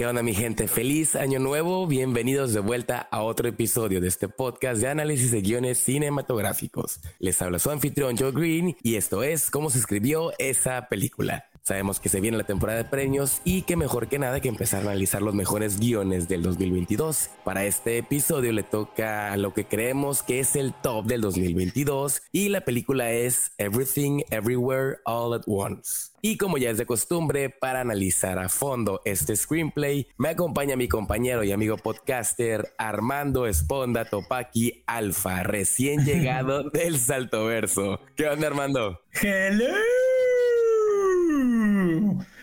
[0.00, 0.66] ¿Qué onda mi gente?
[0.66, 5.42] Feliz año nuevo, bienvenidos de vuelta a otro episodio de este podcast de análisis de
[5.42, 7.00] guiones cinematográficos.
[7.18, 11.49] Les habla su anfitrión Joe Green y esto es cómo se escribió esa película.
[11.62, 14.80] Sabemos que se viene la temporada de premios y que mejor que nada que empezar
[14.80, 17.30] a analizar los mejores guiones del 2022.
[17.44, 22.48] Para este episodio le toca lo que creemos que es el top del 2022 y
[22.48, 26.10] la película es Everything Everywhere All at Once.
[26.22, 30.86] Y como ya es de costumbre, para analizar a fondo este screenplay, me acompaña mi
[30.86, 38.00] compañero y amigo podcaster Armando Esponda Topaki Alfa, recién llegado del Saltoverso.
[38.16, 39.00] ¿Qué onda, Armando?
[39.22, 39.74] Hello.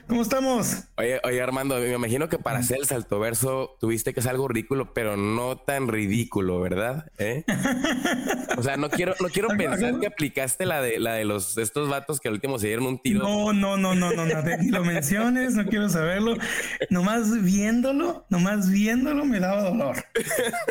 [0.08, 0.86] ¿Cómo estamos?
[0.98, 4.94] Oye, oye, Armando, me imagino que para hacer el saltoverso tuviste que hacer algo ridículo,
[4.94, 7.12] pero no tan ridículo, ¿verdad?
[7.18, 7.44] ¿Eh?
[8.58, 11.90] o sea, no quiero, no quiero pensar que aplicaste la de la de los estos
[11.90, 13.20] vatos que al último se dieron un tiro.
[13.20, 16.38] No, no, no, no, no, no, ni lo menciones, no quiero saberlo.
[16.90, 19.98] Nomás viéndolo, nomás viéndolo me daba dolor.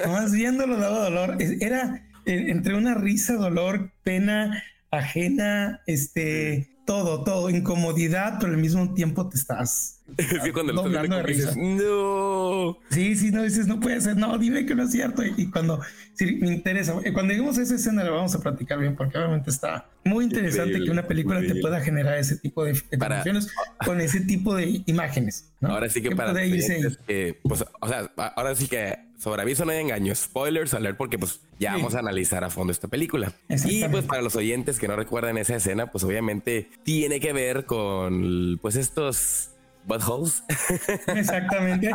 [0.05, 1.37] Nomás viéndolo daba dolor.
[1.41, 8.95] Era eh, entre una risa, dolor, pena ajena, este todo, todo, incomodidad, pero al mismo
[8.95, 9.97] tiempo te estás
[10.45, 11.53] sí, cuando de risa.
[11.57, 12.79] no.
[12.91, 15.25] Sí, sí, no dices, no puede ser, no, dime que no es cierto.
[15.25, 15.81] Y, cuando
[16.15, 19.19] sí, me interesa, eh, cuando lleguemos a esa escena la vamos a platicar bien, porque
[19.19, 23.49] obviamente está muy interesante que una película te pueda generar ese tipo de, emociones
[23.85, 25.53] con ese tipo de imágenes.
[25.61, 29.79] Ahora sí que para que, pues, o sea, ahora sí que sobre aviso no hay
[29.79, 33.33] engaño, spoilers alert, porque pues ya vamos a analizar a fondo esta película.
[33.49, 37.65] Y pues para los oyentes que no recuerdan esa escena, pues obviamente tiene que ver
[37.65, 39.51] con pues estos
[39.85, 40.45] buttholes.
[41.09, 41.91] Exactamente.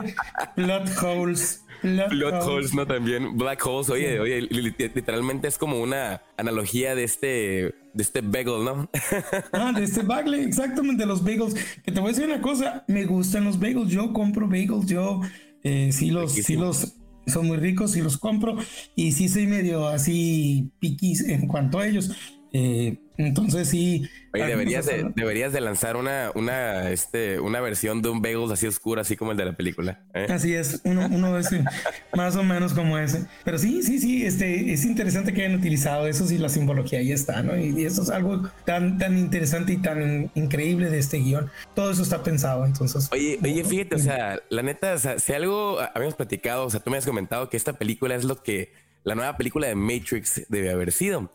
[0.58, 1.64] Blood holes.
[1.84, 3.38] Blood, holes, no también.
[3.38, 3.90] Black holes.
[3.90, 7.28] Oye, oye, literalmente es como una analogía de este,
[7.94, 8.90] de este bagel, ¿no?
[9.54, 11.54] ah, de este bagel, exactamente, de los bagels.
[11.82, 13.90] Que te voy a decir una cosa, me gustan los bagels.
[13.90, 15.22] Yo compro bagels, yo
[15.64, 18.58] eh, sí los, sí los son muy ricos y los compro
[18.96, 22.12] y sí soy medio así piquis en cuanto a ellos.
[22.54, 24.09] Eh, entonces sí.
[24.34, 28.66] Oye, deberías de, deberías de lanzar una, una, este, una versión de un bagel así
[28.66, 30.00] oscuro, así como el de la película.
[30.14, 30.28] ¿eh?
[30.30, 31.64] Así es, uno, uno de ese,
[32.16, 33.26] más o menos como ese.
[33.44, 37.12] Pero sí, sí, sí, este, es interesante que hayan utilizado eso, sí, la simbología ahí
[37.12, 37.58] está, ¿no?
[37.58, 41.50] Y, eso es algo tan, tan interesante y tan increíble de este guion.
[41.76, 43.10] Todo eso está pensado, entonces.
[43.12, 46.80] Oye, oye, fíjate, o sea, la neta, o sea, si algo habíamos platicado, o sea,
[46.80, 48.72] tú me has comentado que esta película es lo que
[49.03, 51.31] la nueva película de Matrix debe haber sido.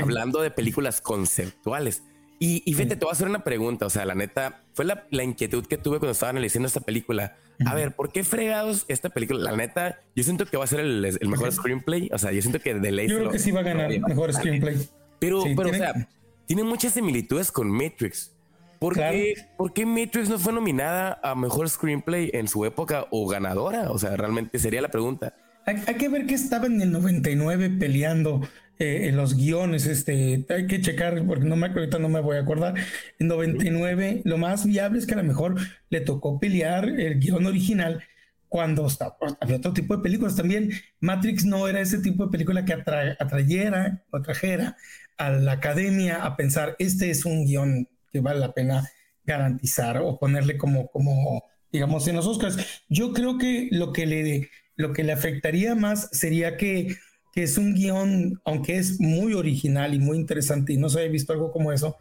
[0.00, 2.02] Hablando de películas conceptuales.
[2.42, 3.86] Y, y fíjate, te voy a hacer una pregunta.
[3.86, 7.36] O sea, la neta, fue la, inquietud que tuve cuando estaba analizando esta película.
[7.66, 9.50] A ver, ¿por qué fregados esta película?
[9.50, 12.08] La neta, yo siento que va a ser el, mejor screenplay.
[12.12, 13.08] O sea, yo siento que de ley.
[13.08, 14.78] Yo creo que sí va a ganar el mejor screenplay.
[15.18, 16.08] Pero, pero o sea,
[16.46, 18.32] tiene muchas similitudes con Matrix.
[18.78, 23.28] ¿Por, qué, ¿Por qué Matrix no fue nominada a mejor screenplay en su época o
[23.28, 23.90] ganadora?
[23.90, 25.34] O sea, realmente sería la pregunta.
[25.66, 28.40] Hay, que ver que estaba en el 99 peleando
[28.78, 29.86] eh, en los guiones.
[29.86, 32.74] Este, hay que checar porque no me, ahorita no me voy a acordar.
[33.18, 35.56] En 99, lo más viable es que a lo mejor
[35.90, 38.02] le tocó pelear el guion original
[38.48, 40.70] cuando estaba, había otro tipo de películas también.
[40.98, 44.76] Matrix no era ese tipo de película que atrayera o trajera
[45.16, 48.88] a la academia a pensar, este es un guion que vale la pena
[49.24, 52.82] garantizar o ponerle como, como digamos, en los Oscars.
[52.88, 56.96] Yo creo que lo que le lo que le afectaría más sería que,
[57.34, 61.32] es un guion, aunque es muy original y muy interesante y no se había visto
[61.32, 61.96] algo como eso,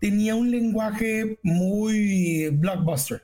[0.00, 3.22] tenía un lenguaje muy blockbuster.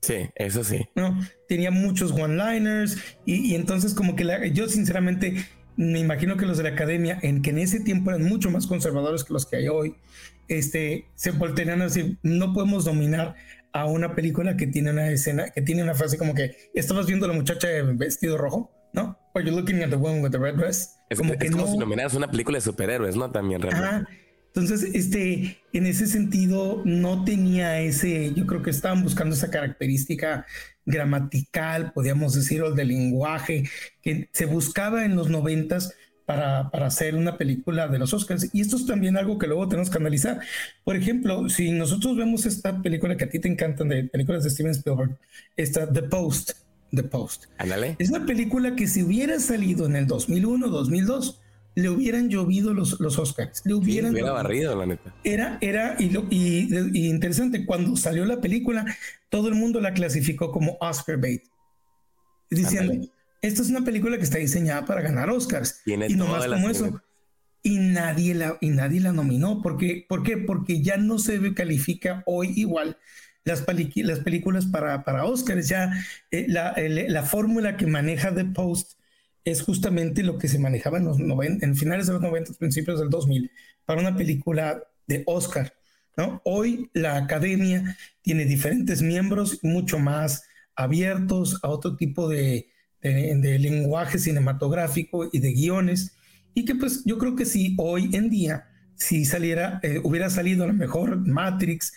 [0.00, 0.88] Sí, eso sí.
[0.94, 1.20] ¿no?
[1.48, 2.96] Tenía muchos one-liners
[3.26, 5.44] y, entonces como que yo sinceramente
[5.76, 8.66] me imagino que los de la academia, en que en ese tiempo eran mucho más
[8.66, 9.94] conservadores que los que hay hoy,
[10.48, 13.34] este, se voltearían a decir, no podemos dominar
[13.72, 17.26] a una película que tiene una escena, que tiene una frase como que estabas viendo
[17.26, 19.18] a la muchacha de vestido rojo, ¿no?
[19.34, 20.96] Or you're looking at the woman with the red dress.
[21.08, 23.30] Es como, que como si nominaras una película de superhéroes, ¿no?
[23.30, 24.10] También realmente.
[24.54, 30.46] Entonces, este, en ese sentido, no tenía ese, yo creo que estaban buscando esa característica
[30.84, 33.64] gramatical, podríamos decir, o de lenguaje,
[34.02, 35.94] que se buscaba en los noventas,
[36.26, 38.48] para, para, hacer una película de los Oscars.
[38.52, 40.40] Y esto es también algo que luego tenemos que analizar.
[40.84, 44.50] Por ejemplo, si nosotros vemos esta película que a ti te encantan de películas de
[44.50, 45.18] Steven Spielberg,
[45.56, 46.52] esta The Post,
[46.92, 47.46] The Post.
[47.98, 51.40] Es una película que si hubiera salido en el 2001, 2002,
[51.74, 53.62] le hubieran llovido los, los Oscars.
[53.64, 55.14] Le hubieran hubiera barrido, la neta.
[55.24, 58.84] Era, era, y, y, interesante, cuando salió la película,
[59.30, 61.44] todo el mundo la clasificó como Oscar bait.
[62.50, 63.08] Diciendo,
[63.42, 65.82] esta es una película que está diseñada para ganar Oscars.
[65.84, 67.02] y no más como eso.
[67.64, 69.62] Y nadie la, y nadie la nominó.
[69.62, 70.04] ¿Por qué?
[70.08, 70.36] ¿Por qué?
[70.36, 72.96] Porque ya no se califica hoy igual
[73.44, 73.64] las,
[73.96, 75.68] las películas para, para Oscars.
[75.68, 75.92] Ya
[76.30, 78.92] eh, la, la fórmula que maneja The Post
[79.44, 83.10] es justamente lo que se manejaba en los en finales de los 90, principios del
[83.10, 83.50] 2000,
[83.84, 85.74] para una película de Oscar.
[86.16, 86.40] ¿no?
[86.44, 90.44] Hoy la academia tiene diferentes miembros mucho más
[90.76, 92.70] abiertos a otro tipo de,
[93.02, 96.16] de, lenguaje cinematográfico y de guiones,
[96.54, 100.64] y que pues yo creo que si hoy en día, si saliera, eh, hubiera salido
[100.64, 101.92] a lo mejor Matrix,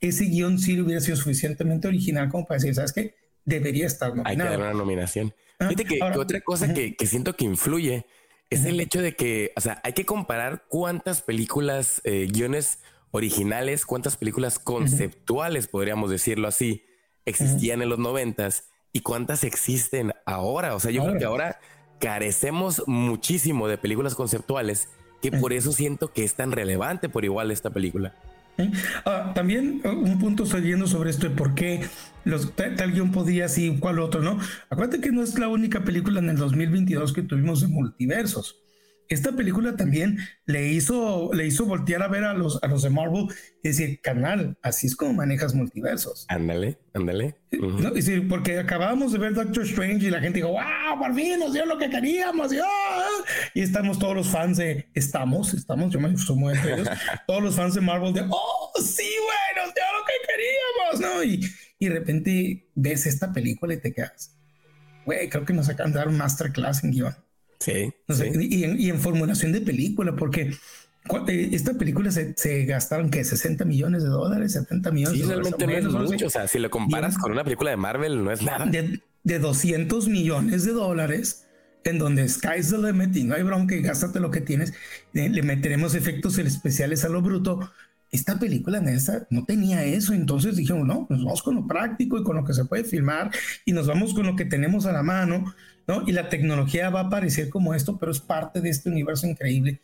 [0.00, 3.14] ese guion sí hubiera sido suficientemente original como para decir, ¿sabes qué?
[3.44, 4.28] Debería estar nominado.
[4.28, 5.34] Hay que dar una nominación.
[5.58, 8.06] Ah, Fíjate que, otra cosa que, que, siento que influye
[8.50, 12.80] es el hecho de que, o sea, hay que comparar cuántas películas, eh, guiones
[13.12, 16.84] originales, cuántas películas conceptuales, podríamos decirlo así,
[17.24, 20.74] existían en los noventas y cuántas existen ahora.
[20.74, 21.58] O sea, yo creo que ahora
[22.00, 24.88] carecemos muchísimo de películas conceptuales,
[25.22, 28.14] que por eso siento que es tan relevante por igual esta película.
[29.04, 31.80] Ah, también uh, un punto estoy viendo sobre esto de por qué
[32.24, 34.38] los, tal guion podía así, cual otro, ¿no?
[34.68, 38.60] Acuérdate que no es la única película en el 2022 que tuvimos de multiversos
[39.10, 42.90] esta película también le hizo, le hizo voltear a ver a los, a los de
[42.90, 43.26] Marvel
[43.60, 46.26] y decir, canal, así es como manejas multiversos.
[46.28, 47.34] Ándale, ándale.
[47.92, 51.52] decir, porque acabábamos de ver Doctor Strange y la gente dijo, wow, por fin nos
[51.52, 52.52] dio lo que queríamos.
[52.52, 56.88] Y, oh, y estamos todos los fans de, estamos, estamos, yo me sumo entre ellos,
[57.26, 61.24] todos los fans de Marvel de, oh, sí, bueno, nos dio lo que queríamos, ¿no?
[61.24, 61.40] Y,
[61.80, 64.38] y de repente ves esta película y te quedas,
[65.04, 67.29] güey, creo que nos acaban de dar un masterclass en guion.
[67.60, 67.92] Sí.
[68.40, 70.54] Y, en, formulación de película, porque
[71.28, 75.54] eh, esta película se, gastaron que 60 millones de dólares, 70 millones de dólares.
[75.58, 76.26] realmente no es mucho.
[76.26, 78.64] O sea, si lo comparas con una película de Marvel, no es nada.
[78.64, 81.46] De, de 200 millones de dólares,
[81.84, 84.72] en donde sky's the limit y no hay bronca y gástate lo que tienes,
[85.12, 87.70] le meteremos efectos especiales a lo bruto.
[88.10, 92.18] Esta película en esa no tenía eso, entonces dijimos, no, nos vamos con lo práctico
[92.18, 93.30] y con lo que se puede filmar
[93.64, 95.54] y nos vamos con lo que tenemos a la mano
[96.06, 99.80] y la tecnología va a aparecer como esto, pero es parte de este universo increíble.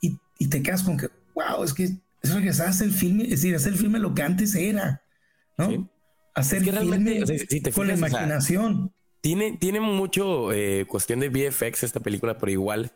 [0.00, 1.84] Y, y te quedas con que, wow, es que
[2.22, 5.02] es regresar a hacer el filme, es decir, hacer el filme lo que antes era,
[5.56, 5.90] ¿no?
[6.34, 6.72] Hacer que
[7.72, 8.92] con la imaginación.
[9.20, 12.92] tiene, tiene mucho eh, cuestión de VFX esta película, pero igual,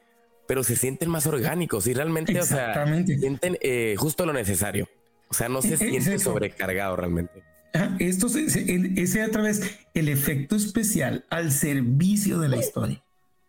[0.47, 4.89] pero se sienten más orgánicos y realmente, o sea, sienten eh, justo lo necesario.
[5.29, 7.43] O sea, no se siente sobrecargado realmente.
[7.99, 13.03] Esto es, es a través el efecto especial al servicio de la historia.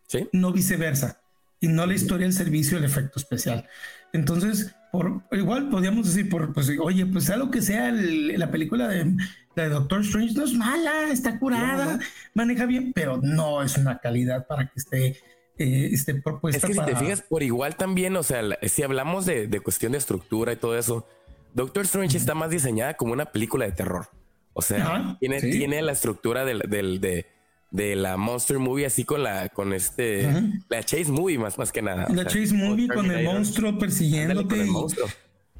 [0.06, 0.28] ¿Sí?
[0.32, 1.20] No viceversa.
[1.60, 3.68] Y no la historia al servicio del efecto especial.
[4.12, 8.86] Entonces, por igual podríamos decir, por, pues, oye, pues sea lo que sea, la película
[8.86, 9.16] de,
[9.56, 11.98] de, Doctor Strange no es mala, está curada,
[12.32, 15.06] maneja bien, pero no es una calidad para que esté,
[15.58, 16.58] eh, esté propuesta.
[16.58, 19.92] Es que si te fijas, por igual también, o sea, si hablamos de, de cuestión
[19.92, 21.08] de estructura y todo eso,
[21.54, 24.08] Doctor Strange está más diseñada como una película de terror.
[24.52, 27.26] O sea, tiene, tiene la estructura del, de,
[27.70, 30.28] de, la Monster Movie, así con la, con este,
[30.68, 32.06] la Chase Movie más, más que nada.
[32.10, 34.60] La Chase Movie con el monstruo persiguiéndote.
[34.60, 35.08] el monstruo.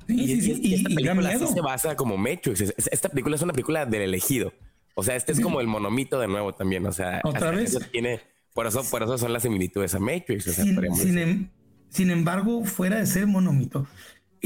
[0.07, 2.61] y, y, esta película se basa como Matrix.
[2.61, 4.53] Esta película es una película del elegido.
[4.95, 6.87] O sea, este es como el monomito de nuevo también.
[6.87, 8.21] O sea, otra vez tiene,
[8.53, 10.45] por eso, por eso son las similitudes a Matrix.
[10.45, 11.49] sin, em,
[11.89, 13.89] sin, embargo, fuera de ser monomito,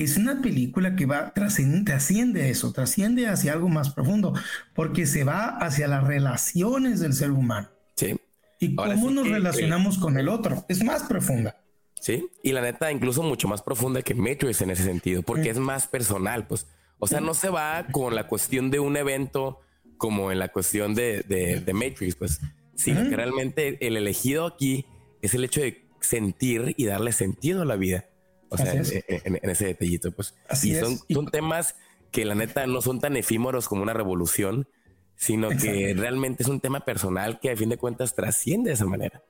[0.04, 4.34] es una película que va, trasciende eso, trasciende hacia algo más profundo,
[4.74, 7.68] porque se va hacia las relaciones del ser humano.
[7.96, 8.16] Sí.
[8.60, 10.64] Y cómo nos relacionamos con el otro.
[10.68, 11.56] Es más profunda.
[12.00, 12.28] Sí.
[12.42, 15.86] Y la neta, incluso mucho más profunda que Matrix en ese sentido, porque es más
[15.86, 16.66] personal, pues.
[17.00, 19.60] O sea, no se va con la cuestión de un evento
[19.98, 22.40] como en la cuestión de, de, Matrix, pues,
[22.74, 24.86] sino que realmente el elegido aquí
[25.22, 28.06] es el hecho de sentir y darle sentido a la vida.
[28.50, 30.34] O sea, en, ese detallito, pues.
[30.48, 31.76] Así y son, son temas
[32.10, 34.68] que la neta no son tan efímeros como una revolución,
[35.16, 38.86] sino que realmente es un tema personal que a fin de cuentas trasciende de esa
[38.86, 39.22] manera.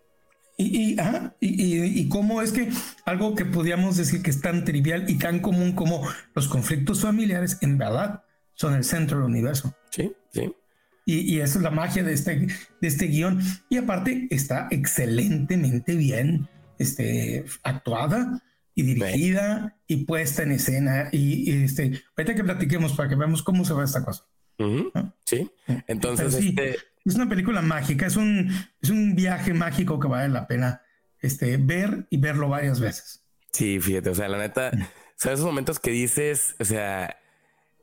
[0.57, 0.97] Y, y,
[1.41, 2.69] y, y, cómo es que
[3.05, 6.03] algo que podríamos decir que es tan trivial y tan común como
[6.35, 9.73] los conflictos familiares, en verdad, son el centro del universo.
[9.91, 10.53] Sí, sí.
[11.07, 12.49] Y, esa es la magia de este,
[12.81, 13.41] de este guion.
[13.71, 16.49] Y aparte está excelentemente bien
[16.79, 18.43] este, actuada
[18.79, 21.09] y dirigida y puesta en escena.
[21.11, 24.25] Y, este, ahorita que platiquemos para que veamos cómo se va esta cosa.
[25.25, 25.51] Sí.
[25.89, 26.77] Entonces, este...
[27.05, 28.49] es una película mágica, es un,
[28.81, 30.83] es un viaje mágico que vale la pena
[31.21, 33.25] este, ver y verlo varias veces.
[33.53, 34.71] Sí, fíjate, o sea, la neta,
[35.17, 37.17] son esos momentos que dices, o sea,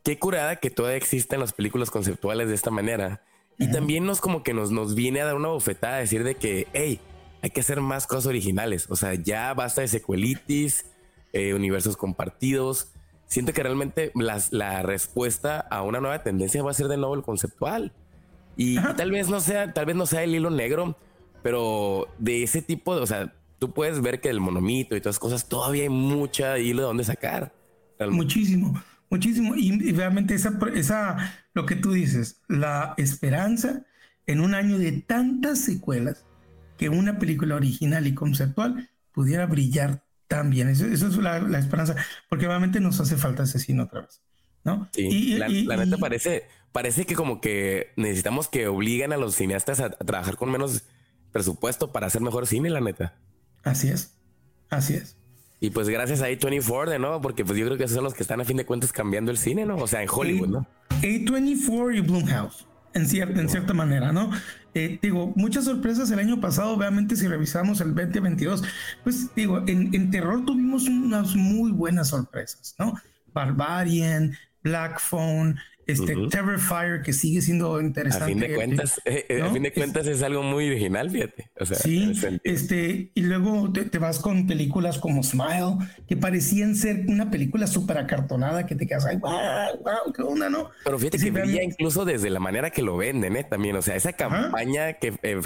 [0.02, 3.22] qué curada que todavía existan las películas conceptuales de esta manera.
[3.58, 6.36] Y también nos como que nos, nos viene a dar una bofetada a decir de
[6.36, 7.02] que, hey,
[7.46, 8.88] hay que hacer más cosas originales.
[8.90, 10.88] O sea, ya basta de secuelitis,
[11.32, 12.92] eh, universos compartidos.
[13.28, 14.12] siento que realmente
[14.50, 17.94] la respuesta a una nueva tendencia va a ser de nuevo el conceptual.
[18.58, 20.98] Y, tal vez no sea, tal vez no sea el hilo negro,
[21.44, 25.14] pero de ese tipo de, o sea, tú puedes ver que el monomito y todas
[25.14, 27.54] esas cosas todavía hay mucha hilo de dónde sacar.
[28.10, 29.56] Muchísimo, muchísimo.
[29.56, 33.86] Y, realmente esa, esa, lo que tú dices, la esperanza
[34.26, 36.26] en un año de tantas secuelas
[36.78, 40.70] que una película original y conceptual pudiera brillar tan bien.
[40.70, 41.96] Eso, es la, esperanza,
[42.30, 44.22] porque obviamente nos hace falta asesino otra vez,
[44.64, 44.88] ¿no?
[44.92, 49.80] Sí, y, la, neta parece, parece que como que necesitamos que obliguen a los cineastas
[49.80, 50.84] a, trabajar con menos
[51.32, 53.16] presupuesto para hacer mejor cine, la neta.
[53.64, 54.18] Así es,
[54.70, 55.18] así es.
[55.62, 58.14] Y pues gracias a A24, de nuevo, porque pues yo creo que esos son los
[58.14, 59.78] que están a fin de cuentas cambiando el cine, ¿no?
[59.78, 60.68] O sea, en Hollywood, ¿no?
[61.02, 64.32] A24 y Blumhouse en, cierta, en cierta manera, ¿no?
[64.74, 68.64] Eh, digo, muchas sorpresas el año pasado, obviamente si revisamos el 2022,
[69.04, 72.96] pues digo, en, en terror tuvimos unas muy buenas sorpresas, ¿no?
[73.34, 78.26] Barbarian, Black Phone, este Terrifier que sigue siendo interesante.
[78.26, 81.50] A fin de cuentas, eh, eh, a fin de cuentas es algo muy original, fíjate.
[81.60, 82.14] O sea, sí,
[82.44, 85.78] este, y luego te, vas con películas como Smile,
[86.08, 89.32] que parecían ser una película súper acartonada que te quedas, ay, wow,
[89.84, 90.70] wow, qué onda, ¿no?
[90.84, 93.44] Pero fíjate que brilla incluso desde la manera que lo venden, ¿eh?
[93.44, 95.40] También, o sea, esa campaña que eh,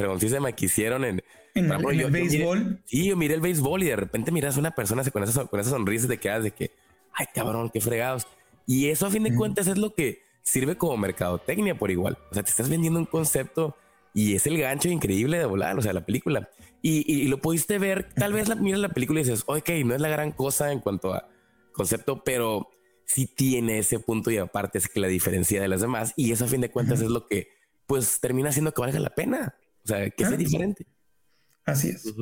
[0.56, 1.22] que hicieron en,
[1.56, 2.82] en el, béisbol.
[2.86, 5.60] sí, yo miré el béisbol y de repente miras a una persona con esa, con
[5.60, 6.72] esa sonrisa de quedas de que,
[7.14, 8.28] ay, cabrón, qué fregados.
[8.66, 12.18] Y eso a fin de cuentas es lo que sirve como mercadotecnia por igual.
[12.32, 13.76] O sea, te estás vendiendo un concepto
[14.14, 16.50] y es el gancho increíble de volar, o sea, la película.
[16.82, 20.02] Y, lo pudiste ver, tal vez la, miras la película y dices, ok, no es
[20.02, 21.28] la gran cosa en cuanto a
[21.72, 22.70] concepto, pero
[23.06, 26.46] sí tiene ese punto y aparte es que la diferencia de las demás y eso
[26.46, 27.48] a fin de cuentas es lo que
[27.88, 29.56] pues termina haciendo que valga la pena.
[29.84, 30.86] O sea, que sea diferente.
[31.66, 32.14] Así es.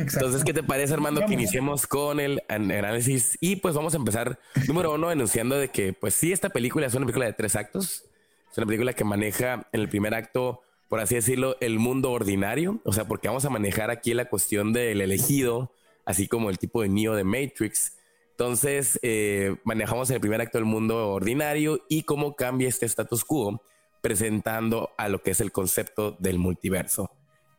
[0.00, 3.36] Entonces, ¿qué te parece, Armando, que iniciemos con el análisis?
[3.40, 6.94] Y pues vamos a empezar, número uno, enunciando de que, pues sí, esta película es
[6.94, 8.04] una película de tres actos.
[8.50, 12.80] Es una película que maneja en el primer acto, por así decirlo, el mundo ordinario.
[12.84, 15.72] O sea, porque vamos a manejar aquí la cuestión del elegido,
[16.04, 17.96] así como el tipo de Neo de Matrix.
[18.30, 23.24] Entonces, eh, manejamos en el primer acto el mundo ordinario y cómo cambia este status
[23.24, 23.62] quo,
[24.00, 27.10] presentando a lo que es el concepto del multiverso.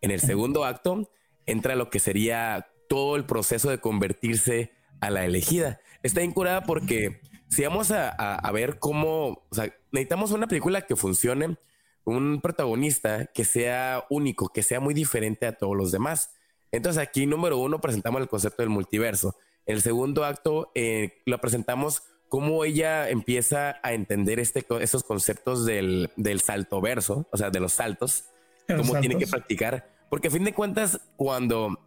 [0.02, 1.08] En el segundo acto,
[1.46, 5.80] entra lo que sería todo el proceso de convertirse a la elegida.
[6.04, 11.58] Está incurada porque si vamos a, ver cómo, o sea, necesitamos una película que funcione,
[12.04, 16.32] un protagonista que sea único, que sea muy diferente a todos los demás.
[16.72, 19.36] Entonces aquí, número uno, presentamos el concepto del multiverso.
[19.66, 25.66] En el segundo acto, eh, lo presentamos cómo ella empieza a entender este, estos conceptos
[25.66, 28.26] del, del salto verso, o sea, de los saltos,
[28.68, 31.80] cómo tiene que practicar porque a fin de cuentas, cuando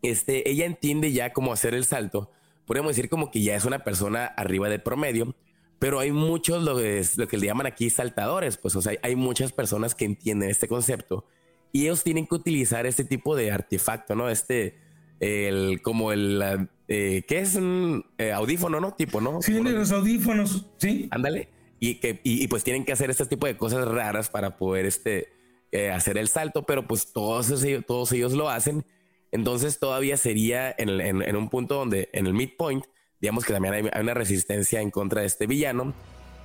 [0.00, 2.30] este, ella entiende ya cómo hacer el salto,
[2.64, 5.36] podemos decir como que ya es una persona arriba del promedio,
[5.78, 9.14] pero hay muchos lo que, lo que le llaman aquí saltadores, pues o sea, hay
[9.14, 11.26] muchas personas que entienden este concepto
[11.70, 14.30] y ellos tienen que utilizar este tipo de artefacto, ¿no?
[14.30, 14.78] Este,
[15.20, 18.94] el, como el, eh, ¿qué es un eh, audífono, no?
[18.94, 19.42] Tipo, ¿no?
[19.42, 21.08] Sí, los audífonos, sí.
[21.10, 21.50] Ándale.
[21.78, 24.86] Y, que, y, y, pues tienen que hacer este tipo de cosas raras para poder,
[24.86, 25.39] este,
[25.72, 28.84] eh, hacer el salto, pero pues todos, ellos, todos ellos lo hacen.
[29.32, 32.84] Entonces todavía sería en, un punto donde en el midpoint,
[33.20, 35.94] digamos que también hay, una resistencia en contra de este villano.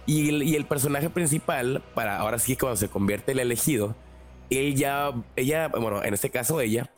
[0.05, 3.95] Y el, personaje principal, para ahora sí cuando se convierte el elegido,
[4.51, 6.91] él ya, ella, bueno, en este caso ella,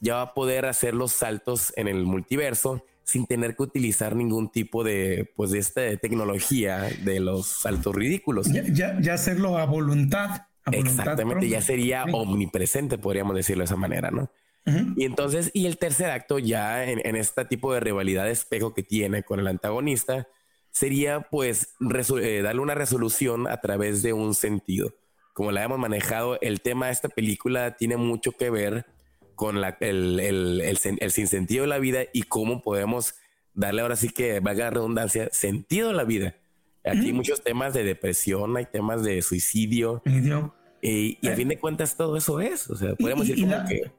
[0.00, 4.50] ya va a poder hacer los saltos en el multiverso sin tener que utilizar ningún
[4.50, 8.46] tipo de, pues, de esta tecnología de los saltos ridículos.
[8.50, 10.46] Ya, ya hacerlo a voluntad.
[10.72, 14.30] Exactamente, ya sería omnipresente, podríamos decirlo de esa manera, ¿no?
[14.96, 18.82] Y entonces, y el tercer acto ya en, este tipo de rivalidad de espejo que
[18.82, 20.26] tiene con el antagonista,
[20.70, 21.74] sería pues
[22.20, 24.94] eh, darle una resolución a través de un sentido.
[25.34, 28.86] Como la hemos manejado, el tema de esta película tiene mucho que ver
[29.34, 33.16] con la, el, el, el, sinsentido de la vida y cómo podemos
[33.52, 36.36] darle ahora sí que, valga la redundancia, sentido a la vida.
[36.84, 40.02] Aquí hay muchos temas de depresión, hay temas de suicidio.
[40.82, 42.68] y a fin de cuentas todo eso es.
[42.70, 43.90] O sea, podemos decir como que...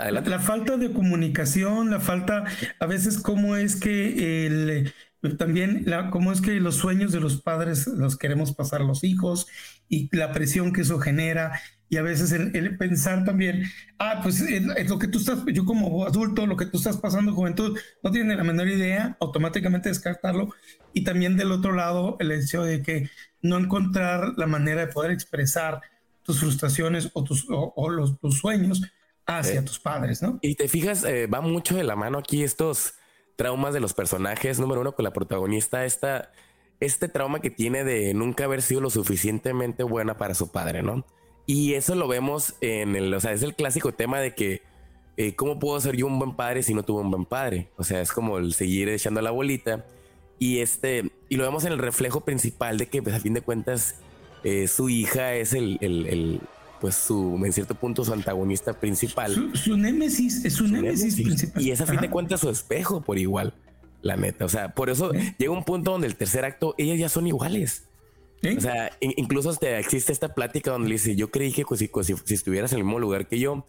[0.00, 0.30] Adelante.
[0.30, 2.44] La falta de comunicación, la falta,
[2.78, 4.92] a veces cómo es que el,
[5.38, 9.02] también la, cómo es que los sueños de los padres los queremos pasar a los
[9.02, 9.48] hijos
[9.88, 11.60] y la presión que eso genera
[11.92, 13.64] y a veces el, pensar también,
[13.98, 17.34] ah, pues es, lo que tú estás, yo como adulto, lo que tú estás pasando
[17.34, 20.48] juventud, no tiene la menor idea, automáticamente descartarlo.
[20.94, 23.10] Y también del otro lado, el hecho de que
[23.42, 25.82] no encontrar la manera de poder expresar
[26.22, 28.80] tus frustraciones o tus, o, los, tus sueños
[29.26, 30.38] hacia tus padres, ¿no?
[30.40, 32.94] Y te fijas, eh, va mucho de la mano aquí estos
[33.36, 34.58] traumas de los personajes.
[34.58, 36.32] Número uno, con la protagonista, esta,
[36.80, 41.04] este trauma que tiene de nunca haber sido lo suficientemente buena para su padre, ¿no?
[41.46, 44.62] Y eso lo vemos en el, o sea, es el clásico tema de que,
[45.16, 47.68] eh, ¿cómo puedo ser yo un buen padre si no tuve un buen padre?
[47.76, 49.84] O sea, es como el seguir echando la bolita.
[50.38, 53.42] Y este, y lo vemos en el reflejo principal de que, pues, a fin de
[53.42, 53.96] cuentas,
[54.44, 56.40] eh, su hija es el, el,
[56.80, 59.52] pues, su, en cierto punto, su antagonista principal.
[59.54, 61.62] Su, némesis, es su, némesis, principal.
[61.62, 63.54] Y es a fin de cuentas su espejo por igual,
[64.00, 64.44] la neta.
[64.44, 67.84] O sea, por eso llega un punto donde el tercer acto, ellas ya son iguales.
[68.56, 71.88] O sea, incluso hasta existe esta plática donde le dice, yo creí que pues, si,
[71.88, 73.66] pues, si, estuvieras en el mismo lugar que yo,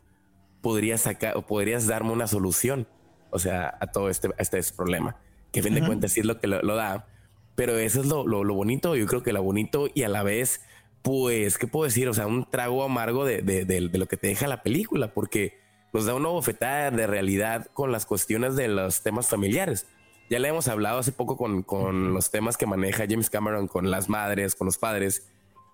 [0.62, 2.88] podrías sacar o podrías darme una solución,
[3.30, 5.18] o sea, a todo este, este, problema,
[5.52, 7.08] que a fin de cuentas sí es lo que lo, da,
[7.54, 10.62] pero eso es lo, lo, bonito, yo creo que lo bonito y a la vez,
[11.04, 12.10] pues, ¿qué puedo decir?
[12.10, 15.14] O sea, un trago amargo de, de, de, de lo que te deja la película,
[15.14, 15.60] porque
[15.94, 19.86] nos da una bofetada de realidad con las cuestiones de los temas familiares.
[20.30, 23.92] Ya le hemos hablado hace poco con, con los temas que maneja James Cameron con
[23.92, 25.28] las madres, con los padres.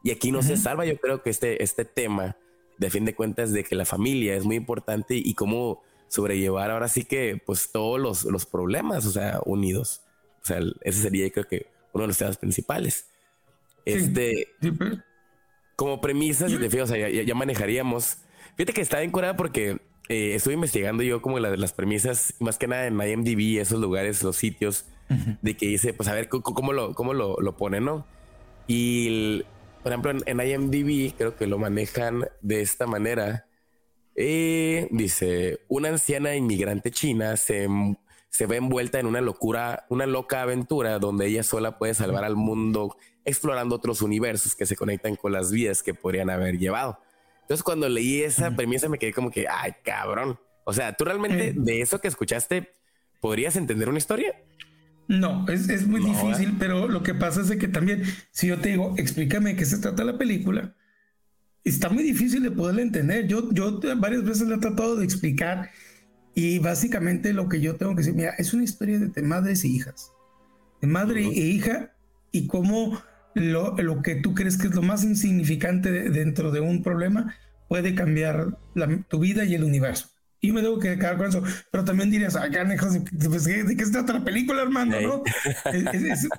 [0.03, 2.35] Y aquí no se salva, yo creo que este, este tema,
[2.77, 6.87] de fin de cuentas, de que la familia es muy importante y cómo sobrellevar ahora
[6.87, 10.01] sí que, pues, todos los, los problemas, o sea, unidos.
[10.41, 13.07] O sea, ese sería, creo que, uno de los temas principales.
[13.85, 14.99] Este, pues.
[15.75, 18.17] como premisa, si te fijas, o sea, ya, manejaríamos.
[18.55, 19.79] Fíjate que está bien curada porque
[20.09, 24.35] eh, estuve investigando yo como las premisas, más que nada en IMDb, esos lugares, los
[24.35, 24.85] sitios,
[25.41, 28.05] de que dice, pues a ver cómo, lo, cómo lo, lo ponen, ¿no?
[28.67, 29.43] Y,
[29.81, 33.47] por ejemplo, en, IMDb creo que lo manejan de esta manera.
[34.15, 37.67] Eh, dice, una anciana inmigrante china se,
[38.29, 42.35] se ve envuelta en una locura, una loca aventura donde ella sola puede salvar al
[42.35, 46.99] mundo explorando otros universos que se conectan con las vidas que podrían haber llevado.
[47.49, 50.39] Entonces, cuando leí esa premisa, me quedé como que, ay, cabrón.
[50.65, 52.69] O sea, ¿tú realmente de eso que escuchaste
[53.19, 54.35] podrías entender una historia?
[55.07, 58.93] No, es, muy difícil, pero lo que pasa es que también, si yo te digo,
[58.99, 60.75] explícame qué se trata la película,
[61.63, 63.25] está muy difícil de poderla entender.
[63.25, 65.71] Yo, yo varias veces la he tratado de explicar
[66.35, 69.69] y básicamente lo que yo tengo que decir, mira, es una historia de madres e
[69.69, 70.11] hijas,
[70.81, 71.95] de madre e hija
[72.31, 73.01] y cómo
[73.39, 77.35] lo, lo, que tú crees que es lo más insignificante dentro de un problema
[77.67, 78.57] puede cambiar
[79.07, 80.09] tu vida y el universo.
[80.41, 81.43] Y me debo quedar con eso.
[81.71, 84.99] Pero también dirías, ay, pues, ¿de qué se trata la película, Armando?
[85.01, 85.23] ¿no?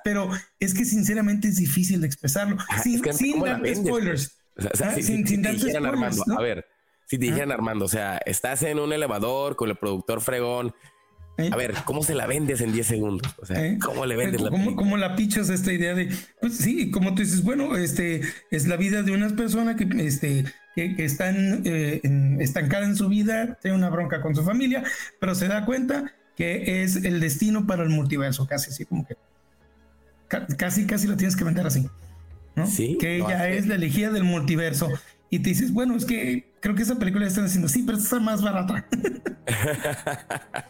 [0.04, 2.56] pero es que sinceramente es difícil de expresarlo.
[2.82, 4.38] sin, sin dar spoilers.
[4.56, 5.74] sin, dar spoilers.
[5.76, 6.66] Armando, A ver,
[7.06, 10.74] si te dijeran, Armando, o sea, estás en un elevador con el productor fregón,
[11.38, 13.34] a ver, ¿cómo se la vendes en 10 segundos?
[13.40, 16.90] O sea, ¿cómo le vendes la ¿Cómo, ¿Cómo la pichas esta idea de, pues sí,
[16.90, 21.62] como tú dices, bueno, este es la vida de unas personas que, este, que, están
[21.64, 22.00] eh,
[22.40, 24.82] estancadas en su vida, tiene una bronca con su familia,
[25.18, 29.16] pero se da cuenta que es el destino para el multiverso, casi así como que
[30.56, 31.88] casi, casi lo tienes que vender así.
[32.54, 32.66] ¿no?
[32.66, 34.88] Sí, que ella es la elegida del multiverso.
[35.28, 38.18] Y te dices, bueno, es que creo que esa película están haciendo, sí, pero está
[38.20, 38.86] más barata.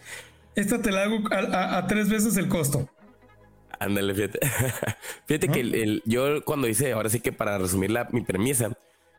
[0.55, 2.89] Esta te la hago a, tres veces el costo.
[3.79, 4.41] Ándale, fíjate.
[5.27, 8.71] fíjate que el, yo cuando hice, ahora sí que para resumir la, mi premisa,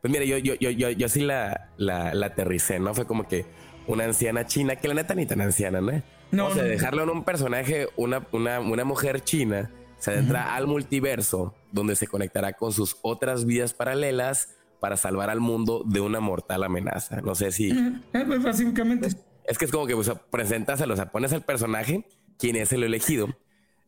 [0.02, 2.94] pues mira, yo, yo, yo, yo, yo sí la, la, la, aterricé, ¿no?
[2.94, 3.46] Fue como que
[3.88, 6.02] una anciana china, que la neta ni tan anciana, ¿no?
[6.32, 10.66] No, o sea, dejarlo en un personaje, una, una, una mujer china, se adentra al
[10.66, 16.20] multiverso, donde se conectará con sus otras vidas paralelas para salvar al mundo de una
[16.20, 17.22] mortal amenaza.
[17.22, 17.70] No sé si...
[17.70, 19.10] Eh, pues básicamente.
[19.46, 22.06] Es que es como que o sea, presentas, o sea, pones al personaje,
[22.38, 23.28] quién es el elegido,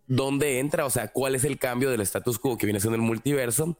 [0.08, 3.02] dónde entra, o sea, cuál es el cambio del status quo que viene siendo el
[3.02, 3.78] multiverso,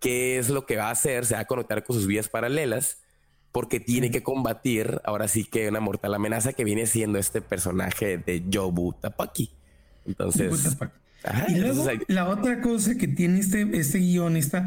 [0.00, 2.98] qué es lo que va a hacer, se va a conectar con sus vidas paralelas,
[3.52, 8.18] porque tiene que combatir ahora sí que una mortal amenaza que viene siendo este personaje
[8.18, 9.50] de Jobu Tapaki.
[10.06, 10.76] Entonces,
[11.48, 14.64] y luego, la otra cosa que tiene este, este guionista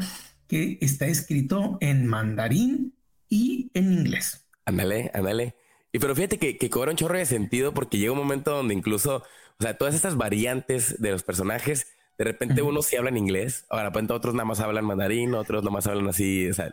[0.48, 2.94] que está escrito en mandarín
[3.28, 4.46] y en inglés.
[4.64, 5.56] Ándale, ándale.
[5.96, 8.74] Y pero fíjate que, que cobra un chorro de sentido porque llega un momento donde
[8.74, 9.22] incluso,
[9.58, 11.86] o sea, todas estas variantes de los personajes,
[12.18, 15.62] de repente unos sí hablan inglés, ahora de repente otros nada más hablan mandarín, otros
[15.62, 16.70] nada más hablan así, o sea,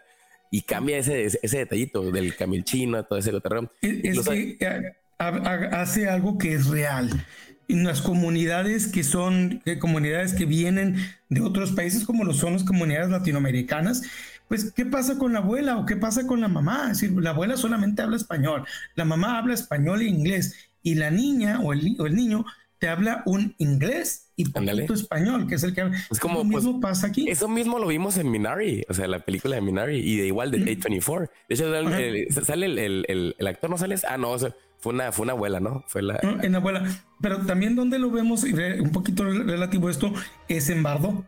[0.52, 3.72] y cambia ese, ese detallito del camilchino, todo ese terreno.
[3.82, 7.26] Es, que eh, hace algo que es real.
[7.70, 10.98] En las comunidades que son comunidades que vienen
[11.30, 14.02] de otros países, como lo son las comunidades latinoamericanas,
[14.48, 16.92] pues, ¿qué pasa con la abuela o qué pasa con la mamá?
[16.92, 21.10] Es decir, la abuela solamente habla español, la mamá habla español e inglés y la
[21.10, 22.46] niña o el, o el niño
[22.84, 26.82] te habla un inglés y poquito español, que es el que es como lo mismo
[26.82, 27.30] pues, pasa aquí.
[27.30, 30.52] Eso mismo lo vimos en Minari, o sea, la película de Minari y de igual
[30.52, 31.30] de A24.
[31.48, 33.96] De hecho, sale el, el, el, actor, no sale.
[34.06, 35.86] Ah, no, fue una, fue una abuela, ¿no?
[35.88, 36.20] Fue la.
[36.42, 36.84] En abuela.
[37.22, 40.14] Pero también donde lo vemos, un poquito relativo a esto,
[40.50, 41.24] es en Bardo.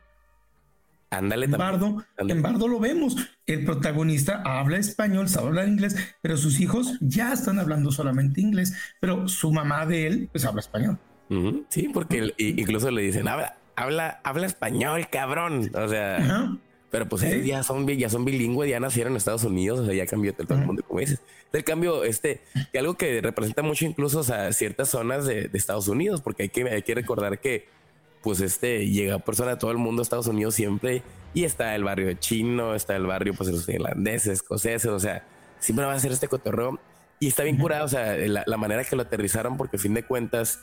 [1.17, 3.15] Ándale, en Bardo, en Bardo lo vemos.
[3.45, 8.73] El protagonista habla español, sabe hablar inglés, pero sus hijos ya están hablando solamente inglés,
[8.99, 10.97] pero su mamá de él, pues habla español.
[11.69, 15.71] Sí, porque incluso le dicen, habla, habla, habla español, cabrón.
[15.73, 16.57] O sea,
[16.95, 19.93] pero pues ellos ya son, ya son bilingües, ya nacieron en Estados Unidos, o sea,
[19.93, 21.19] ya cambió todo el mundo, como dices.
[21.51, 26.21] El cambio, este, que algo que representa mucho incluso a ciertas zonas de, Estados Unidos,
[26.21, 27.67] porque hay que, hay que recordar que,
[28.25, 31.03] pues, este, llega persona de todo el mundo a Estados Unidos siempre,
[31.35, 35.23] y está el barrio chino, está el barrio, pues, los irlandeses, escoceses, o sea,
[35.59, 36.79] siempre va a ser este cotorreo.
[37.19, 39.93] Y está bien curado, o sea, la, la manera que lo aterrizaron, porque a fin
[39.93, 40.59] de cuentas,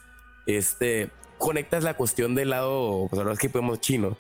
[0.47, 4.19] este, conectas la cuestión del lado, pues ahora es que podemos chino,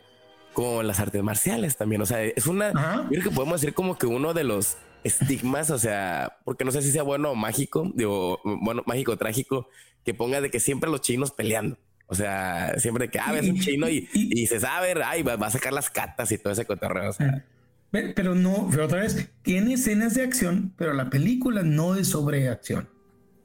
[0.52, 2.00] con las artes marciales también.
[2.00, 2.70] O sea, es una,
[3.04, 6.70] yo creo que podemos decir como que uno de los estigmas, o sea, porque no
[6.70, 9.68] sé si sea bueno o mágico, digo, bueno, mágico, trágico,
[10.04, 11.76] que ponga de que siempre los chinos peleando.
[12.12, 15.50] O sea, siempre que, ah, ves un chino y, y, se sabe, ay, va, a
[15.50, 17.08] sacar las catas y todo ese cotorreo.
[17.08, 17.42] O sea.
[17.90, 22.50] Pero no, pero otra vez, tiene escenas de acción, pero la película no es sobre
[22.50, 22.86] acción.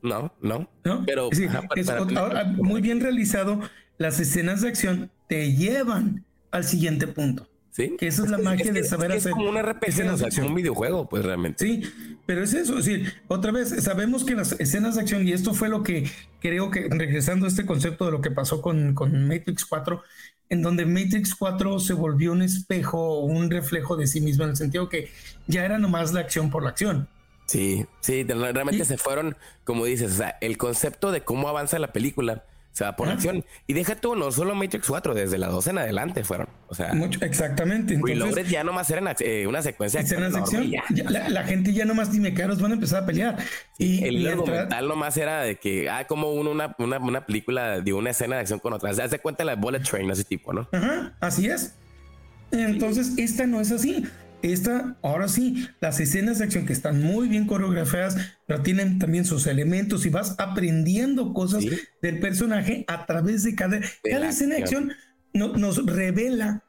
[0.02, 0.70] No, no.
[1.06, 1.30] Pero
[2.58, 3.62] muy bien realizado.
[3.98, 7.48] Las escenas de acción te llevan al siguiente punto.
[7.78, 7.96] Sí.
[7.96, 9.30] Que esa es, la magia de saber hacer.
[9.30, 11.64] Es como un RPG, o sea, como un videojuego, pues realmente.
[11.64, 11.84] Sí,
[12.26, 12.80] pero es eso.
[12.80, 16.10] Es decir, otra vez, sabemos que las escenas de acción, y esto fue lo que
[16.42, 20.02] creo que, regresando a este concepto de lo que pasó con, con Matrix 4,
[20.50, 24.58] en donde Matrix 4 se volvió un espejo, un reflejo de sí mismo, en el
[24.58, 25.12] sentido que
[25.46, 27.08] ya era nomás la acción por la acción.
[27.46, 31.94] Sí, sí, realmente se fueron, como dices, o sea, el concepto de cómo avanza la
[31.94, 32.44] película
[32.78, 33.44] se va por acción.
[33.66, 36.48] Y deja tú, no solo Matrix 4, desde la 12 en adelante fueron.
[36.68, 37.96] O sea, Mucho, exactamente.
[37.96, 40.72] Entonces, ya nomás eran eh, una secuencia de acción.
[41.30, 43.36] la, gente ya nomás dime caros van a empezar a pelear.
[43.80, 47.94] y el argumental nomás era de que, ah, como uno, una, una, una, película de
[47.94, 48.94] una escena de acción con otra.
[48.94, 50.70] Se hace cuenta la Bullet Train, ese tipo, ¿no?
[50.72, 51.74] Ajá, así es.
[52.52, 54.06] Entonces, esta no es así.
[54.54, 59.26] Esta, ahora sí, las escenas de acción que están muy bien coreografiadas, pero tienen también
[59.26, 61.66] sus elementos y vas aprendiendo cosas
[62.02, 64.94] del personaje a través de cada, cada escena de acción.
[65.34, 66.64] nos revela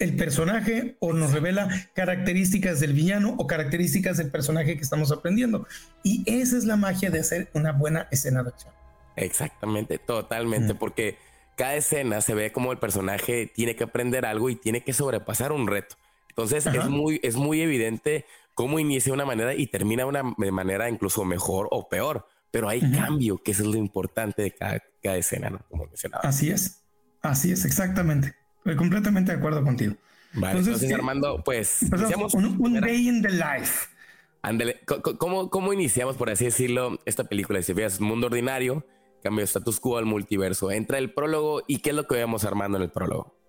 [0.00, 5.66] el personaje o nos revela características del villano o características del personaje que estamos aprendiendo.
[6.02, 8.72] Y esa es la magia de hacer una buena escena de acción.
[9.16, 11.18] Exactamente, totalmente, porque
[11.56, 15.52] cada escena se ve como el personaje tiene que aprender algo y tiene que sobrepasar
[15.52, 15.96] un reto.
[16.30, 20.88] Entonces es muy, es muy evidente cómo inicia una manera y termina una de manera
[20.88, 22.26] incluso mejor o peor.
[22.50, 25.60] Pero hay cambio, que eso es lo importante de cada, escena, ¿no?
[25.68, 26.28] Como mencionaba.
[26.28, 26.82] Así es,
[27.22, 28.34] así es, exactamente.
[28.58, 29.94] Estoy completamente de acuerdo contigo.
[30.32, 33.88] Vale, entonces, Armando, pues iniciamos un, day in the life.
[34.42, 34.80] Ándale,
[35.18, 37.62] ¿cómo, ¿cómo iniciamos, por así decirlo, esta película?
[37.62, 38.84] Si veas Mundo Ordinario,
[39.22, 40.70] cambio de status quo al multiverso.
[40.70, 43.39] Entra el prólogo y ¿qué es lo que vemos Armando en el prólogo?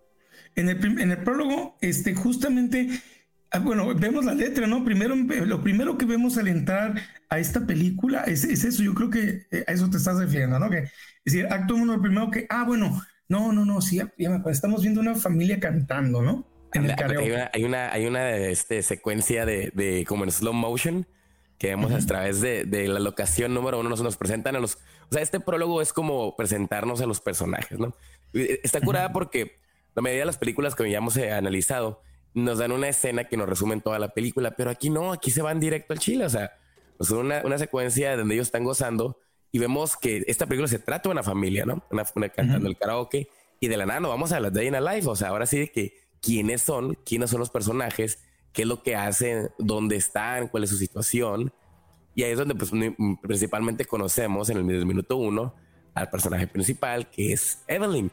[0.55, 2.89] En el, en el prólogo, este, justamente,
[3.51, 4.83] ah, bueno, vemos la letra, ¿no?
[4.83, 9.47] Primero, lo primero que vemos al entrar a esta película es, eso, yo creo que
[9.51, 10.69] eh, a eso te estás refiriendo, ¿no?
[10.69, 10.91] Que, es
[11.33, 14.99] decir, acto uno, lo primero que, ah, bueno, no, no, no, sí, ya, estamos viendo
[14.99, 16.47] una familia cantando, ¿no?
[16.73, 20.53] En el hay, una, hay una, hay una este, secuencia de, de, como en slow
[20.53, 21.05] motion
[21.57, 24.75] que vemos a través de, de, la locación número uno, nos, nos presentan a los,
[24.75, 27.95] o sea, este prólogo es como presentarnos a los personajes, ¿no?
[28.33, 29.60] Está curada porque
[29.95, 32.01] la mayoría de las películas que ya hemos eh, analizado
[32.33, 35.41] nos dan una escena que nos resumen toda la película, pero aquí no, aquí se
[35.41, 36.51] van directo al chile, o sea,
[36.97, 39.17] nos dan una, una secuencia donde ellos están gozando
[39.51, 41.83] y vemos que esta película se trata de una familia, ¿no?
[41.91, 43.27] Una, cantando el karaoke
[43.59, 45.45] y de la nada nos vamos a la Day in a Life, o sea, ahora
[45.45, 48.19] sí de que quiénes son, quiénes son los personajes,
[48.53, 51.51] qué es lo que hacen, dónde están, cuál es su situación.
[52.15, 52.71] Y ahí es donde pues,
[53.21, 55.53] principalmente conocemos en el minuto uno
[55.93, 58.11] al personaje principal, que es Evelyn.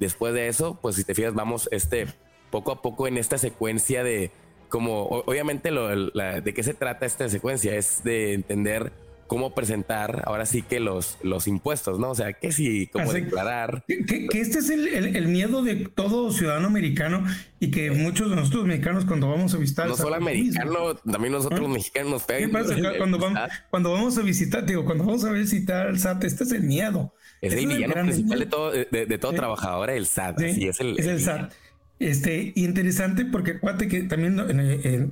[0.00, 2.06] Después de eso, pues si te fijas, vamos este
[2.50, 4.32] poco a poco en esta secuencia de
[4.68, 8.92] como obviamente lo, de qué se trata esta secuencia es de entender
[9.26, 12.10] cómo presentar ahora sí que los, los impuestos, ¿no?
[12.10, 13.84] O sea, que si, cómo declarar.
[13.86, 17.24] Que, este es el, miedo de todo ciudadano americano
[17.60, 19.86] y que muchos de nosotros mexicanos cuando vamos a visitar...
[19.86, 22.50] No solo americano, también nosotros los mexicanos nos pegan.
[22.98, 26.50] Cuando, vamos, cuando vamos a visitar, digo, cuando vamos a visitar el SAT, este es
[26.50, 27.14] el miedo.
[27.40, 30.40] Es el villano principal de todo, de, todo trabajador, el SAT.
[30.40, 31.52] Sí, es el, es el, SAT.
[31.98, 34.36] Este, interesante porque acuérdate que también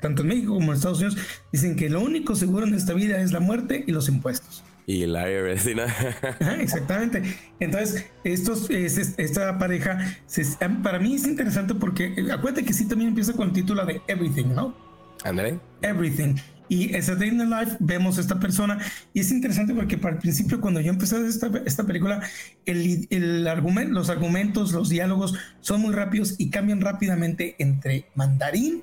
[0.00, 1.18] tanto en México como en Estados Unidos
[1.52, 4.64] dicen que lo único seguro en esta vida es la muerte y los impuestos.
[4.86, 5.82] y el IRS, ¿no?
[6.60, 7.22] exactamente.
[7.60, 9.98] Entonces, estos, esta pareja,
[10.82, 14.00] para mí es interesante porque eh, acuérdate que sí también empieza con el título de
[14.08, 14.74] Everything, ¿no?
[15.24, 15.58] André.
[15.82, 16.36] Everything.
[16.68, 18.78] Y esa Day in the Life vemos a esta persona
[19.14, 22.22] y es interesante porque para el principio cuando yo empecé esta, esta película,
[22.66, 28.82] el, el argumento, los argumentos, los diálogos son muy rápidos y cambian rápidamente entre mandarín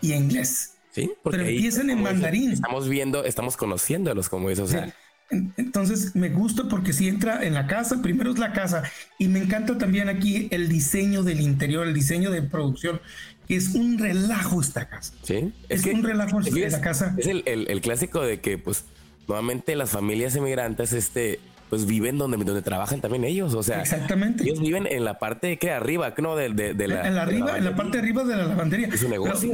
[0.00, 0.74] y inglés.
[0.92, 2.52] Sí, porque pero empiezan en mandarín.
[2.52, 4.64] Estamos viendo, estamos conociéndolos como eso.
[4.64, 4.94] O sea,
[5.30, 8.84] entonces me gusta porque si entra en la casa, primero es la casa
[9.18, 13.00] y me encanta también aquí el diseño del interior, el diseño de producción,
[13.48, 15.12] es un relajo esta casa.
[15.22, 17.14] Sí, es, un relajo es, la casa.
[17.16, 18.84] Es el, el, clásico de que pues
[19.28, 24.44] nuevamente las familias emigrantes este pues viven donde, donde trabajan también ellos, o sea, exactamente.
[24.44, 26.36] Ellos viven en la parte que arriba, ¿no?
[26.36, 28.88] De, de, la, en la arriba, en la parte de arriba de la lavandería.
[28.88, 29.52] Es un negocio.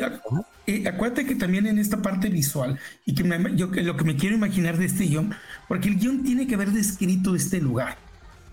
[0.66, 4.16] y acuérdate que también en esta parte visual y que me, yo lo que me
[4.16, 5.34] quiero imaginar de este guion,
[5.68, 7.96] porque el guion tiene que haber descrito este lugar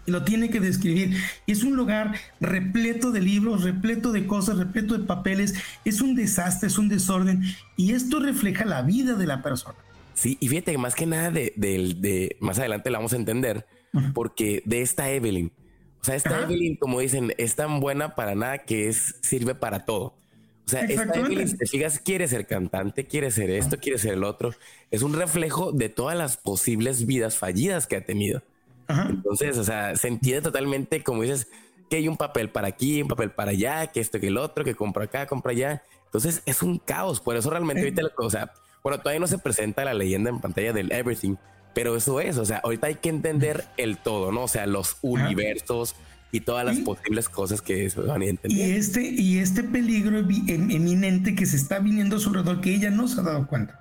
[0.05, 1.15] y lo tiene que describir.
[1.47, 5.55] Es un lugar repleto de libros, repleto de cosas, repleto de papeles.
[5.85, 7.43] Es un desastre, es un desorden.
[7.77, 9.77] Y esto refleja la vida de la persona.
[10.19, 13.65] Sí, y fíjate que más que nada de, de, más adelante la vamos a entender,
[14.13, 15.53] porque de esta Evelyn,
[16.01, 19.85] o sea, esta Evelyn, como dicen, es tan buena para nada que es, sirve para
[19.85, 20.17] todo.
[20.65, 24.13] O sea, esta Evelyn, si te fijas, quiere ser cantante, quiere ser esto, quiere ser
[24.13, 24.53] el otro.
[24.91, 28.43] Es un reflejo de todas las posibles vidas fallidas que ha tenido.
[28.89, 31.47] Entonces, o sea, se entiende totalmente, como dices,
[31.89, 34.63] que hay un papel para aquí, un papel para allá, que esto, que el otro,
[34.63, 35.83] que compra acá, compra allá.
[36.05, 37.19] Entonces, es un caos.
[37.19, 38.51] Por eso realmente ahorita, o sea,
[38.83, 41.35] bueno, todavía no se presenta la leyenda en pantalla del everything,
[41.73, 44.43] pero eso es, o sea, ahorita hay que entender el todo, ¿no?
[44.43, 45.95] O sea, los universos
[46.31, 48.57] y todas las posibles cosas que se van a entender.
[48.57, 52.73] Y este, y este peligro em, eminente que se está viniendo a su alrededor que
[52.73, 53.79] ella no se ha dado cuenta.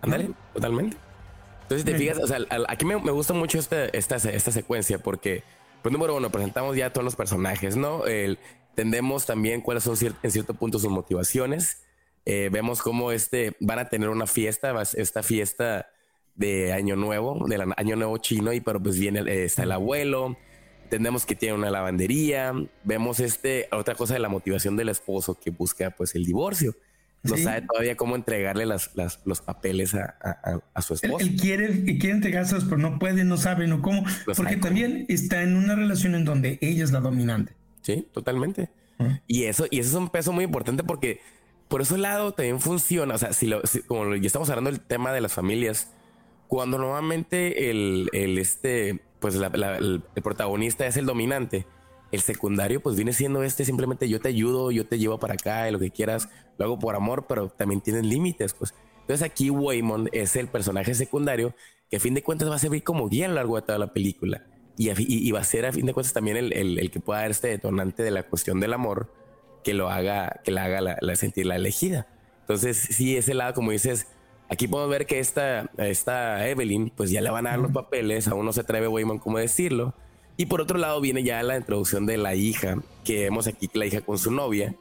[0.00, 0.96] Ándale, totalmente.
[1.70, 5.44] Entonces, te fijas, o sea, aquí me, gusta mucho esta, esta, esta secuencia porque,
[5.82, 8.06] pues, número uno, presentamos ya todos los personajes, ¿no?
[8.06, 8.38] El,
[8.70, 11.82] entendemos también cuáles son en cierto punto sus motivaciones
[12.26, 15.90] eh, vemos cómo este, van a tener una fiesta, esta fiesta
[16.34, 20.36] de Año Nuevo, del Año Nuevo chino, y pero pues viene, eh, está el abuelo,
[20.84, 22.52] entendemos que tiene una lavandería,
[22.84, 26.74] vemos este, otra cosa de la motivación del esposo que busca pues el divorcio.
[27.22, 28.90] No sabe todavía cómo entregarle las,
[29.24, 31.18] los papeles a, su esposo.
[31.18, 34.04] Él, quiere, quiere entregárselos, pero no puede, no sabe, no cómo.
[34.36, 37.54] porque también está en una relación en donde ella es la dominante.
[37.82, 38.70] Sí, totalmente.
[39.26, 41.20] Y eso, y eso es un peso muy importante porque
[41.68, 43.14] por ese lado también funciona.
[43.14, 45.90] O sea, si, lo, como ya estamos hablando del tema de las familias,
[46.48, 51.66] cuando normalmente el, el este, pues el, protagonista es el dominante,
[52.12, 55.68] el secundario pues viene siendo este simplemente yo te ayudo, yo te llevo para acá,
[55.68, 58.74] y lo que quieras, lo hago por amor, pero también tienen límites, pues.
[59.00, 61.54] Entonces aquí Waymond es el personaje secundario
[61.90, 63.78] que a fin de cuentas va a servir como guía a lo largo de toda
[63.78, 64.46] la película.
[64.76, 67.20] Y, y, va a ser a fin de cuentas también el, el, el, que pueda
[67.20, 69.12] dar este detonante de la cuestión del amor
[69.62, 72.06] que lo haga, que la haga la, sentir la elegida.
[72.40, 74.06] Entonces, sí, ese lado, como dices,
[74.48, 78.26] aquí podemos ver que esta, esta Evelyn, pues ya le van a dar los papeles,
[78.28, 79.94] aún no se atreve Wayman como decirlo.
[80.40, 83.84] Y por otro lado viene ya la introducción de la hija, que vemos aquí la
[83.84, 84.74] hija con su novia,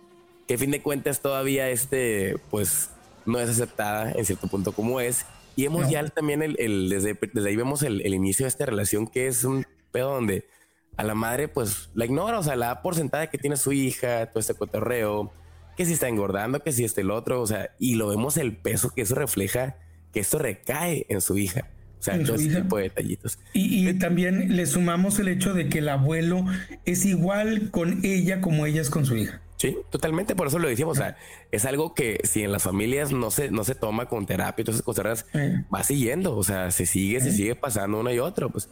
[0.48, 2.92] que a fin de cuentas todavía este, pues
[3.26, 5.26] no es aceptada en cierto punto como es.
[5.58, 9.06] Y vemos ya también el, desde, desde ahí vemos el, el, inicio de esta relación
[9.06, 10.48] que es un pedo donde
[10.96, 13.74] a la madre pues la ignora, o sea, la da por sentada que tiene su
[13.74, 15.30] hija, todo este cotorreo,
[15.76, 18.56] que si está engordando, que si este el otro, o sea, y lo vemos el
[18.56, 19.76] peso que eso refleja,
[20.14, 21.68] que esto recae en su hija.
[22.00, 23.40] O sea, todo ese tipo de detallitos.
[23.54, 26.46] Y, también le sumamos el hecho de que el abuelo
[26.86, 29.42] es igual con ella como ella es con su hija.
[29.58, 31.18] Sí, totalmente, por eso lo decíamos, o sea,
[31.52, 34.64] es algo que si en las familias no se, no se toma con terapia y
[34.64, 35.26] todas esas cosas,
[35.74, 38.70] va siguiendo, o sea, se sigue, se sigue pasando uno y otro, pues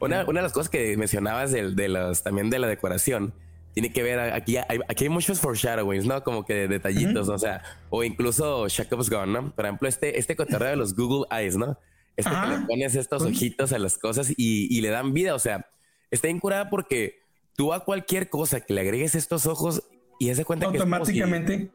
[0.00, 3.32] una, una de las cosas que mencionabas de, de las, también de la decoración
[3.74, 6.22] tiene que ver, aquí hay, aquí hay muchos foreshadowings, ¿no?
[6.22, 9.50] Como que detallitos, o sea, o incluso Jacob's Gone, ¿no?
[9.50, 11.76] Por ejemplo, este, este cotorreo de los Google Eyes, ¿no?
[12.16, 15.38] Este que le pones estos ojitos a las cosas y, y le dan vida, o
[15.38, 15.68] sea,
[16.10, 17.18] está incurada porque
[17.56, 19.82] tú a cualquier cosa que le agregues estos ojos
[20.20, 21.70] y hace cuenta que automáticamente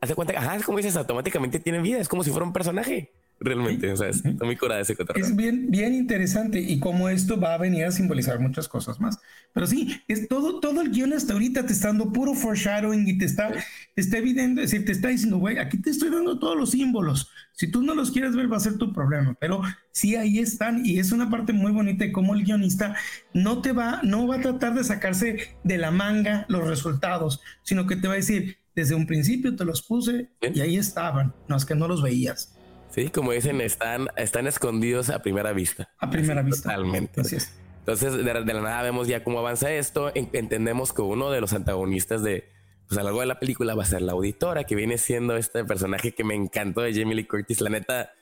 [0.00, 3.12] hace cuenta, ajá, es como dices, automáticamente tiene vida, es como si fuera un personaje.
[3.40, 5.24] Realmente, o sea, es muy curada ese cotorreo.
[5.24, 9.18] Es bien, bien interesante y como esto va a venir a simbolizar muchas cosas más.
[9.52, 13.18] Pero sí, es todo, todo el guion hasta ahorita te está dando puro foreshadowing y
[13.18, 16.38] te está, te está evidente, es decir, te está diciendo, güey, aquí te estoy dando
[16.38, 17.30] todos los símbolos.
[17.52, 19.36] Si tú no los quieres ver, va a ser tu problema.
[19.38, 22.96] Pero sí, ahí están y es una parte muy bonita de cómo el guionista
[23.32, 27.86] no te va, no va a tratar de sacarse de la manga los resultados, sino
[27.86, 31.56] que te va a decir, desde un principio te los puse y ahí estaban, no
[31.56, 32.53] es que no los veías.
[32.94, 35.88] Sí, como dicen, están, están escondidos a primera vista.
[35.98, 36.70] A primera vista.
[36.70, 37.20] Totalmente.
[37.20, 37.52] Así es.
[37.80, 40.12] Entonces, de, la nada vemos ya cómo avanza esto.
[40.14, 42.48] entendemos que uno de los antagonistas de,
[42.86, 45.36] pues a lo largo de la película va a ser la auditora, que viene siendo
[45.36, 47.60] este personaje que me encantó de Jamie Lee Curtis.
[47.60, 48.12] La neta,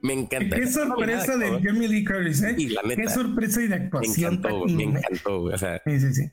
[0.00, 0.56] me encanta.
[0.56, 2.56] Qué sorpresa de Jamie Lee Curtis, ¿eh?
[2.70, 4.30] la neta, Qué sorpresa y de actuación.
[4.30, 5.42] Me encantó, me encantó.
[5.42, 6.30] O sea, sí, sí, sí.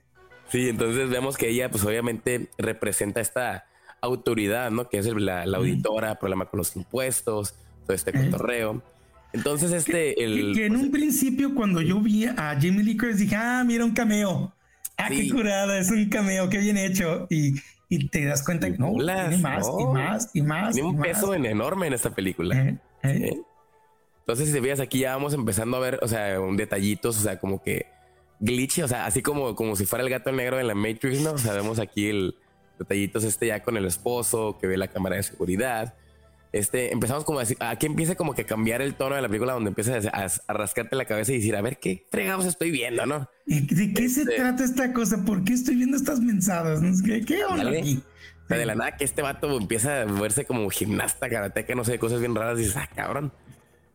[0.50, 3.66] Sí, entonces vemos que ella, pues obviamente representa esta
[4.02, 4.90] autoridad, ¿no?
[4.90, 8.82] Que es la, auditora, problema con los impuestos, todo este cotorreo.
[9.34, 10.24] Entonces, este.
[10.24, 13.86] El, que, en un principio, cuando yo vi a Jamie Lee Curtis, dije, ah, mira
[13.86, 14.54] un cameo.
[14.98, 17.28] Ah, qué curada, es un cameo, qué bien hecho.
[17.30, 17.56] Y,
[17.90, 20.74] y te das cuenta que no, tiene más y más y más.
[20.74, 22.58] Tiene un peso enorme en esta película.
[22.58, 23.42] Eh, eh.
[24.20, 27.22] Entonces, si te fijas aquí, ya vamos empezando a ver, o sea, un detallitos, o
[27.22, 27.86] sea, como que
[28.40, 31.34] glitch, o sea, así como, como si fuera el gato negro en la Matrix, ¿no?
[31.34, 32.36] O sea, vemos aquí el
[32.80, 35.94] detallitos este ya con el esposo que ve la cámara de seguridad.
[36.52, 39.28] Este, empezamos como a decir, aquí empieza como que a cambiar el tono de la
[39.28, 43.06] película donde empiezas a, rascarte la cabeza y decir, a ver, ¿qué fregados estoy viendo,
[43.06, 43.30] no?
[43.46, 45.24] ¿De qué se este trata esta cosa?
[45.26, 46.82] ¿Por qué estoy viendo estas mensadas?
[47.02, 48.02] ¿Qué, qué onda aquí?
[48.46, 51.84] O sea, de la nada que este vato empieza a verse como gimnasta, karateca, no
[51.84, 53.34] sé, cosas bien raras y dices, ah, cabrón.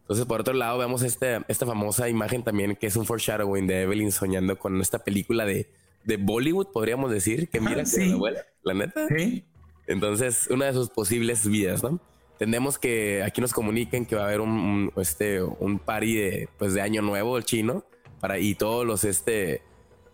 [0.00, 3.82] Entonces, por otro lado, vemos este, esta famosa imagen también que es un foreshadowing de
[3.82, 5.70] Evelyn soñando con esta película de,
[6.02, 8.06] de Bollywood, podríamos decir, que mira sí.
[8.06, 9.06] la abuela, la neta.
[9.06, 9.44] Sí.
[9.86, 12.00] Entonces, una de sus posibles vidas, ¿no?
[12.40, 16.72] Tenemos que aquí nos comuniquen que va a haber un, este, un party de, pues,
[16.72, 17.84] de año nuevo, el chino,
[18.18, 19.60] para, y todos los, este,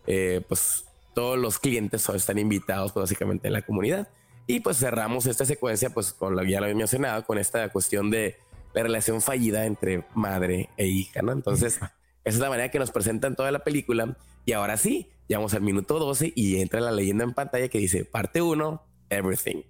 [0.07, 0.83] eh, pues,
[1.15, 4.09] todos los clientes están invitados, pues, básicamente, en la comunidad.
[4.45, 8.09] Y pues cerramos esta secuencia, pues, con que ya lo había mencionado, con esta cuestión
[8.09, 8.35] de
[8.73, 11.31] la relación fallida entre madre e hija, ¿no?
[11.31, 11.93] Entonces, esa
[12.25, 14.17] es la manera que nos presentan toda la película.
[14.43, 18.03] Y ahora sí, llegamos al minuto 12 y entra la leyenda en pantalla que dice
[18.03, 19.61] parte 1, everything.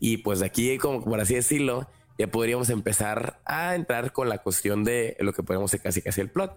[0.00, 4.84] Y pues aquí, como por así decirlo, ya podríamos empezar a entrar con la cuestión
[4.84, 6.56] de lo que podemos ser casi casi el plot.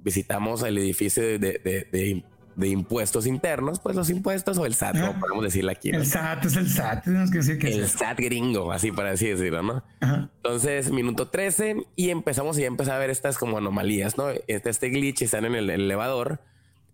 [0.00, 2.24] Visitamos el edificio de, de
[2.58, 5.20] de impuestos internos, pues los impuestos o el SAT, ¿no?
[5.20, 5.90] podemos decirle aquí.
[5.90, 9.28] El SAT es el SAT, tenemos que decir que el SAT gringo, así para así
[9.28, 9.84] decirlo, ¿no?
[10.00, 14.30] Entonces, minuto 13 y empezamos y ya empezamos a ver estas como anomalías, ¿no?
[14.48, 16.40] Este, este glitch, están en el, elevador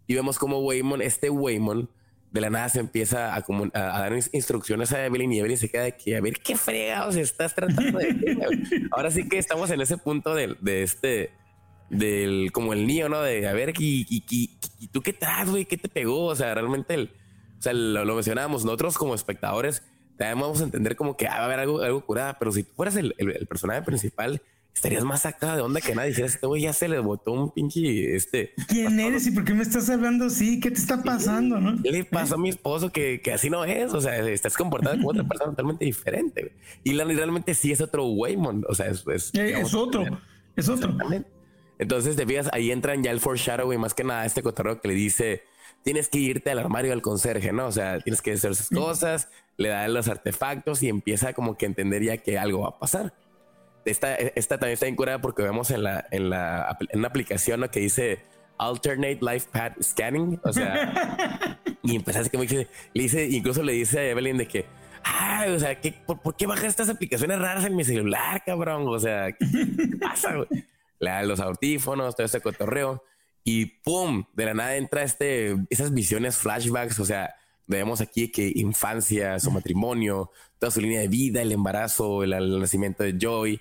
[0.07, 1.89] y vemos como Waymon, este Waymon,
[2.35, 3.45] de la nada se empieza a,
[3.75, 7.55] a, dar instrucciones a Evelyn y Evelyn se queda aquí a ver qué fregados estás
[7.55, 8.89] tratando de...
[8.91, 11.31] Ahora sí que estamos en ese punto de, de este
[11.91, 13.23] del como el niño, ¿no?
[13.23, 15.65] De a ver, ¿y, y, tú qué traes, güey?
[15.65, 16.25] ¿Qué te pegó?
[16.25, 17.13] O sea, realmente, el,
[17.57, 19.85] o sea, lo, lo mencionábamos nosotros como espectadores,
[20.17, 22.65] también vamos a entender como que ah, va a haber algo, algo curada, pero si
[22.65, 24.43] tú fueras el, el, personaje principal,
[24.75, 26.11] estarías más sacada de onda que nadie.
[26.11, 28.55] Dijeras, este güey ya se le botó un pinche, este...
[28.69, 30.61] ¿Quién eres y por qué me estás hablando así?
[30.61, 31.81] ¿Qué te está pasando, no?
[31.83, 33.95] ¿Qué le pasó a mi esposo que, que así no es?
[33.95, 36.53] O sea, estás comportando como otra persona totalmente diferente.
[36.83, 38.67] Y la, realmente sí es otro Waymond.
[38.69, 39.05] O sea, es...
[39.07, 40.05] Es, eh, es otro.
[40.57, 40.97] Es otro.
[41.79, 44.95] Entonces, te fijas, ahí entran ya el foreshadowing, más que nada este cotorreo que le
[44.95, 45.43] dice,
[45.83, 47.67] tienes que irte al armario del conserje, ¿no?
[47.67, 51.67] O sea, tienes que hacer sus cosas, le da los artefactos y empieza como que
[51.67, 53.15] entender ya que algo va a pasar.
[53.85, 57.81] Esta, esta también está incurada porque vemos en la, en la en una aplicación que
[57.81, 58.23] dice
[58.59, 63.73] Alternate Life Path Scanning, o sea, y empieza así como dice, le dice, incluso le
[63.73, 64.65] dice a Evelyn de que,
[65.03, 68.85] ay, o sea, ¿qué, por, qué bajas estas aplicaciones raras en mi celular, cabrón?
[68.87, 70.35] O sea, ¿qué, qué pasa,
[71.01, 73.03] da los audífonos, todo este cotorreo
[73.45, 77.35] y pum, de la nada entra este, esas visiones flashbacks, o sea,
[77.67, 83.05] vemos aquí que infancia, su matrimonio, toda su línea de vida, el embarazo, el, nacimiento
[83.05, 83.61] de Joy,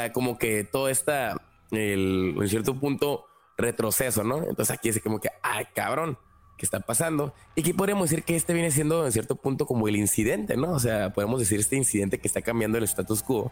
[0.00, 3.24] sea, como que todo está, el, en cierto punto,
[3.56, 4.38] retroceso, ¿no?
[4.38, 6.18] Entonces aquí es como que, ay, cabrón,
[6.56, 7.34] ¿qué está pasando?
[7.54, 10.72] Y aquí podríamos decir que este viene siendo en cierto punto como el incidente, ¿no?
[10.72, 13.50] O sea, podemos decir este incidente que está cambiando el status quo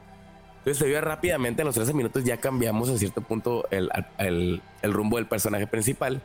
[0.66, 5.16] entonces se vio rápidamente, en los 13 minutos ya cambiamos a cierto punto el, rumbo
[5.16, 6.20] del personaje principal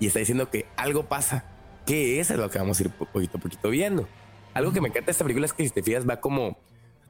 [0.00, 1.44] y está diciendo que algo pasa.
[1.84, 2.30] ¿Qué es?
[2.30, 4.08] Es lo que vamos a ir poquito a poquito viendo.
[4.54, 6.56] Algo que me encanta de esta película es que si te fijas va como,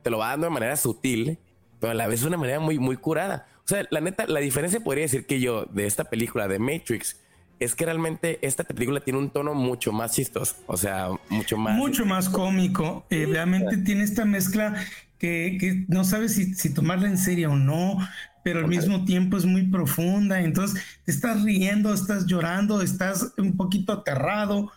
[0.03, 1.39] te lo va dando de manera sutil,
[1.83, 3.45] pero a la vez de una manera muy, muy curada.
[3.65, 7.17] O sea, la neta, la diferencia podría decir que yo de esta película de Matrix
[7.59, 11.77] es que realmente esta película tiene un tono mucho más chistoso, o sea, mucho más...
[11.77, 13.05] Mucho más cómico.
[13.11, 14.77] Eh, realmente tiene esta mezcla
[15.19, 17.99] que, no sabes si, tomarla en serio o no,
[18.45, 20.41] pero al mismo tiempo es muy profunda.
[20.41, 24.71] Entonces, te estás riendo, estás llorando, estás un poquito aterrado.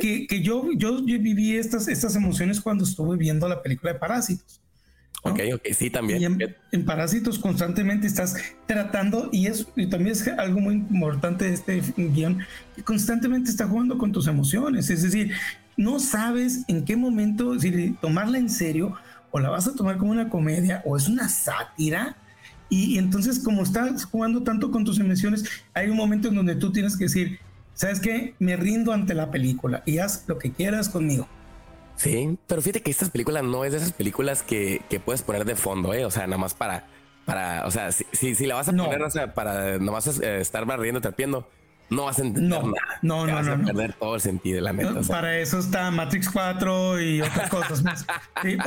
[0.00, 4.63] Que, que yo, yo, viví estas, estas emociones cuando estuve viendo la película de Parásitos.
[5.26, 6.20] Ok, ok, sí, también.
[6.20, 11.54] Y en, Parásitos constantemente estás tratando, y, es, y también es algo muy importante de
[11.54, 12.40] este guion,
[12.76, 14.90] que constantemente está jugando con tus emociones.
[14.90, 15.32] Es decir,
[15.78, 18.94] no sabes en qué momento si tomarla en serio
[19.30, 22.16] o la vas a tomar como una comedia o es una sátira.
[22.68, 26.70] Y, entonces, como estás jugando tanto con tus emociones, hay un momento en donde tú
[26.70, 27.38] tienes que decir,
[27.72, 28.34] ¿sabes qué?
[28.38, 31.26] Me rindo ante la película y haz lo que quieras conmigo.
[31.96, 35.44] Sí, pero fíjate que esta película no es de esas películas que, que puedes poner
[35.44, 36.04] de fondo, ¿eh?
[36.04, 36.86] O sea, nada más para,
[37.24, 40.40] para, o sea, si, si, la vas a poner, o sea, para nada más eh,
[40.40, 41.48] estar barriendo, trapeando,
[41.90, 42.98] no vas a entender no, nada.
[43.02, 43.54] No, no, vas no.
[43.54, 45.00] a perder todo el sentido, la neta.
[45.06, 48.06] Para eso está Matrix 4 y otras cosas más.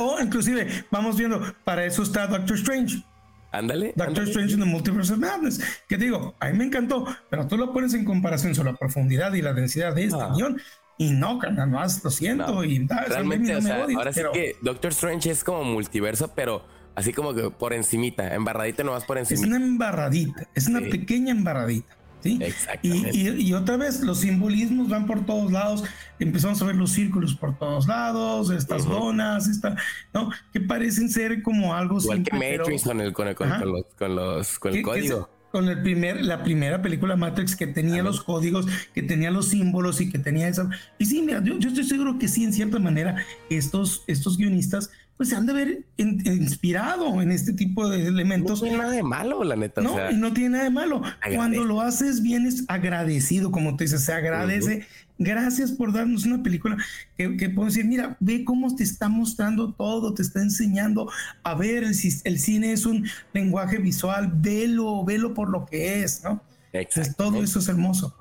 [0.00, 3.02] O inclusive, vamos viendo, para eso está Doctor Strange.
[3.50, 3.94] Ándale.
[3.96, 5.60] Doctor Strange in the Multiverse of Madness.
[5.88, 9.32] Que digo, a mí me encantó, pero tú lo pones en comparación sobre la profundidad
[9.32, 10.60] y la densidad de este guion.
[10.98, 12.64] Y no, carnal, más lo siento.
[12.64, 16.64] Y realmente, o sea, ahora sí que Doctor Strange es como multiverso, pero
[16.96, 19.40] así como que por encimita, embarradita nomás por encima.
[19.40, 21.96] Es una embarradita, es una pequeña embarradita.
[22.20, 22.38] ¿sí?
[22.42, 23.16] Exactamente.
[23.16, 25.84] Y, otra vez, los simbolismos van por todos lados.
[26.18, 29.76] Empezamos a ver los círculos por todos lados, estas donas, esta,
[30.12, 30.30] ¿no?
[30.52, 34.16] Que parecen ser como algo Igual que Matrix con, el, con, el, con, los, con,
[34.16, 35.37] los, con el código.
[35.50, 40.00] Con el primer, la primera película Matrix que tenía los códigos, que tenía los símbolos
[40.00, 40.68] y que tenía eso.
[40.98, 43.16] Y sí, mira, yo, yo, estoy seguro que sí, en cierta manera,
[43.48, 48.60] estos, estos guionistas pues se han de haber inspirado en este tipo de elementos.
[48.60, 49.80] No tiene nada de malo, la neta.
[49.80, 51.02] No, y no tiene nada de malo.
[51.34, 54.86] Cuando lo haces bien es agradecido, como tú dices, se agradece.
[55.18, 56.76] Gracias por darnos una película
[57.16, 61.10] que, que puedo decir, mira, ve cómo te está mostrando todo, te está enseñando
[61.42, 61.94] a ver, el,
[62.24, 66.40] el cine es un lenguaje visual, velo, velo por lo que es, ¿no?
[66.72, 67.24] Exacto.
[67.24, 68.14] todo eso es hermoso.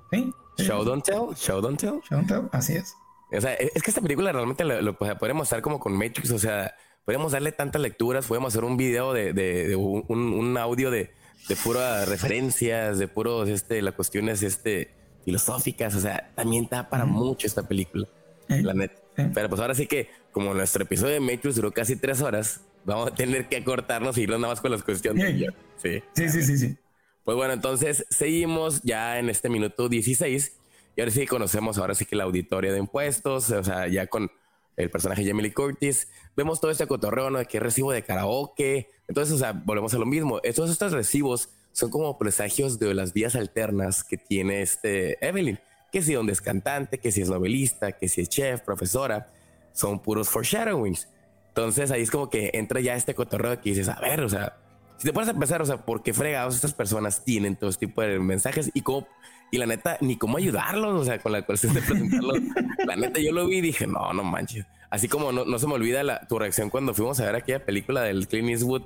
[0.57, 1.99] Show don't tell, show don't tell.
[2.09, 2.95] Show don't tell, así es.
[3.31, 6.39] O sea, es que esta película realmente lo, lo podemos mostrar como con Matrix, o
[6.39, 6.73] sea,
[7.05, 11.11] podemos darle tantas lecturas, podemos hacer un video de, de, un, un, audio de,
[11.47, 14.96] de puras referencias, de puros, este, las cuestiones, este,
[15.27, 18.07] filosóficas, o sea, también está para mucho esta película,
[18.47, 18.95] la neta.
[19.33, 23.09] Pero pues ahora sí que, como nuestro episodio de Matrix duró casi tres horas, vamos
[23.09, 25.51] a tener que acortarnos y irnos nada más con las cuestiones.
[25.75, 26.01] Sí.
[26.13, 26.77] sí, sí, sí, sí.
[27.25, 30.53] Pues bueno, entonces seguimos ya en este minuto 16
[30.95, 34.31] y ahora sí conocemos ahora sí que la auditoria de impuestos, o sea, ya con
[34.77, 36.07] el personaje Jamie Lee Curtis.
[36.37, 37.39] Vemos todo este cotorreo, ¿no?
[37.39, 38.91] De que recibo de karaoke.
[39.09, 40.39] Entonces, o sea, volvemos a lo mismo.
[40.43, 45.59] Estos, estos recibos son como presagios de las vías alternas que tiene este Evelyn.
[45.91, 49.31] Que si donde es cantante, que si es novelista, que si es chef, profesora.
[49.73, 51.07] Son puros foreshadowings.
[51.49, 54.57] Entonces ahí es como que entra ya este cotorreo que dices, a ver, o sea,
[54.97, 57.85] si te pones a pensar, o sea, ¿por qué fregados estas personas tienen todo este
[57.85, 59.07] tipo de mensajes y cómo
[59.51, 62.39] y la neta, ni cómo ayudarlos, o sea, con la cuestión de presentarlos.
[62.87, 64.65] la neta, yo lo vi y dije, no, no manches.
[64.89, 67.63] Así como no, no se me olvida la, tu reacción cuando fuimos a ver aquella
[67.63, 68.81] película del Clint Eastwood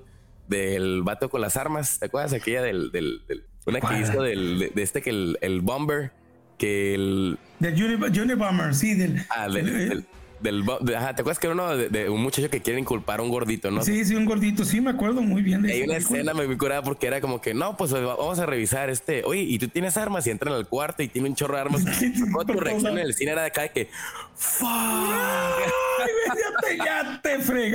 [0.52, 1.98] del vato con las armas.
[1.98, 2.34] ¿Te acuerdas?
[2.34, 3.22] Aquella del, del,
[3.66, 6.12] una que hizo del, de, este que el, el bomber,
[6.58, 7.40] que el.
[7.60, 9.26] Del Johnny, Bomber, sí, del.
[9.30, 10.06] Ah, del
[10.42, 13.72] del, ¿Te acuerdas que era uno de, un muchacho que quiere inculpar a un gordito,
[13.72, 13.84] no?
[13.84, 16.82] Sí, sí, un gordito, sí, me acuerdo muy bien de Hay una escena me curada
[16.82, 20.26] porque era como que, no, pues vamos a revisar este, oye, y tú tienes armas
[20.28, 21.84] y entran al cuarto y tiene un chorro de armas.
[22.48, 23.90] tu reacción en el cine era de acá de que,
[24.36, 24.68] ¡fuck!
[26.86, 27.21] ya,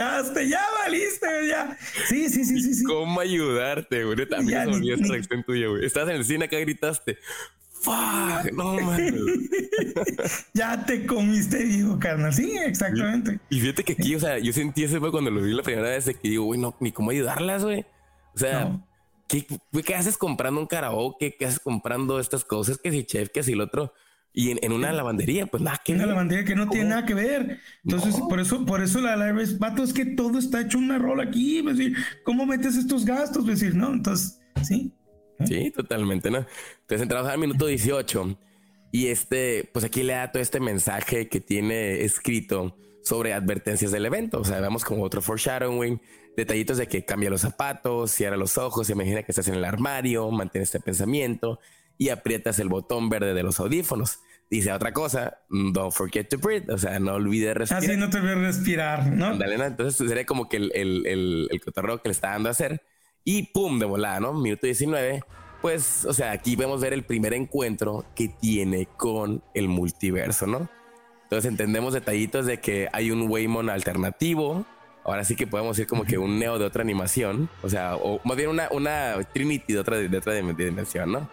[0.06, 1.78] te, fregaste, ya valiste, ya.
[2.08, 2.74] Sí, sí, sí, sí.
[2.74, 2.84] sí.
[2.84, 4.28] ¿Cómo ayudarte, güey?
[4.28, 5.84] También se olvidó esa reacción tuya, güey.
[5.84, 7.18] Estás en el cine acá gritaste,
[7.86, 8.76] fuck, no
[10.54, 12.32] ya te comiste digo, carnal.
[12.32, 13.38] Sí, exactamente.
[13.50, 15.88] Y, fíjate que aquí, o sea, yo sentí ese fue cuando lo vi la primera
[15.88, 17.84] vez de que digo, güey, no, ni cómo ayudarlas, güey.
[18.34, 18.78] O sea,
[19.28, 19.46] ¿qué,
[19.84, 21.36] ¿qué, haces comprando un karaoke?
[21.38, 22.78] ¿Qué haces comprando estas cosas?
[22.78, 23.92] Que si chef, que si el otro.
[24.38, 27.58] Y en, una lavandería, pues nada que Una lavandería que no tiene nada que ver.
[27.82, 30.98] Entonces, por eso, por eso la live es, vato, es que todo está hecho una
[30.98, 31.60] rola aquí.
[31.60, 33.48] Es decir, ¿cómo metes estos gastos?
[33.48, 34.92] Es decir, no, entonces, sí.
[35.46, 36.44] Sí, totalmente, ¿no?
[36.80, 38.38] Entonces entramos al minuto 18
[38.92, 44.04] y este, pues aquí le da todo este mensaje que tiene escrito sobre advertencias del
[44.04, 44.40] evento.
[44.40, 45.98] O sea, vemos como otro foreshadowing,
[46.36, 50.30] detallitos de que cambia los zapatos, cierra los ojos, imagina que estás en el armario,
[50.30, 51.58] mantén este pensamiento
[51.98, 54.20] y aprietas el botón verde de los audífonos.
[54.48, 57.82] Dice otra cosa, don't forget to breathe, o sea, no olvides respirar.
[57.82, 59.36] Así no te olvides respirar, ¿no?
[59.36, 59.64] Dale, ¿no?
[59.64, 62.80] Entonces sería como que el, el, el, el cotorreo que le está dando a hacer
[63.24, 64.32] y pum, de volada, ¿no?
[64.32, 65.24] Minuto 19.
[65.60, 70.68] Pues, o sea, aquí vemos ver el primer encuentro que tiene con el multiverso, ¿no?
[71.24, 74.64] Entonces entendemos detallitos de que hay un Waymon alternativo.
[75.02, 77.48] Ahora sí que podemos decir como que un Neo de otra animación.
[77.62, 81.28] O sea, o más bien una, una Trinity de otra, de otra dimensión, ¿no?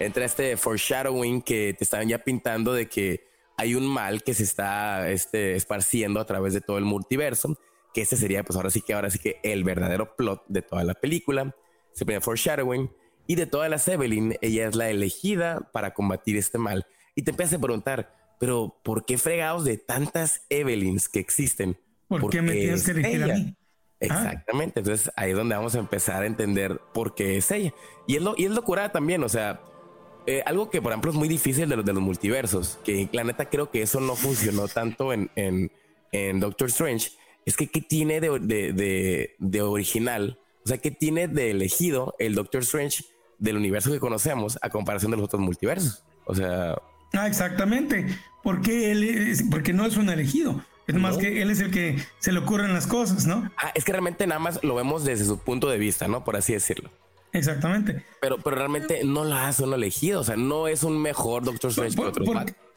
[0.00, 4.42] Entra este foreshadowing que te estaban ya pintando de que hay un mal que se
[4.42, 7.56] está este, esparciendo a través de todo el multiverso
[7.92, 10.84] que este sería, pues ahora sí que, ahora sí que el verdadero plot de toda
[10.84, 11.54] la película.
[11.92, 12.90] Se pone foreshadowing.
[13.26, 16.86] Y de todas las Evelyn, ella es la elegida para combatir este mal.
[17.14, 21.78] Y te empiezas a preguntar, pero ¿por qué fregados de tantas Evelyns que existen?
[22.08, 23.56] ¿Por, qué me tienes que elegir a mí?
[24.00, 24.80] Exactamente.
[24.80, 27.72] Entonces ahí es donde vamos a empezar a entender por qué es ella.
[28.08, 29.22] Y es lo, y es locura también.
[29.22, 29.62] O sea,
[30.26, 33.24] eh, algo que por ejemplo es muy difícil de los, de los multiversos, que la
[33.24, 35.72] neta creo que eso no funcionó tanto en, en,
[36.12, 37.12] en Doctor Strange,
[37.46, 42.34] es que qué tiene de, de, de, original, o sea, qué tiene de elegido el
[42.34, 43.04] Doctor Strange
[43.38, 46.04] del universo que conocemos a comparación de los otros multiversos.
[46.26, 46.76] O sea...
[47.12, 48.06] Ah, exactamente.
[48.42, 50.62] Porque él es, porque no es un elegido.
[50.86, 53.50] Es más que él es el que se le ocurren las cosas, ¿no?
[53.56, 56.24] Ah, es que realmente nada más lo vemos desde su punto de vista, ¿no?
[56.24, 56.90] Por así decirlo.
[57.32, 58.02] Exactamente.
[58.20, 60.20] Pero, pero realmente no lo hace un elegido.
[60.20, 62.28] O sea, no es un mejor Doctor Strange que otros.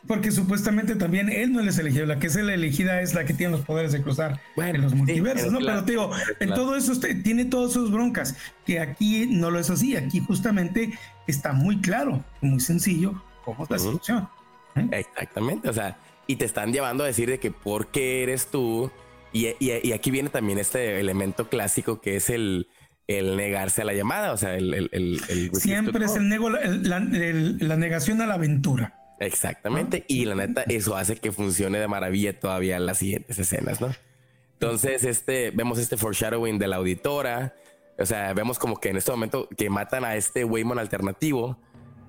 [0.08, 2.06] porque, supuestamente también él no es elegido.
[2.06, 4.94] La que es la elegida es la que tiene los poderes de cruzar en los
[4.94, 5.60] multiversos, ¿no?
[5.60, 8.36] pero te digo, en todo eso usted tiene todas sus broncas.
[8.66, 9.96] Que aquí no lo es así.
[9.96, 10.94] Aquí justamente
[11.28, 14.30] está muy claro, muy sencillo cómo es la solución.
[14.76, 14.88] ¿eh?
[14.92, 15.70] Exactamente.
[15.70, 15.98] O sea,
[16.28, 18.92] y te están llevando a decir de que por qué eres tú.
[19.36, 22.68] Y, y, aquí viene también este elemento clásico que es el,
[23.08, 24.34] el negarse a la llamada.
[24.34, 24.74] O sea, el.
[24.92, 25.22] el,
[25.54, 26.62] Siempre es el nego, la,
[27.00, 29.00] la, negación a la aventura.
[29.20, 30.06] Exactamente.
[30.08, 33.92] Y la neta, eso hace que funcione de maravilla todavía en las siguientes escenas, ¿no?
[34.54, 37.54] Entonces, este, vemos este foreshadowing de la auditora.
[37.98, 41.60] O sea, vemos como que en este momento que matan a este Waymon alternativo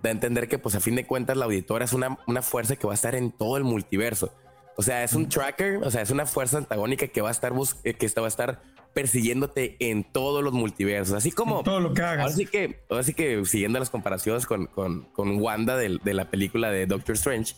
[0.02, 2.76] da a entender que, pues a fin de cuentas, la auditora es una, una fuerza
[2.76, 4.32] que va a estar en todo el multiverso.
[4.76, 7.52] O sea, es un tracker, o sea, es una fuerza antagónica que va a estar
[7.84, 8.62] eh, que va a estar
[8.94, 12.32] persiguiéndote en todos los multiversos, así como todo lo que hagas.
[12.32, 16.70] Así que, así que siguiendo las comparaciones con, con, con Wanda de, de, la película
[16.70, 17.54] de Doctor Strange,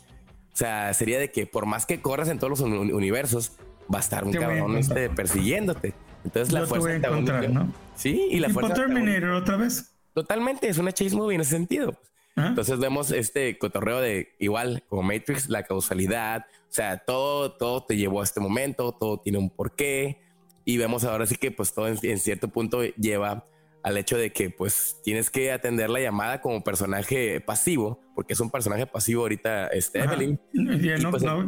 [0.52, 3.52] o sea, sería de que por más que corras en todos los universos,
[3.92, 5.94] va a estar un cabrón este persiguiéndote.
[6.24, 7.72] Entonces la fuerza antagónica, ¿no?
[7.94, 9.94] Sí, y la fuerza Terminator otra vez.
[10.12, 12.00] Totalmente, es una chase movie en ese sentido.
[12.36, 17.96] Entonces vemos este cotorreo de igual como Matrix, la causalidad, o sea, todo, todo te
[17.96, 20.20] llevó a este momento, todo tiene un porqué
[20.66, 23.46] y vemos ahora sí que pues todo en, cierto punto lleva
[23.84, 28.40] al hecho de que pues tienes que atender la llamada como personaje pasivo, porque es
[28.40, 30.40] un personaje pasivo ahorita este Evelyn.
[30.52, 30.58] Y,
[31.00, 31.46] no, pues, no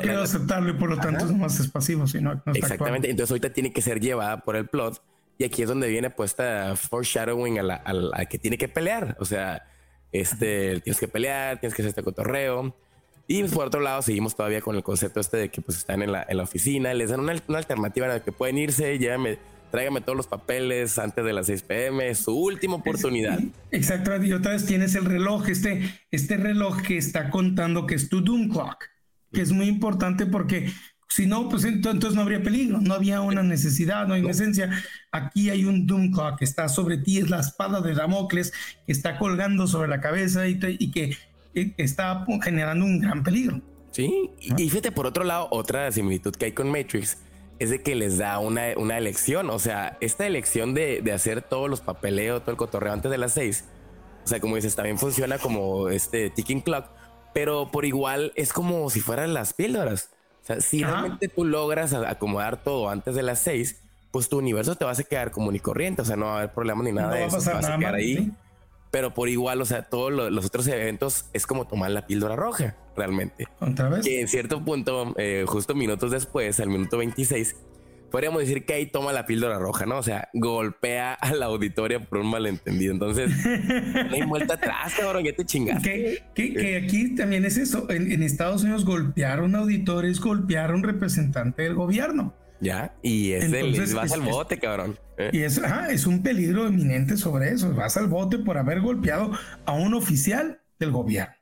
[0.00, 3.72] quiero aceptarlo y por lo tanto no más es pasivo, sino Exactamente, entonces ahorita tiene
[3.72, 5.02] que ser llevada por el plot
[5.36, 7.82] y aquí es donde viene puesta foreshadowing a la,
[8.14, 9.66] a que tiene que pelear, o sea,
[10.12, 12.76] este, tienes que pelear, tienes que hacer este cotorreo.
[13.26, 16.02] Y pues, por otro lado, seguimos todavía con el concepto este de que pues están
[16.02, 19.38] en la, en la oficina, les dan una, alternativa en la que pueden irse, llévame,
[19.70, 23.40] tráigame todos los papeles antes de las 6 pm, su última oportunidad.
[23.70, 28.08] Exacto, y otra vez tienes el reloj, este, este reloj que está contando que es
[28.10, 28.84] tu Doom Clock,
[29.32, 30.70] que es muy importante porque
[31.14, 34.70] si no, pues entonces no habría peligro, no había una necesidad, no hay esencia.
[35.12, 38.52] Aquí hay un Doom Clock que está sobre ti, es la espada de Damocles
[38.84, 40.58] que está colgando sobre la cabeza y,
[40.90, 41.16] que
[41.76, 43.60] está generando un gran peligro.
[43.90, 47.18] Sí, y fíjate, por otro lado, otra similitud que hay con Matrix
[47.60, 49.50] es de que les da una, una elección.
[49.50, 53.18] O sea, esta elección de, de, hacer todos los papeleos, todo el cotorreo antes de
[53.18, 53.64] las seis.
[54.24, 56.86] O sea, como dices, también funciona como este ticking clock,
[57.32, 60.10] pero por igual es como si fueran las píldoras.
[60.42, 64.76] O sea, si realmente tú logras acomodar todo antes de las seis, pues tu universo
[64.76, 66.02] te va a quedar común y corriente.
[66.02, 67.38] O sea, no va a haber problema ni nada de eso.
[67.38, 68.32] te vas a quedar ahí.
[68.94, 72.76] Pero por igual, o sea, todos los otros eventos es como tomar la píldora roja,
[72.96, 73.48] realmente.
[73.58, 74.06] ¿Otra vez?
[74.06, 77.56] Que en cierto punto, eh, justo minutos después, al minuto 26,
[78.12, 79.98] podríamos decir que ahí toma la píldora roja, ¿no?
[79.98, 82.92] O sea, golpea a la auditoria por un malentendido.
[82.92, 86.22] Entonces, no hay vuelta atrás, cabrón, ya te chingaste.
[86.32, 87.90] Que, aquí también es eso.
[87.90, 92.32] En, Estados Unidos golpear a un auditor es golpear a un representante del gobierno.
[92.64, 94.98] Ya, y es el, vas al bote, cabrón.
[95.18, 95.30] ¿eh?
[95.32, 95.60] Y es,
[95.90, 97.72] es un peligro eminente sobre eso.
[97.74, 99.32] Vas al bote por haber golpeado
[99.66, 101.34] a un oficial del gobierno.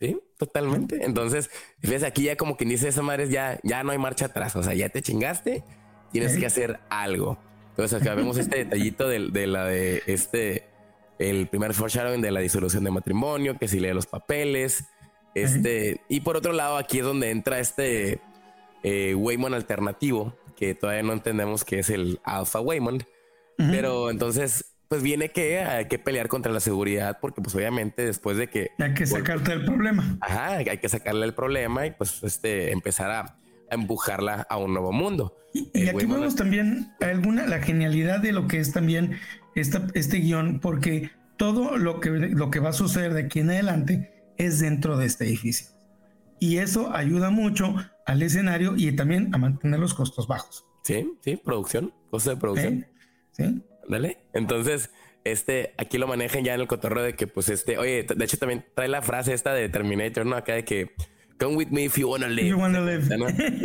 [0.00, 1.04] Sí, totalmente.
[1.04, 1.50] Entonces,
[1.82, 4.56] ves aquí ya como quien dice esa madre, ya, ya no hay marcha atrás.
[4.56, 5.62] O sea, ya te chingaste
[6.12, 7.38] tienes que hacer algo.
[7.70, 10.68] Entonces acá vemos este detallito de, la de este,
[11.18, 14.84] el primer foreshadowing de la disolución de matrimonio, que si lee los papeles,
[15.34, 18.20] este, y por otro lado aquí es donde entra este
[18.82, 23.04] eh, Waymon alternativo, que todavía no entendemos que es el Alpha Waymon,
[23.56, 28.36] pero entonces pues viene que hay que pelear contra la seguridad porque pues obviamente después
[28.36, 28.72] de que...
[28.78, 30.18] Hay que sacarte el problema.
[30.20, 33.38] Ajá, hay que sacarle el problema y pues este empezar a
[33.70, 35.34] empujarla a un nuevo mundo.
[35.54, 39.18] Y, eh, aquí vemos también alguna la genialidad de lo que es también
[39.54, 43.50] esta, este guion, porque todo lo que, lo que va a suceder de aquí en
[43.50, 45.68] adelante es dentro de este edificio.
[46.38, 47.76] Y eso ayuda mucho
[48.06, 50.64] al escenario y también a mantener los costos bajos.
[50.82, 52.86] Sí, sí, producción, costos de producción.
[53.32, 53.62] Sí.
[53.88, 54.18] Dale.
[54.32, 54.90] Entonces,
[55.24, 58.36] este, aquí lo manejan ya en el cotorreo de que, pues, este, oye, de hecho
[58.36, 60.36] también trae la frase esta de Terminator, ¿no?
[60.36, 60.92] Acá de que
[61.38, 62.48] come with me if you wanna live.
[62.48, 63.08] You wanna live.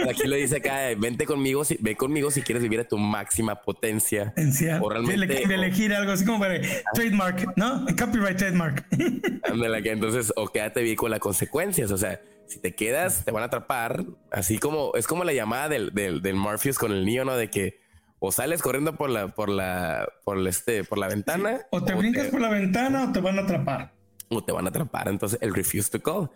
[0.10, 3.56] Aquí lo dice acá, vente conmigo, si, ve conmigo si quieres vivir a tu máxima
[3.56, 4.34] potencia.
[4.82, 6.60] O realmente, elegir algo así como para
[6.94, 7.86] trademark, ¿no?
[7.98, 8.86] Copyright trademark.
[9.44, 13.44] Ándale, entonces, o quédate bien con las consecuencias, o sea, si te quedas, te van
[13.44, 17.26] a atrapar, así como, es como la llamada del, del, del Morpheus con el niño,
[17.26, 17.36] ¿no?
[17.36, 17.80] De que
[18.20, 21.62] o sales corriendo por la, por la, por este, por la ventana.
[21.70, 23.94] o te brincas por la ventana o te van a atrapar.
[24.30, 25.08] O te van a atrapar.
[25.08, 26.30] Entonces, el refuse to call.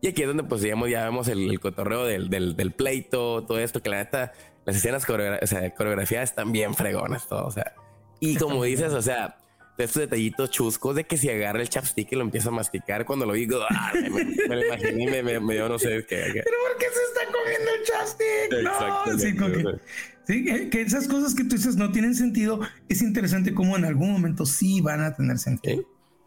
[0.00, 3.82] Y aquí es donde pues digamos, ya vemos el, cotorreo del, del, pleito, todo esto,
[3.82, 4.32] que la neta,
[4.64, 7.74] las escenas coreografiadas están bien fregonas, todo, o sea.
[8.20, 9.38] Y como dices, o sea,
[9.84, 13.26] estos detallitos chuscos de que si agarra el chapstick y lo empieza a masticar, cuando
[13.26, 16.30] lo digo, ah, me, lo imaginé y me, me, dio no sé qué.
[16.32, 18.52] ¿Pero por qué se está comiendo el chapstick?
[18.62, 19.18] No,
[20.26, 23.84] sí, que, que, esas cosas que tú dices no tienen sentido, es interesante como en
[23.84, 25.84] algún momento sí van a tener sentido.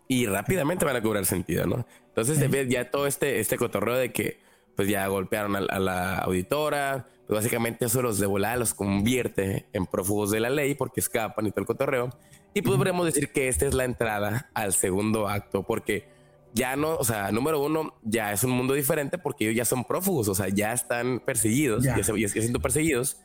[0.08, 1.88] Y rápidamente van a cobrar sentido, ¿no?
[2.08, 4.40] Entonces se ve ya todo este, este cotorreo de que
[4.76, 9.86] pues ya golpearon a, la auditora, pues básicamente eso los de volada los convierte en
[9.86, 12.10] prófugos de la ley porque escapan y todo el cotorreo.
[12.56, 16.08] Y podríamos decir que esta es la entrada al segundo acto porque
[16.54, 19.84] ya no, o sea, número uno, ya es un mundo diferente porque ellos ya son
[19.84, 23.18] prófugos, o sea, ya están perseguidos, ya, se, ya siendo perseguidos.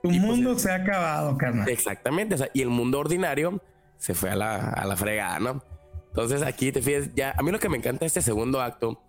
[0.00, 1.68] Tu pues, mundo se ha acabado, carnal.
[1.68, 3.60] Exactamente, o sea, y el mundo ordinario
[3.96, 5.64] se fue a la, a la fregada, ¿no?
[6.06, 9.02] Entonces aquí te fijas, ya, a mí lo que me encanta de este segundo acto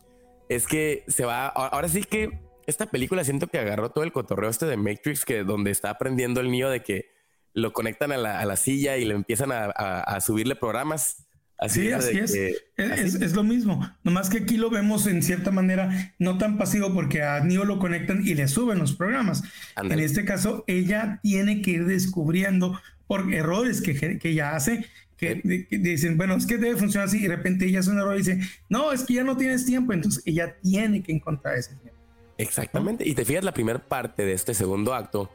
[0.50, 4.50] es que se va, ahora sí que esta película siento que agarró todo el cotorreo
[4.50, 7.19] este de Matrix, que donde está aprendiendo el niño de que
[7.60, 11.26] lo conectan a la, silla y le empiezan a, subirle programas.
[11.58, 12.34] Así sí, así es.
[12.78, 13.86] es, lo mismo.
[14.04, 17.80] Nomás que aquí lo vemos en cierta manera no tan pasivo porque a Neo lo
[17.80, 19.44] conectan y le suben los programas.
[19.76, 24.86] En este caso, ella tiene que ir descubriendo por errores que, que ella hace
[25.20, 28.16] que, dicen, bueno, es que debe funcionar así, y de repente ella hace un error
[28.16, 28.40] y dice,
[28.70, 32.00] no, es que ya no tienes tiempo, entonces ella tiene que encontrar ese tiempo.
[32.38, 35.30] Exactamente, y te fijas, la primera parte de este segundo acto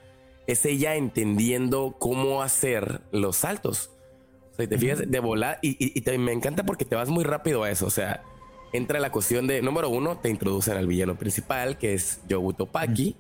[0.47, 3.91] es ella entendiendo cómo hacer los saltos.
[4.53, 7.65] O sea, te fijas de volar, y, y, me encanta porque te vas muy rápido
[7.65, 8.23] a eso, o sea,
[8.73, 13.17] entra la cuestión de, número uno, te introducen al villano principal, que es Yobuto Paki.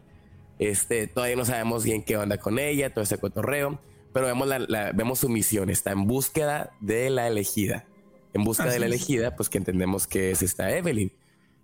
[0.58, 3.80] Este, todavía no sabemos bien qué onda con ella, todo ese cotorreo
[4.14, 7.84] pero vemos, la, vemos su misión, está en búsqueda de la elegida.
[8.32, 11.12] En búsqueda de la elegida, pues que entendemos que es esta Evelyn.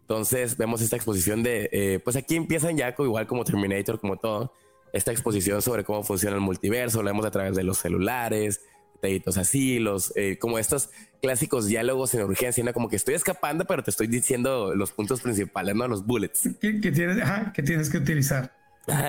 [0.00, 4.52] Entonces vemos esta exposición de, eh, pues aquí empiezan ya igual como Terminator, como todo,
[4.92, 8.60] esta exposición sobre cómo funciona el multiverso, lo vemos a través de los celulares,
[8.94, 10.90] detallitos así, los, eh, como estos
[11.22, 12.72] clásicos diálogos en urgencia, ¿no?
[12.72, 15.88] como que estoy escapando, pero te estoy diciendo los puntos principales, ¿no?
[15.88, 16.48] Los bullets.
[16.60, 17.18] Que, tienes,
[17.54, 18.52] que tienes que utilizar.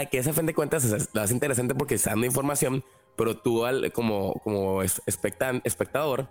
[0.09, 2.83] que esa fin de cuentas lo hace interesante porque está dando información
[3.15, 6.29] pero tú al, como, como espectador,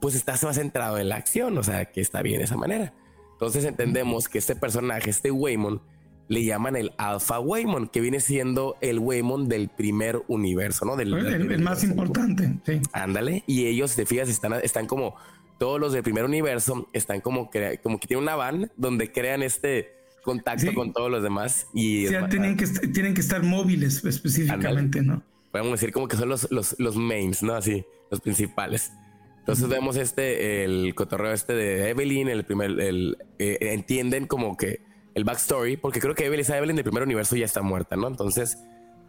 [0.00, 2.92] pues estás más centrado en la acción, o sea, que está bien de esa manera.
[3.32, 5.80] Entonces entendemos que este personaje, este Waymon,
[6.28, 10.96] le llaman el Alpha Waymon, que viene siendo el Waymon del primer universo, ¿no?
[10.96, 12.80] Del, el, más importante, sí.
[12.92, 13.44] Ándale.
[13.46, 15.14] Y ellos, te fijas, están, están como,
[15.58, 17.50] todos los del primer universo, están como,
[17.82, 21.68] como que tienen una van donde crean este contacto con todos los demás.
[21.72, 25.22] Y tienen, que, tienen que estar móviles específicamente, ¿no?
[25.56, 27.54] podemos decir como que son los, los, los mains, ¿no?
[27.54, 28.92] Así, los principales.
[29.38, 34.80] Entonces vemos este, el cotorreo este de Evelyn, el primer, el, eh, entienden como que
[35.16, 38.06] el backstory, porque creo que Evelyn, esa Evelyn del primer universo ya está muerta, ¿no?
[38.06, 38.58] Entonces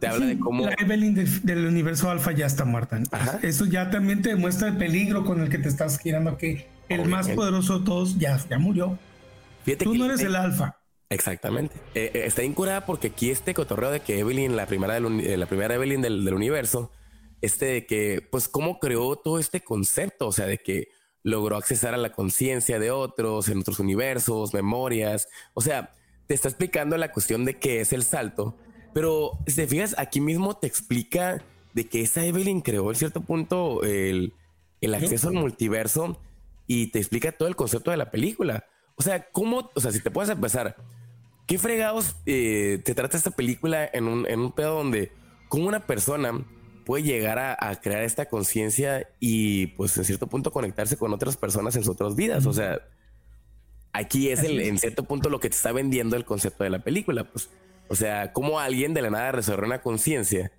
[0.00, 0.64] te habla de cómo...
[0.64, 2.98] La Evelyn del, universo alfa ya está muerta.
[3.42, 7.06] Eso ya también te demuestra el peligro con el que te estás girando, que el
[7.10, 8.98] más poderoso de todos ya, ya murió.
[9.78, 10.78] Tú no eres el alfa.
[11.10, 11.76] Exactamente.
[11.94, 15.46] Eh, eh, está incurada porque aquí este cotorreo de que Evelyn, la primera, eh, la
[15.46, 16.90] primera Evelyn del, universo,
[17.42, 20.88] este de que, pues, cómo creó todo este concepto, o sea, de que
[21.22, 25.92] logró accesar a la conciencia de otros, en otros universos, memorias, o sea,
[26.28, 28.56] te está explicando la cuestión de qué es el salto,
[28.94, 33.22] pero si te fijas, aquí mismo te explica de que esa Evelyn creó en cierto
[33.22, 34.34] punto el,
[34.80, 36.20] el acceso al multiverso
[36.66, 38.64] y te explica todo el concepto de la película.
[38.96, 39.70] O sea, ¿cómo?
[39.74, 40.76] O sea, si te puedes empezar,
[41.46, 45.12] ¿qué fregados eh, te trata esta película en un, en un pedo donde,
[45.48, 46.44] como una persona
[46.84, 51.76] puede llegar a, crear esta conciencia y, pues, en cierto punto conectarse con otras personas
[51.76, 52.44] en sus otras vidas?
[52.46, 52.80] O sea,
[53.92, 56.80] aquí es el, en cierto punto lo que te está vendiendo el concepto de la
[56.80, 57.50] película, pues.
[57.88, 60.52] O sea, cómo alguien de la nada resolver una conciencia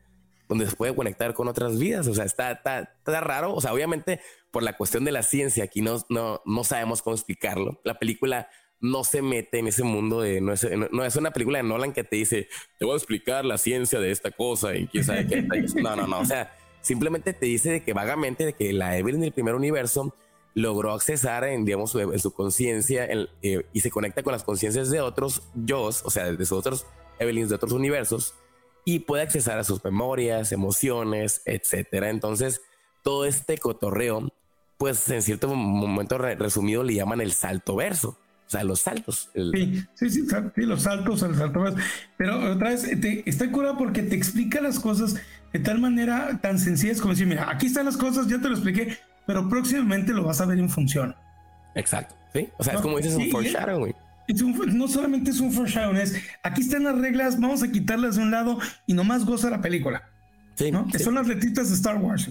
[0.47, 2.07] donde se puede conectar con otras vidas.
[2.07, 3.53] O sea, está, está, está, raro.
[3.53, 4.19] O sea, obviamente
[4.49, 7.79] por la cuestión de la ciencia, aquí no, no, no sabemos cómo explicarlo.
[7.83, 8.49] La película
[8.81, 11.93] no se mete en ese mundo de, no es, no, es una película de Nolan
[11.93, 12.47] que te dice,
[12.79, 15.41] te voy a explicar la ciencia de esta cosa y quién sabe qué.
[15.81, 16.19] no, no, no.
[16.19, 20.15] O sea, simplemente te dice de que vagamente de que la Evelyn del primer universo
[20.53, 23.05] logró accesar en, digamos, en su conciencia
[23.41, 26.85] eh, y se conecta con las conciencias de otros yo, o sea, de sus otros
[27.19, 28.33] Evelyns de otros universos
[28.85, 32.09] y puede accesar a sus memorias, emociones, etcétera.
[32.09, 32.61] Entonces,
[33.03, 34.31] todo este cotorreo,
[34.77, 38.17] pues en cierto momento resumido le llaman el salto verso.
[38.47, 39.29] O sea, los saltos.
[39.35, 40.25] Sí, sí, sí,
[40.55, 41.77] los saltos, el salto verso.
[42.17, 45.17] Pero otra vez, está curado porque te explica las cosas
[45.53, 48.55] de tal manera tan sencillas como decir, mira, aquí están las cosas, ya te lo
[48.55, 48.97] expliqué,
[49.29, 51.15] pero próximamente lo vas a ver en función.
[51.75, 52.49] Exacto, ¿sí?
[52.57, 53.93] O sea, es como dices, un foreshadowing.
[54.73, 58.31] no solamente es un foreshadowing, es aquí están las reglas, vamos a quitarlas de un
[58.31, 58.57] lado
[58.87, 60.09] y nomás goza la película.
[60.55, 60.87] Sí, ¿no?
[60.87, 62.27] Que son las letritas de Star Wars.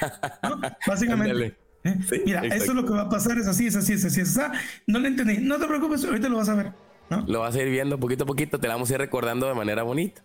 [0.86, 1.56] Básicamente.
[1.82, 1.98] ¿eh?
[2.24, 4.38] Mira, eso es lo que va a pasar, es así, es así, es así, es
[4.38, 4.56] así.
[4.86, 6.72] No lo entendí, no te preocupes, ahorita lo vas a ver.
[7.10, 7.24] ¿no?
[7.26, 9.54] Lo vas a ir viendo poquito a poquito, te la vamos a ir recordando de
[9.54, 10.22] manera bonita.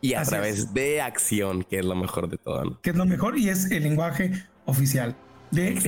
[0.00, 2.64] Y a través de acción, que es lo mejor de todo.
[2.64, 2.80] ¿no?
[2.80, 5.14] Que es lo mejor y es el lenguaje oficial
[5.50, 5.78] de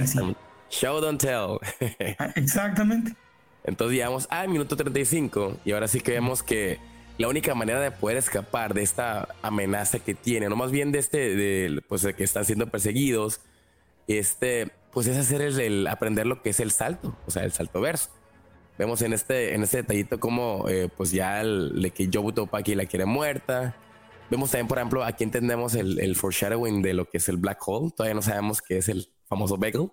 [0.70, 1.59] Show, don't tell.
[2.18, 3.14] Ah, exactamente.
[3.64, 6.79] Entonces llegamos al minuto 35 y ahora sí que vemos que
[7.18, 10.99] la única manera de poder escapar de esta amenaza que tiene, no más bien de
[10.99, 13.41] este, de, pues de que están siendo perseguidos,
[14.09, 17.81] este, pues es hacer el, aprender lo que es el salto, o sea, el salto
[17.81, 18.11] verso.
[18.79, 22.75] Vemos en este, en este detallito como, eh, pues ya el, de que Jobu Topaki
[22.75, 23.77] la quiere muerta,
[24.33, 27.59] Vemos también, por ejemplo, aquí entendemos el, el, foreshadowing de lo que es el black
[27.68, 27.91] hole.
[27.95, 29.83] Todavía no sabemos qué es el famoso bagel.
[29.83, 29.93] O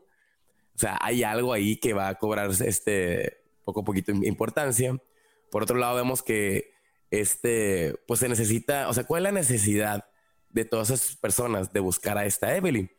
[0.77, 4.97] sea, hay algo ahí que va a cobrar este poco a poquito importancia.
[5.51, 6.71] Por otro lado, vemos que
[7.11, 10.05] este, pues se necesita, o sea, ¿cuál es la necesidad
[10.47, 12.89] de todas esas personas de buscar a esta Evelyn?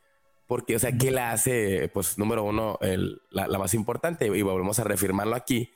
[0.47, 2.79] Porque, o sea, ¿qué la hace, pues, número uno,
[3.31, 4.27] la, la, más importante?
[4.27, 5.73] Y volvemos a reafirmarlo aquí,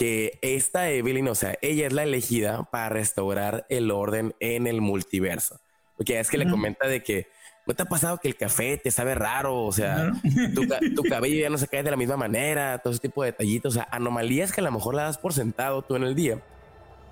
[0.00, 4.80] que esta Evelyn, o sea, ella es la elegida para restaurar el orden en el
[4.80, 5.60] multiverso.
[5.94, 7.26] Porque es que le comenta de que
[7.66, 10.10] no te ha pasado que el café te sabe raro, o sea,
[10.54, 13.74] tu, cabello ya no se cae de la misma manera, todo ese tipo de detallitos,
[13.74, 16.40] o sea, anomalías que a lo mejor la das por sentado tú en el día,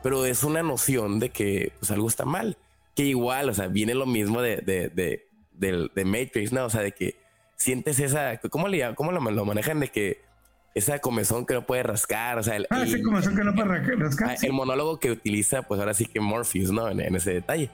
[0.03, 2.57] pero es una noción de que pues algo está mal,
[2.95, 6.65] que igual, o sea, viene lo mismo de, de, de, Matrix, ¿no?
[6.65, 7.17] O sea, de que
[7.55, 9.79] sientes esa, ¿cómo, le, cómo lo manejan?
[9.79, 10.27] De que
[10.75, 13.69] esa comezón que no puede rascar, o sea, el, ah, ese comezón que no puede
[13.69, 14.31] rascar.
[14.31, 16.89] Ah, el monólogo que utiliza, pues ahora sí que Morpheus, ¿no?
[16.89, 17.71] En, ese detalle.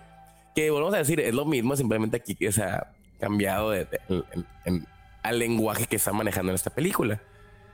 [0.55, 3.89] Que volvemos a decir, es lo mismo, simplemente aquí que se ha cambiado de,
[5.23, 7.21] al lenguaje que está manejando en esta película.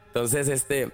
[0.08, 0.90] Entonces, este,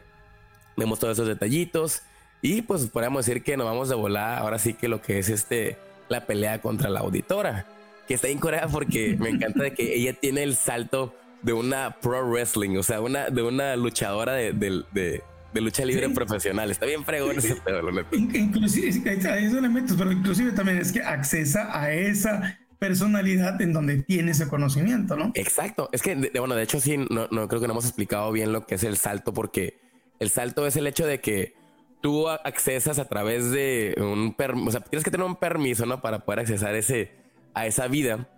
[0.77, 2.03] vemos todos esos detallitos
[2.43, 5.29] y pues podríamos decir que nos vamos a volar ahora sí que lo que es
[5.29, 7.66] este, la pelea contra la auditora,
[8.07, 11.14] que está en Corea porque me encanta de que ella tiene el salto
[11.47, 16.09] de una pro wrestling, o sea, una, de una luchadora de, de, de, lucha libre
[16.11, 16.72] profesional.
[16.72, 18.16] Está bien fregón ese pedo, lo neto.
[18.16, 23.72] Inclusive, a eso le metes, pero inclusive también es que accesa a esa personalidad en
[23.72, 25.30] donde tiene ese conocimiento, ¿no?
[25.34, 25.88] Exacto.
[25.92, 28.66] Es que, bueno, de hecho, sí, no, no creo que no hemos explicado bien lo
[28.66, 29.78] que es el salto, porque
[30.18, 31.55] el salto es el hecho de que
[32.01, 36.03] tú accesas a través de un permiso, o sea, tienes que tener un permiso, ¿no?
[36.03, 37.12] Para poder accesar ese,
[37.55, 38.28] a esa vida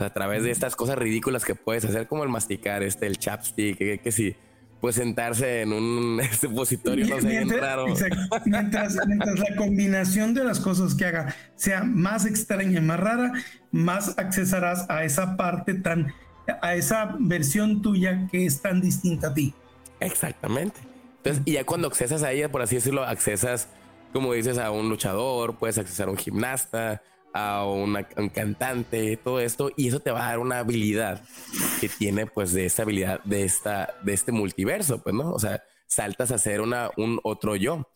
[0.00, 3.76] a través de estas cosas ridículas que puedes hacer, como el masticar, este, el chapstick,
[3.76, 4.36] que, que sí,
[4.80, 7.86] pues sentarse en un supositorio, no sé, mientras, raro.
[8.46, 13.32] mientras, la combinación de las cosas que haga sea más extraña y más rara,
[13.70, 16.12] más accesarás a esa parte tan,
[16.62, 19.54] a esa versión tuya que es tan distinta a ti.
[20.00, 20.80] Exactamente.
[21.18, 23.68] Entonces, y ya cuando accesas a ella, por así decirlo, accesas,
[24.14, 29.40] como dices, a un luchador, puedes accesar a un gimnasta, a una, un cantante, todo
[29.40, 31.22] esto, y eso te va a dar una habilidad
[31.80, 35.32] que tiene pues de esta habilidad de esta, de este multiverso, pues, ¿no?
[35.32, 37.88] O sea, saltas a ser una, un otro yo.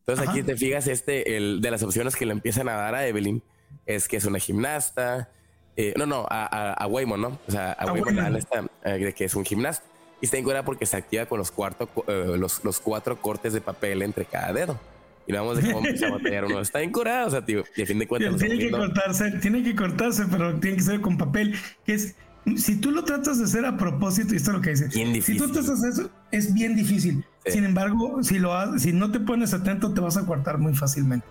[0.00, 3.06] Entonces aquí te fijas, este, el de las opciones que le empiezan a dar a
[3.06, 3.42] Evelyn
[3.86, 5.30] es que es una gimnasta,
[5.76, 7.38] eh, no, no, a, a, Waymon, ¿no?
[7.48, 9.84] O sea, a, Waymon está, eh, de que es un gimnasta.
[10.20, 13.60] Y está en porque se activa con los, cuarto, eh, los, los cuatro cortes de
[13.60, 14.78] papel entre cada dedo
[15.26, 16.60] y vamos de cómo empieza a batallar uno.
[16.60, 18.36] Está incurado, o sea, tío, y a fin de cuentas.
[18.36, 21.54] Tiene que cortarse, tiene que cortarse, pero tiene que ser con papel.
[21.84, 22.14] Que es,
[22.56, 24.88] si tú lo tratas de hacer a propósito, y esto es lo que dice.
[24.88, 25.40] Bien difícil.
[25.40, 27.24] Si tú tratas de hacer eso, es bien difícil.
[27.46, 30.74] Sin embargo, si lo haces, si no te pones atento, te vas a cortar muy
[30.74, 31.26] fácilmente.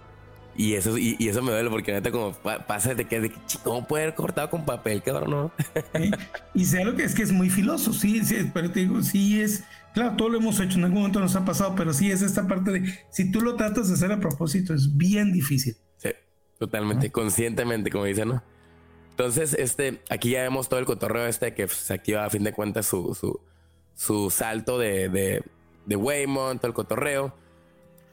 [0.56, 3.32] Y eso, y, eso me duele porque neta como pasa de que, de
[3.64, 5.32] ¿cómo puede haber cortado con papel, cabrón?
[5.32, 5.52] No?
[6.54, 9.42] Y sé lo que es que es muy filoso, sí, sí, pero te digo, sí
[9.42, 9.64] es,
[9.94, 12.48] Claro, todo lo hemos hecho, en algún momento nos ha pasado, pero sí es esta
[12.48, 15.76] parte de, si tú lo tratas de hacer a propósito, es bien difícil.
[15.98, 16.10] Sí,
[16.58, 18.44] totalmente, conscientemente, como dicen, ¿no?
[19.12, 22.52] Entonces, este, aquí ya vemos todo el cotorreo este que se activa a fin de
[22.52, 23.40] cuentas su, su,
[23.94, 25.44] su salto de, de,
[25.86, 27.36] de Waymon, todo el cotorreo.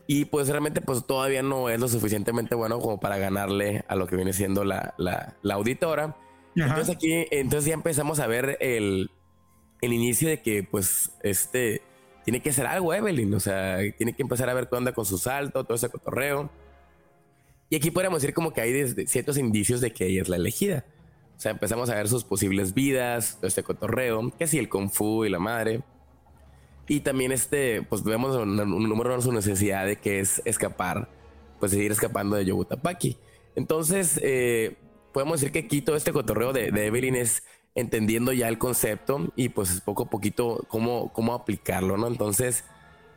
[0.06, 4.06] Y pues realmente pues todavía no es lo suficientemente bueno como para ganarle a lo
[4.06, 6.16] que viene siendo la, la, la auditora.
[6.54, 9.10] Entonces aquí, entonces ya empezamos a ver el,
[9.80, 11.82] el inicio de que pues este
[12.24, 15.04] tiene que hacer algo Evelyn, o sea, tiene que empezar a ver qué onda con
[15.04, 16.50] su salto, todo ese cotorreo.
[17.68, 20.84] Y aquí podríamos decir como que hay ciertos indicios de que ella es la elegida.
[21.36, 24.90] O sea, empezamos a ver sus posibles vidas, todo este cotorreo, que si el kung
[24.90, 25.82] fu y la madre.
[26.86, 31.08] Y también este, pues vemos un, número de su necesidad de que es escapar,
[31.58, 33.16] pues seguir escapando de Yogutapaki.
[33.54, 34.76] Entonces, eh,
[35.12, 37.44] podemos decir que aquí todo este cotorreo de, de Evelyn es
[37.80, 42.06] entendiendo ya el concepto y pues poco a poquito cómo, cómo aplicarlo, ¿no?
[42.06, 42.64] Entonces,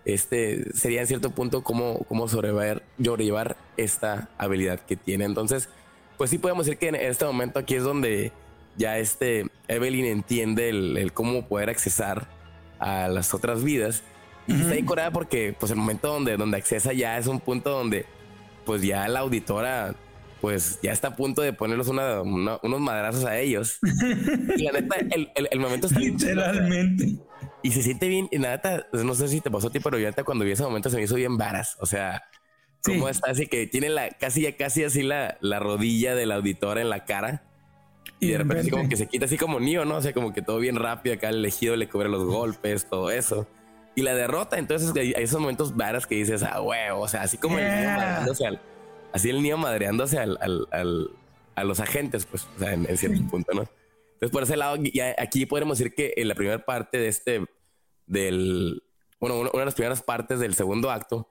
[0.05, 5.25] este sería en cierto punto cómo, cómo sobrellevar, esta habilidad que tiene.
[5.25, 5.69] Entonces,
[6.17, 8.31] pues sí podemos decir que en este momento aquí es donde
[8.75, 12.27] ya este Evelyn entiende el, cómo poder accesar
[12.79, 14.03] a las otras vidas.
[14.45, 18.05] Y está ahí porque pues el momento donde, donde accesa ya es un punto donde
[18.65, 19.95] pues ya la auditora
[20.43, 23.79] pues ya está a punto de ponerlos unos madrazos a ellos.
[24.57, 27.15] y la neta, el, momento está Literalmente.
[27.61, 28.27] Y se siente bien.
[28.29, 30.51] Y la neta, no sé si te pasó a ti, pero yo neta cuando vi
[30.51, 31.77] ese momento se me hizo bien varas.
[31.79, 32.23] O sea,
[32.83, 36.77] cómo está así que tiene la casi ya casi así la, la rodilla del auditor
[36.77, 37.45] en la cara.
[38.19, 39.95] Y de repente así como que se quita así como Nio, ¿no?
[39.95, 43.11] O sea, como que todo bien rápido acá el elegido le cubre los golpes, todo
[43.11, 43.47] eso.
[43.95, 47.37] Y la derrota, entonces hay esos momentos varas que dices, ah, huevo, o sea, así
[47.37, 48.33] como el niño
[49.13, 50.37] así el niño madreándose al,
[51.55, 53.61] a los agentes, pues, o sea, en, cierto punto, ¿no?
[54.13, 57.45] Entonces, por ese lado, ya aquí podemos decir que en la primera parte de este,
[58.05, 58.83] del,
[59.19, 61.29] bueno, una de las primeras partes del segundo acto,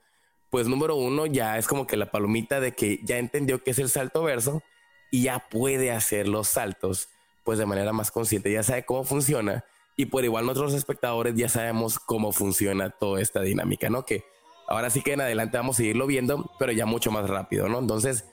[0.51, 3.79] pues número uno ya es como que la palomita de que ya entendió que es
[3.79, 4.63] el salto verso
[5.11, 7.09] y ya puede hacer los saltos,
[7.43, 9.65] pues de manera más consciente, ya sabe cómo funciona
[9.97, 14.05] y por igual nosotros los espectadores ya sabemos cómo funciona toda esta dinámica, ¿no?
[14.05, 14.25] Que
[14.73, 17.79] Ahora sí que en adelante vamos a seguirlo viendo, pero ya mucho más rápido, ¿no?
[17.79, 18.25] Entonces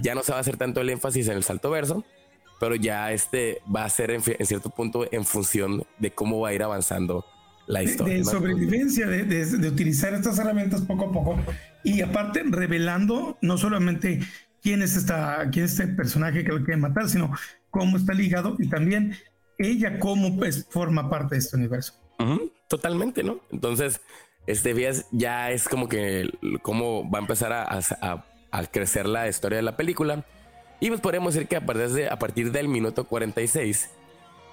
[0.00, 2.04] ya no se va a hacer tanto el énfasis en el salto verso,
[2.60, 6.54] pero ya este va a ser en, cierto punto en función de cómo va a
[6.54, 7.24] ir avanzando
[7.66, 8.14] la historia.
[8.14, 11.36] De, sobrevivencia, de, utilizar estas herramientas poco a poco
[11.82, 14.20] y aparte revelando no solamente
[14.62, 17.32] quién es, esta, quién es este personaje que lo quiere matar, sino
[17.70, 19.16] cómo está ligado y también
[19.58, 21.94] ella cómo pues, forma parte de este universo.
[22.68, 23.40] Totalmente, ¿no?
[23.50, 24.00] Entonces,
[24.48, 26.30] este vías ya es como que
[26.62, 28.24] cómo va a empezar a,
[28.72, 30.24] crecer la historia de la película.
[30.80, 33.90] Y pues podríamos decir que a partir, de, a partir del minuto 46,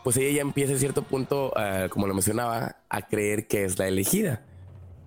[0.03, 3.79] pues ella ya empieza en cierto punto, ah, como lo mencionaba, a creer que es
[3.79, 4.43] la elegida.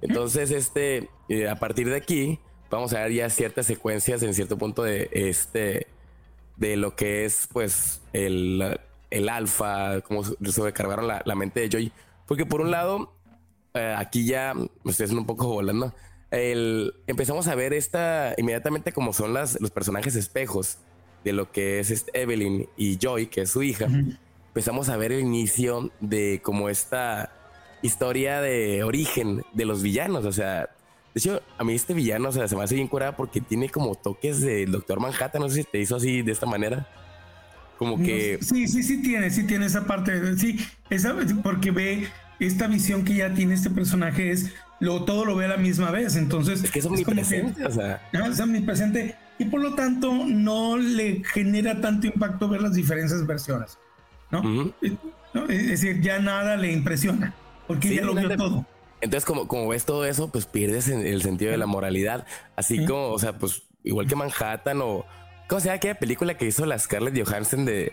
[0.01, 2.39] Entonces, este, eh, a partir de aquí,
[2.70, 5.86] vamos a ver ya ciertas secuencias en cierto punto de este,
[6.57, 8.80] de lo que es, pues, el,
[9.11, 11.93] el alfa, cómo sobrecargaron la, la mente de Joy.
[12.24, 13.18] Porque por un lado,
[13.75, 15.95] eh, aquí ya me estoy haciendo un poco volando.
[16.31, 20.79] El, empezamos a ver esta inmediatamente como son las, los personajes espejos
[21.25, 23.87] de lo que es este Evelyn y Joy, que es su hija.
[24.49, 27.33] Empezamos a ver el inicio de como esta
[27.83, 30.25] historia de origen de los villanos.
[30.25, 30.69] O sea,
[31.14, 33.69] de hecho, a mí este villano o sea, se me hace bien curada porque tiene
[33.69, 35.43] como toques del Doctor Manhattan.
[35.43, 36.89] No sé si te hizo así de esta manera.
[37.79, 38.39] Como que.
[38.43, 40.37] sí, sí, sí tiene, sí tiene esa parte.
[40.37, 40.59] Sí,
[40.91, 42.09] esa, porque ve
[42.39, 45.91] esta visión que ya tiene este personaje es lo, todo lo ve a la misma
[45.91, 46.16] vez.
[46.16, 48.01] Entonces, es que es omnipresente, o sea.
[48.12, 53.78] Es omnipresente y por lo tanto no le genera tanto impacto ver las diferentes versiones.
[54.30, 54.72] ¿no?
[55.49, 57.34] Es decir, ya nada le impresiona
[57.66, 58.66] porque ya lo vio todo.
[59.01, 62.26] Entonces, como, como ves todo eso, pues pierdes el sentido de la moralidad.
[62.57, 65.05] Así como, o sea, pues igual que Manhattan o.
[65.49, 67.93] ¿Cómo se llama aquella película que hizo la Scarlett Johansson de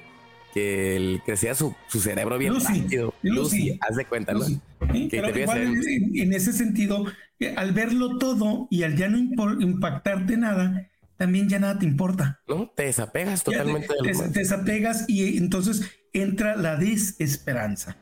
[0.56, 3.14] que él crecía su, su cerebro bien rápido.
[3.22, 4.46] Lucy, haz de cuenta, ¿no?
[4.80, 7.06] en, ese sentido,
[7.42, 9.18] eh, al verlo todo y al ya no
[9.60, 12.40] impactarte nada, también ya nada te importa.
[12.48, 13.90] No, te desapegas totalmente.
[14.02, 17.98] Te, te, desapegas y entonces entra la desesperanza.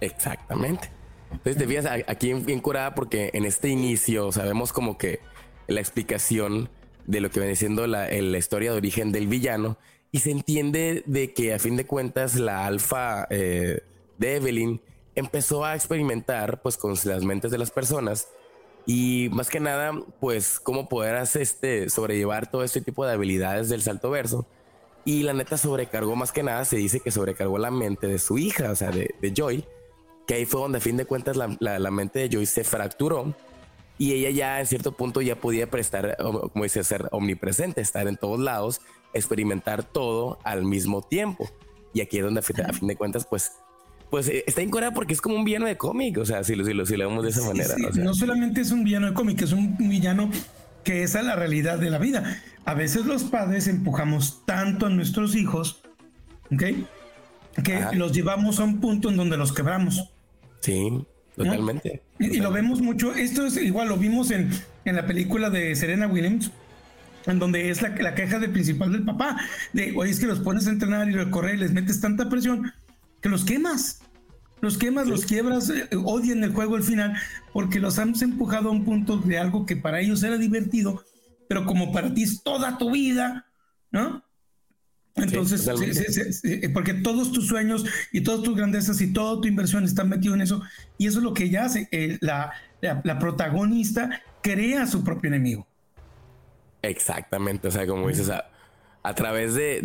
[0.00, 0.88] Exactamente.
[1.30, 5.20] Entonces te fijas aquí bien curada porque en este inicio sabemos como que
[5.68, 6.70] la explicación
[7.06, 9.76] de lo que viene siendo la, la historia de origen del villano
[10.12, 13.82] y se entiende de que a fin de cuentas la alfa eh,
[14.18, 14.80] de Evelyn
[15.14, 18.28] empezó a experimentar pues con las mentes de las personas
[18.86, 23.68] y más que nada pues cómo poder hacer este sobrellevar todo este tipo de habilidades
[23.68, 24.46] del salto verso.
[25.04, 28.36] Y la neta sobrecargó más que nada se dice que sobrecargó la mente de su
[28.36, 29.64] hija o sea de, Joy
[30.26, 33.34] que ahí fue donde a fin de cuentas la, la, mente de Joy se fracturó
[33.96, 38.16] y ella ya en cierto punto ya podía prestar como dice ser omnipresente estar en
[38.16, 38.80] todos lados
[39.14, 41.50] experimentar todo al mismo tiempo.
[41.92, 43.52] Y aquí es donde a fin, de cuentas, pues,
[44.10, 46.54] pues eh, está en Corea porque es como un villano de cómic, o sea, si
[46.54, 47.74] lo, si lo, si lo vemos de esa manera.
[47.94, 50.30] No solamente es un villano de cómic, es un villano
[50.84, 52.42] que es a la realidad de la vida.
[52.64, 55.82] A veces los padres empujamos tanto a nuestros hijos,
[56.52, 56.62] ¿ok?
[57.64, 60.10] Que los llevamos a un punto en donde los quebramos.
[60.60, 61.04] Sí,
[61.36, 62.02] totalmente.
[62.18, 63.14] Y, lo vemos mucho.
[63.14, 64.50] Esto es igual, lo vimos en,
[64.84, 66.50] en la película de Serena Williams,
[67.26, 69.38] en donde es la, la queja del principal del papá,
[69.72, 72.72] de, oye, es que los pones a entrenar y recorrer y les metes tanta presión
[73.20, 74.00] que los quemas.
[74.60, 77.14] Los quemas, los quiebras, eh, odian el juego al final,
[77.52, 81.02] porque los han empujado a un punto de algo que para ellos era divertido,
[81.48, 83.46] pero como para ti es toda tu vida,
[83.90, 84.22] ¿no?
[85.16, 85.68] Entonces,
[86.72, 90.42] porque todos tus sueños y todas tus grandezas y toda tu inversión están metido en
[90.42, 90.62] eso,
[90.98, 91.88] y eso es lo que ella hace.
[91.90, 95.66] Eh, la, la, protagonista crea a su propio enemigo.
[96.82, 99.80] O sea, como dices, a, través de,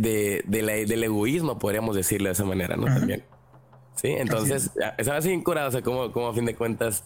[0.45, 2.85] del egoísmo, podríamos decirlo de esa manera, ¿no?
[2.85, 3.23] También.
[3.95, 7.03] Sí, entonces, estaba así curado, o sea, como, como a fin de cuentas,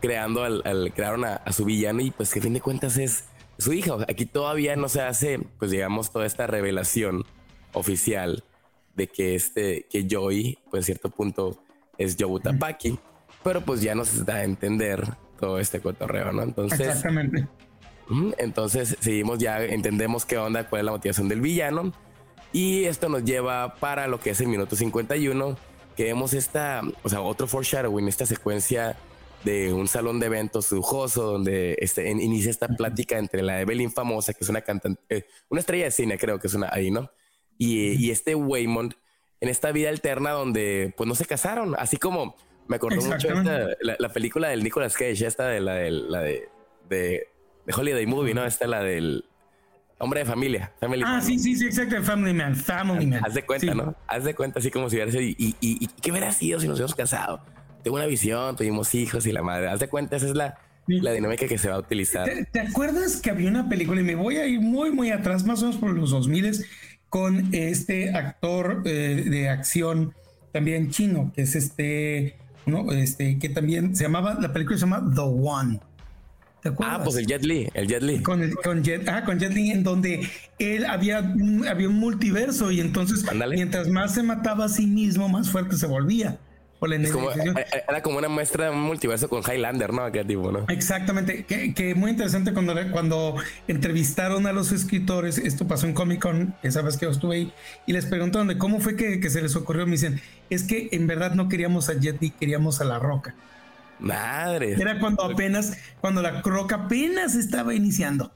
[0.00, 3.24] creando al, al crearon a, su villano y pues que a fin de cuentas es
[3.58, 3.94] su hija.
[4.08, 7.24] aquí todavía no se hace, pues digamos, toda esta revelación
[7.72, 8.44] oficial
[8.96, 11.62] de que este, que Joy, pues a cierto punto
[11.98, 12.98] es Yobutapaki,
[13.44, 15.04] pero pues ya nos da a entender
[15.38, 16.42] todo este cotorreo, ¿no?
[16.42, 17.46] Entonces, exactamente.
[18.38, 21.92] Entonces seguimos ya, entendemos qué onda, cuál es la motivación del villano.
[22.52, 25.56] Y esto nos lleva para lo que es el minuto 51,
[25.96, 28.96] que vemos esta, o sea, otro foreshadowing, esta secuencia
[29.44, 34.32] de un salón de eventos lujoso donde este, inicia esta plática entre la Evelyn famosa,
[34.34, 37.10] que es una cantante, eh, una estrella de cine, creo que es una ahí, ¿no?
[37.58, 38.94] Y, y, este Waymond
[39.40, 42.36] en esta vida alterna donde pues no se casaron, así como
[42.66, 43.28] me acordó mucho
[43.80, 46.48] la, película del Nicolas Cage, esta de la, de, la de,
[46.88, 47.28] de,
[47.66, 48.44] de Holiday Movie, ¿no?
[48.44, 49.24] Esta la del
[49.98, 50.72] hombre de familia.
[50.80, 52.02] Family ah, sí, sí, sí, exacto.
[52.02, 53.24] Family Man, Family Man.
[53.24, 53.94] Haz de cuenta, ¿no?
[54.06, 55.22] Haz de cuenta así como si hubiera sido.
[55.22, 57.40] Y, y, y, qué hubiera sido si nos hubiéramos casado?
[57.82, 59.68] Tengo una visión, tuvimos hijos y la madre.
[59.68, 62.28] Haz de cuenta, esa es la, la dinámica que se va a utilizar.
[62.50, 64.00] ¿Te, acuerdas que había una película?
[64.00, 66.64] Y me voy a ir muy, muy atrás, más o menos por los 2000
[67.08, 70.14] con este actor eh, de acción
[70.52, 72.90] también chino, que es este, ¿no?
[72.92, 75.80] este, que también se llamaba, la película se llama The One.
[76.80, 78.22] Ah, pues el Jet Li, el Jet Li.
[78.22, 81.18] Con, con, Jet, ah, con Jet Li, en donde él había,
[81.68, 85.86] había un multiverso y entonces mientras más se mataba a sí mismo, más fuerte se
[85.86, 86.38] volvía.
[86.78, 90.10] como, eh, eh, era como una muestra de un multiverso con Highlander, ¿no?
[90.12, 90.64] Tipo, ¿no?
[90.68, 93.34] Exactamente, que, que, muy interesante cuando, cuando
[93.66, 97.52] entrevistaron a los escritores, esto pasó en Comic Con, esa vez que yo estuve ahí,
[97.86, 100.90] y les preguntaron de cómo fue que, que se les ocurrió, me dicen, es que
[100.92, 103.34] en verdad no queríamos a Jet Li, queríamos a La Roca.
[104.02, 104.74] Madre.
[104.74, 108.32] Era cuando apenas, cuando la croca apenas estaba iniciando.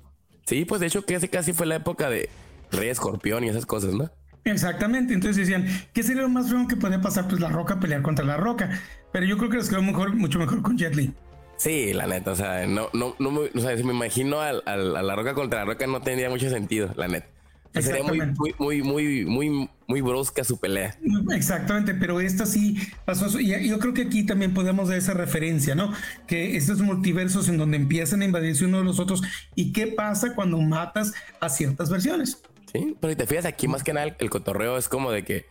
[0.46, 2.30] Sí, pues de hecho casi casi fue la época de
[2.70, 4.10] Rey Escorpión y esas cosas, ¿no?
[4.44, 7.26] Exactamente, entonces decían, ¿qué sería lo más feo que podía pasar?
[7.26, 8.80] Pues la roca pelear contra la roca.
[9.12, 11.12] Pero yo creo que les quedó mejor, mucho mejor con Jet Li.
[11.56, 14.76] Sí, la neta, o sea, no, no, no, o sea, si me imagino a, a,
[14.76, 17.26] la roca contra la roca no tendría mucho sentido, la neta.
[17.74, 18.20] Sería muy,
[18.58, 20.96] muy, muy, muy, muy, brusca su pelea.
[21.34, 23.38] Exactamente, pero esta sí pasó.
[23.38, 25.92] Y yo creo que aquí también podemos dar esa referencia, ¿no?
[26.26, 29.22] Que estos multiversos en donde empiezan a invadirse uno de los otros.
[29.54, 32.42] ¿Y qué pasa cuando matas a ciertas versiones?
[32.72, 35.46] Sí, pero si te fijas aquí, más que nada, el, cotorreo es como de que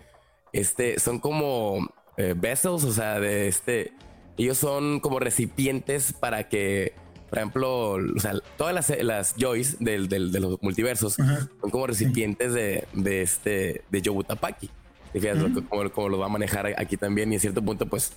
[0.52, 3.94] este son como eh, vessels, o sea, de este.
[4.38, 6.94] Ellos son como recipientes para que
[7.36, 11.86] por ejemplo, o sea, todas las, las Joys del, del, de los multiversos son como
[11.86, 14.70] recipientes de, de este de Yobutapaki.
[15.12, 17.34] Fíjate cómo, cómo, lo va a manejar aquí también.
[17.34, 18.14] Y en cierto punto, pues,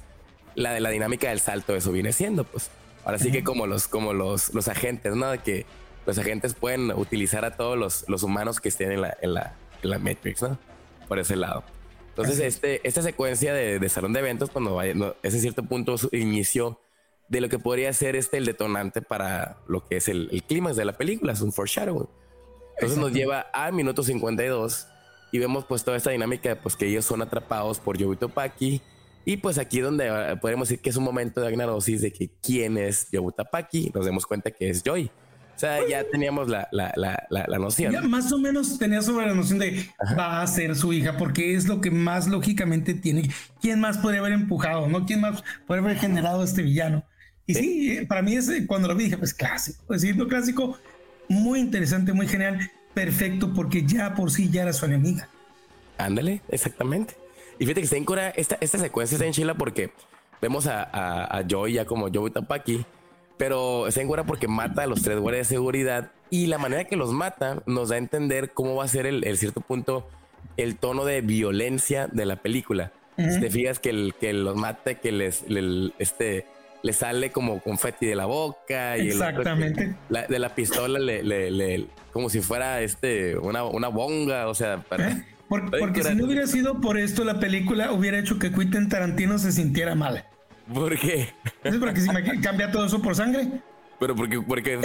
[0.55, 2.71] la de la dinámica del salto, eso viene siendo, pues.
[3.05, 5.31] Ahora sí que como los, como los, los agentes, ¿no?
[5.31, 5.67] De que
[6.07, 9.57] los agentes pueden utilizar a todos los, los humanos que estén en la, en la,
[9.83, 10.61] en la Matrix, ¿no?
[11.09, 11.65] Por ese lado.
[12.11, 15.97] Entonces, este, esta secuencia de, de, salón de eventos, cuando vaya, no, ese cierto punto
[16.13, 16.81] inició
[17.29, 20.77] de lo que podría ser este el detonante para lo que es el, el clímax
[20.77, 22.09] de la película, es un foreshadowing.
[22.77, 24.87] Entonces nos lleva a minuto 52
[25.33, 28.81] y vemos pues toda esta dinámica pues que ellos son atrapados por Yobito Paki
[29.25, 32.31] y pues aquí donde ah, podemos decir que es un momento de agnarosis de que
[32.41, 33.09] quién es
[33.53, 35.11] Paki, nos damos cuenta que es Joy.
[35.55, 37.93] O sea, ya teníamos la, la, la, la noción.
[37.93, 41.55] Ya más o menos tenía sobre la noción de va a ser su hija, porque
[41.55, 43.29] es lo que más lógicamente tiene.
[43.61, 44.87] ¿Quién más podría haber empujado?
[44.87, 45.05] ¿No?
[45.05, 47.05] ¿Quién más podría haber generado este villano?
[47.49, 50.77] Y sí, para mí es cuando lo vi dije, pues clásico, es decir, clásico,
[51.29, 55.31] muy interesante, muy genial, perfecto, porque ya por sí ya era su enemiga.
[55.97, 57.15] Ándale, exactamente.
[57.59, 59.91] Y fíjate que está en cura, esta, esta secuencia está en Chila porque
[60.43, 60.85] vemos a,
[61.25, 62.85] a, Joy ya como Joey Tapaki,
[63.39, 66.85] pero está en cura porque mata a los tres guardias de seguridad y la manera
[66.85, 70.07] que los mata nos da a entender cómo va a ser el, cierto punto
[70.59, 72.93] el tono de violencia de la película.
[73.17, 75.45] Si te fijas que, el, que los mata, que les,
[75.99, 76.47] este,
[76.83, 82.31] le sale como confeti de la boca y exactamente de la pistola le, le, como
[82.31, 85.25] si fuera este una, una bonga o sea ¿Eh?
[85.49, 89.53] porque si no hubiera sido por esto la película hubiera hecho que Quentin Tarantino se
[89.53, 90.25] sintiera mal
[90.73, 91.29] ¿Por qué?
[91.65, 93.49] Es porque si me cambia todo eso por sangre.
[93.99, 94.79] Pero porque, porque,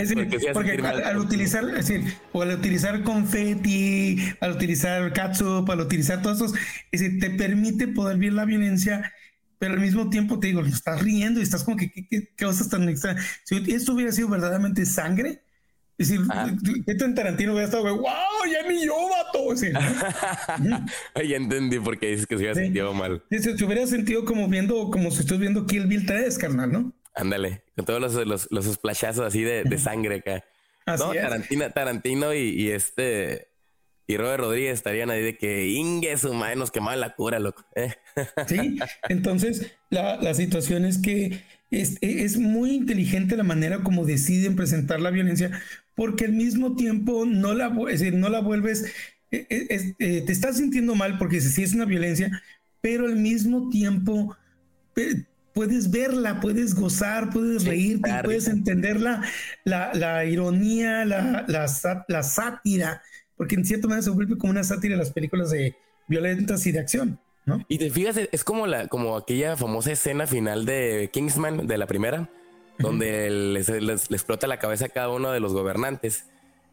[0.54, 6.38] porque, al, utilizar, es decir, o al utilizar confeti, al utilizar catsup, al utilizar todos
[6.38, 6.54] esos,
[6.92, 9.14] es decir, te permite poder ver la violencia,
[9.64, 12.90] pero al mismo tiempo te digo, estás riendo y estás como que qué, cosas tan
[12.90, 13.26] extrañas.
[13.46, 15.42] Si esto hubiera sido verdaderamente sangre,
[15.98, 16.28] es decir,
[16.86, 18.04] ¿qué tan Tarantino hubiera estado, wow,
[18.52, 19.54] ya ni yo, vato.
[21.16, 23.24] ya entendí por qué dices que se hubiera sentido mal.
[23.32, 26.94] Se, se, hubiera sentido como viendo, como si estás viendo Kill Bill 3, carnal, ¿no?
[27.16, 30.44] Ándale, con todos los, los, los splashazos así de, de sangre acá.
[30.86, 33.53] no, Tarantino, Tarantino y, este
[34.08, 37.66] y Robert Rodríguez estarían ahí de que Inge su madre nos quemaba la cura, loco.
[37.76, 37.94] ¿eh?
[38.48, 38.78] Sí,
[39.10, 41.42] entonces la, la, situación es que
[41.72, 45.52] es, es, muy inteligente la manera como deciden presentar la violencia,
[45.96, 48.86] porque al mismo tiempo no la, es decir, no la vuelves,
[49.32, 52.44] e, e, eh, te estás sintiendo mal porque sí es una violencia,
[52.82, 54.36] pero al mismo tiempo
[55.54, 59.22] puedes verla, puedes gozar, puedes reírte, puedes entender la,
[59.64, 63.02] la, ironía, la, la, sátira,
[63.44, 65.76] porque en cierta manera se vuelve como una sátira las películas de
[66.08, 67.20] violentas y de acción.
[67.46, 67.60] ¿no?
[67.68, 71.86] Y te fijas, es como, la, como aquella famosa escena final de Kingsman, de la
[71.86, 72.30] primera,
[72.80, 76.28] donde les, explota la cabeza a cada uno de los gobernantes.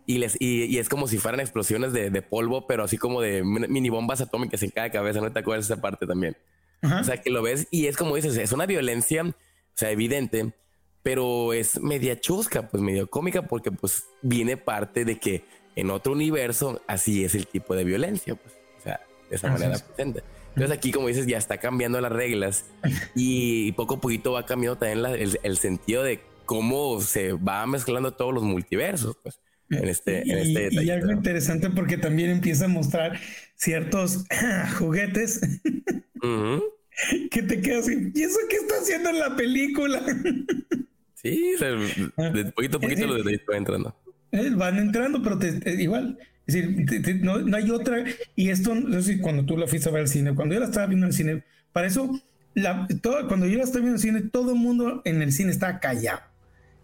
[0.07, 3.43] Y, les, y, es como si fueran explosiones de, de, polvo, pero así como de
[3.43, 5.21] mini bombas atómicas en cada cabeza.
[5.21, 6.37] ¿No te acuerdas de esa parte también?
[6.85, 9.35] O sea, que lo ves y es como dices, es una violencia, o
[9.75, 10.55] sea, evidente,
[11.03, 15.45] pero es media chusca, pues medio cómica, porque pues viene parte de que
[15.77, 19.79] en otro universo así es el tipo de violencia, pues, o sea, de esa manera
[19.79, 20.23] presente.
[20.49, 22.67] Entonces aquí, como dices, ya está cambiando las reglas
[23.15, 25.05] y poco a poquito va cambiando también
[25.43, 29.41] el, sentido de cómo se va mezclando todos los multiversos, pues.
[29.71, 33.21] En este, en este y algo interesante porque también empieza a mostrar
[33.55, 34.25] ciertos
[34.79, 35.41] juguetes
[37.31, 38.11] que te quedas así.
[38.13, 40.03] ¿Y eso qué está haciendo en la película?
[41.15, 43.97] sí, de poquito a poquito los detalles van entrando.
[44.33, 45.39] Eh, van entrando, pero
[45.79, 46.19] igual.
[46.47, 48.05] Es decir, no, hay otra.
[48.35, 50.67] Y esto, no sé cuando tú la fuiste a ver al cine, cuando yo la
[50.67, 52.21] estaba viendo en el cine, para eso,
[52.55, 55.33] la, todo, cuando yo la estaba viendo en el cine, todo el mundo en el
[55.33, 56.21] cine estaba callado.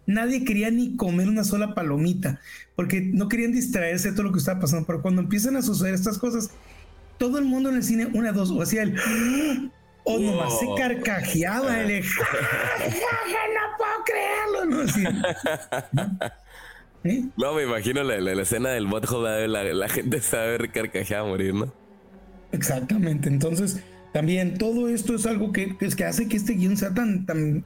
[0.05, 2.39] Nadie quería ni comer una sola palomita,
[2.77, 4.87] porque no querían distraerse de todo lo que estaba pasando.
[4.87, 6.51] Pero cuando empiezan a suceder estas cosas,
[7.17, 8.95] todo el mundo en el cine, una, dos, o hacía el.
[10.05, 12.01] O nomás se carcajeaba, el.
[12.03, 14.83] no puedo creerlo, ¿no?
[15.93, 16.19] No,
[17.55, 21.73] me imagino la, la, escena del bot la, la, gente sabe carcajear a morir, ¿no?
[22.51, 23.29] Exactamente.
[23.29, 23.81] Entonces,
[24.13, 27.63] también todo esto es algo que, es que hace que este guion sea tan, tan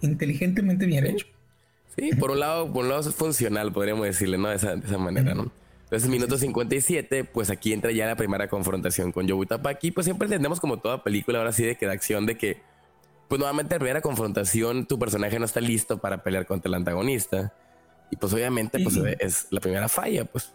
[0.00, 1.26] inteligentemente bien hecho.
[1.96, 4.48] Sí, por un lado, por un lado es funcional, podríamos decirle, ¿no?
[4.48, 5.50] De esa, de esa manera, ¿no?
[5.84, 9.90] Entonces, minuto 57, pues aquí entra ya la primera confrontación con Yobutapaki.
[9.90, 12.60] Pues siempre entendemos como toda película ahora sí de que da acción de que,
[13.26, 17.54] pues nuevamente la primera confrontación, tu personaje no está listo para pelear contra el antagonista.
[18.10, 20.52] Y pues obviamente pues es la primera falla, pues.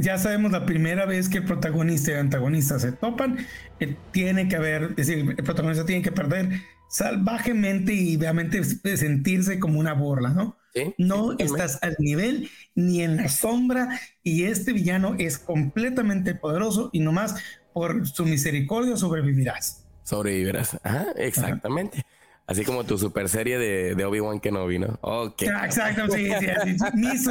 [0.00, 3.38] Ya sabemos la primera vez que el protagonista y el antagonista se topan,
[3.78, 9.60] eh, tiene que haber, es decir, el protagonista tiene que perder salvajemente y obviamente sentirse
[9.60, 10.56] como una burla, ¿no?
[10.98, 17.00] no estás al nivel ni en la sombra y este villano es completamente poderoso y
[17.00, 17.34] nomás
[17.72, 19.84] por su misericordia sobrevivirás.
[20.04, 20.78] Sobrevivirás.
[20.82, 22.04] Ajá, exactamente.
[22.50, 24.98] Así como tu super serie de, de Obi-Wan Kenobi, ¿no?
[25.02, 25.44] Ok.
[25.54, 27.28] Ah, exacto, sí, sí,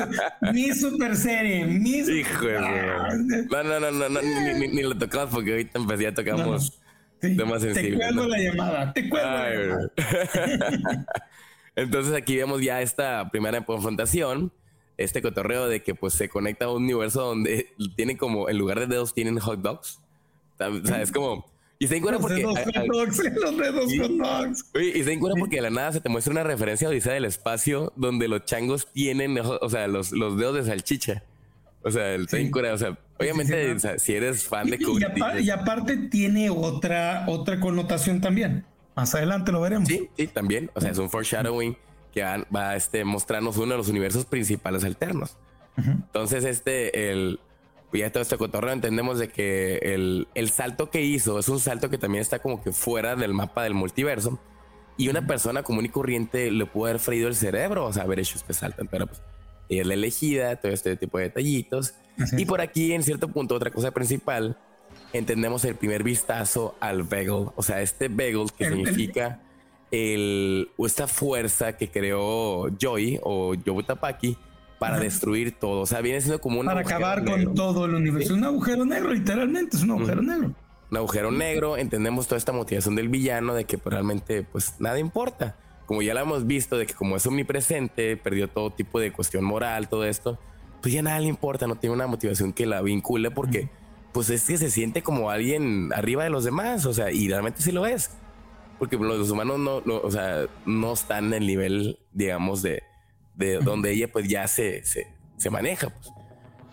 [0.53, 3.09] Mi, super serie, mi Hijo de ah,
[3.51, 6.79] No, no, no, no, ni, ni, lo tocamos porque ahorita empecé, ya tocamos
[7.19, 7.99] temas sensibles.
[7.99, 9.91] Te cuelgo la llamada, te cuelgo la llamada.
[11.75, 14.53] Entonces aquí vemos ya esta primera confrontación,
[14.95, 18.79] este cotorreo de que pues se conecta a un universo donde tienen como, en lugar
[18.79, 19.99] de dedos, tienen hot dogs.
[20.61, 21.45] O sea, es como...
[21.81, 22.41] Y se encuentra porque...
[22.41, 24.65] Dedos hot dogs, los dedos hot dogs.
[24.75, 27.23] y se encuentra porque de la nada se te muestra una referencia a Odisea del
[27.23, 31.23] Espacio donde los changos tienen, o sea, los, los dedos de salchicha.
[31.81, 32.51] O sea, el sí.
[32.53, 37.61] o sea, obviamente, o sea, si eres fan de y, y, aparte tiene otra, otra
[37.61, 38.65] connotación también.
[38.95, 39.87] Más adelante lo veremos.
[39.87, 40.69] Sí, sí, también.
[40.73, 41.77] O sea, es un foreshadowing
[42.13, 45.37] que va, a este, mostrarnos uno de los universos principales alternos.
[45.77, 47.39] Entonces, este, el,
[47.93, 51.89] ya todo este cotorreo entendemos de que el, el, salto que hizo es un salto
[51.89, 54.39] que también está como que fuera del mapa del multiverso.
[54.97, 58.19] Y una persona común y corriente le puede haber freído el cerebro, o sea, haber
[58.19, 58.83] hecho este salto.
[58.91, 59.21] Pero pues
[59.69, 61.93] ella es la elegida, todo este tipo de detallitos.
[62.37, 64.57] Y por aquí, en cierto punto, otra cosa principal
[65.13, 67.47] entendemos el primer vistazo al bagel.
[67.55, 69.41] O sea, este bagel que significa
[69.89, 74.37] el, esta fuerza que creó Joy o Yobutapaki
[74.79, 75.81] para destruir todo.
[75.81, 78.29] O sea, viene siendo como un Para acabar con todo el universo.
[78.29, 80.53] Es un agujero negro, literalmente, es un agujero negro.
[80.89, 84.97] un agujero negro, entendemos toda esta motivación del villano de que pues, realmente pues nada
[84.97, 85.57] importa.
[85.85, 89.43] Como ya lo hemos visto, de que como es omnipresente, perdió todo tipo de cuestión
[89.43, 90.39] moral, todo esto,
[90.81, 93.69] pues ya nada le importa, no tiene una motivación que la vincule porque
[94.13, 97.61] pues es que se siente como alguien arriba de los demás, o sea, y realmente
[97.61, 98.11] sí lo es.
[98.77, 102.81] Porque los humanos no, o sea, no están en el nivel, digamos, de,
[103.39, 105.07] de donde ella pues ya se, se,
[105.37, 105.89] se maneja.
[105.89, 106.11] Pues.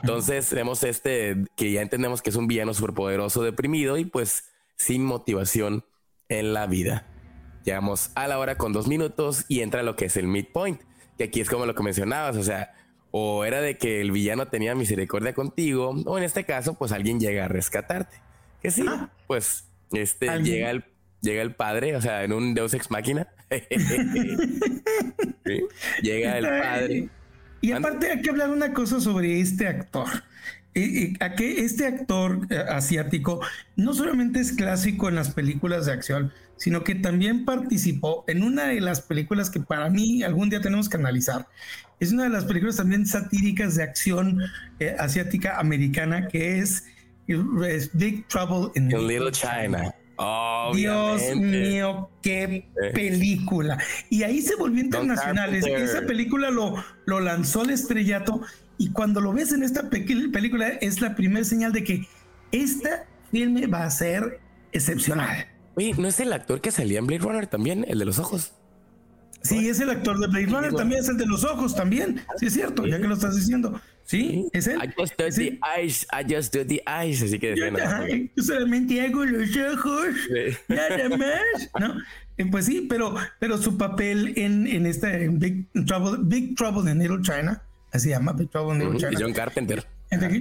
[0.02, 5.04] Entonces tenemos este que ya entendemos que es un villano superpoderoso, deprimido y pues sin
[5.04, 5.84] motivación
[6.28, 7.06] en la vida.
[7.64, 10.80] Llegamos a la hora con dos minutos y entra lo que es el midpoint,
[11.16, 12.74] que aquí es como lo que mencionabas, o sea,
[13.10, 17.18] o era de que el villano tenía misericordia contigo, o en este caso, pues alguien
[17.18, 18.20] llega a rescatarte.
[18.60, 19.10] Que sí, ah.
[19.26, 20.84] pues este llega el,
[21.20, 23.28] llega el padre, o sea, en un Deus ex máquina.
[26.02, 27.08] Llega el padre
[27.60, 30.08] y aparte hay que hablar una cosa sobre este actor.
[31.20, 33.40] a que este actor eh, asiático
[33.76, 38.66] no solamente es clásico en las películas de acción, sino que también participó en una
[38.66, 41.46] de las películas que para mí algún día tenemos que analizar.
[41.98, 44.42] Es una de las películas también satíricas de acción
[44.78, 46.84] eh, asiática americana que es,
[47.26, 49.92] Big Trouble in Little China.
[50.74, 53.78] Dios mío, qué película.
[54.10, 55.54] Y ahí se volvió internacional.
[55.54, 58.40] Esa película lo, lo lanzó el estrellato
[58.78, 62.08] y cuando lo ves en esta película es la primera señal de que
[62.52, 64.40] esta filme va a ser
[64.72, 65.46] excepcional.
[65.74, 68.52] Oye, ¿no es el actor que salía en Blade Runner también, el de los ojos?
[69.46, 72.20] Sí, es el actor de Blade Runner, también es el de los ojos, también.
[72.38, 73.80] Sí, es cierto, ya que lo estás diciendo.
[74.04, 74.78] Sí, es él.
[74.82, 77.66] I just do the eyes, I just do the eyes, así que yo,
[78.36, 80.14] yo solamente hago los ojos,
[80.68, 82.00] nada más, ¿no?
[82.38, 86.98] Eh, pues sí, pero, pero su papel en, en esta Big Trouble, Big Trouble in
[86.98, 87.62] Little China,
[87.92, 89.18] así se llama Big Trouble in Little China.
[89.20, 89.84] John Carpenter.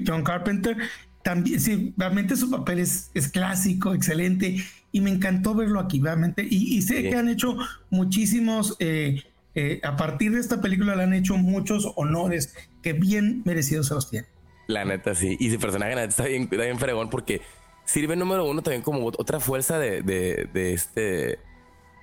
[0.06, 0.78] John Carpenter,
[1.24, 4.64] también, sí, realmente su papel es, es clásico, excelente,
[4.96, 7.58] y me encantó verlo aquí, realmente, y, y sé que han hecho
[7.90, 8.78] muchísimos...
[8.80, 9.22] Eh,
[9.58, 13.94] eh, a partir de esta película le han hecho muchos honores que bien merecidos se
[13.94, 14.30] los tienen.
[14.68, 15.38] La neta, sí.
[15.40, 17.42] Y su personaje está bien, está bien fregón porque
[17.86, 21.40] sirve número uno también como otra fuerza de, de, este,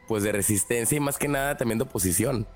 [0.09, 2.47] pues de resistencia y más que nada también de oposición.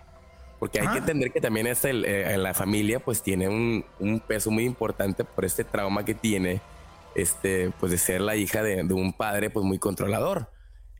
[0.58, 4.20] Porque hay que entender que también es el, eh, la familia pues tiene un, un,
[4.20, 6.62] peso muy importante por este trauma que tiene,
[7.16, 10.51] este, pues de ser la hija de, de un padre pues muy controlador.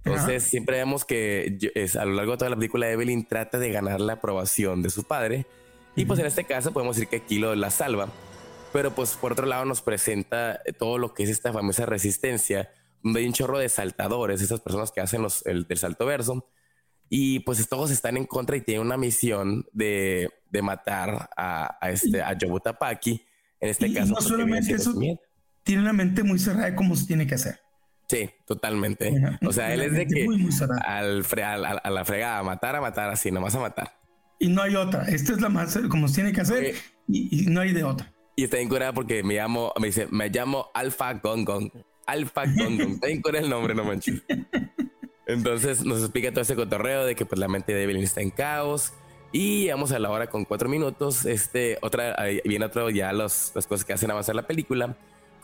[0.07, 3.73] Entonces, siempre vemos que es, a lo largo de toda la película, Evelyn trata de
[3.73, 5.47] ganar la aprobación de su padre.
[5.97, 8.09] Y pues en este caso podemos decir que aquí lo la salva.
[8.73, 12.71] Pero pues por otro lado nos presenta todo lo que es esta famosa resistencia,
[13.03, 16.49] donde hay un chorro de saltadores, esas personas que hacen los, el, salto verso.
[17.09, 21.91] Y pues todos están en contra y tienen una misión de, de matar a, a
[21.91, 23.25] este, a Yobutapaki.
[23.59, 24.93] En este caso, no pues, solamente eso,
[25.67, 27.59] tiene una mente muy cerrada de cómo se tiene que hacer.
[28.09, 29.13] Sí, totalmente.
[29.45, 30.25] o sea, él es de que
[30.87, 31.25] al,
[31.83, 33.99] a la fregada, matar, a matar, así, nomás a matar.
[34.39, 35.03] Y no hay otra.
[35.09, 36.77] Esta es la más como se tiene que hacer
[37.09, 38.15] y, no hay de otra.
[38.37, 41.71] Y está bien curada porque me llamo, me dice, me llamo Alpha Gong Gong.
[42.07, 42.93] Alpha Gong Gong.
[42.93, 44.23] está bien curada el nombre, no manches.
[45.27, 48.31] Entonces nos explica todo ese cotorreo de que pues la mente de Evelyn está en
[48.31, 48.93] caos.
[49.33, 51.25] Y vamos a la hora con cuatro minutos.
[51.25, 52.15] Este, otra,
[52.45, 54.97] viene otro ya los, las cosas que hacen avanzar la película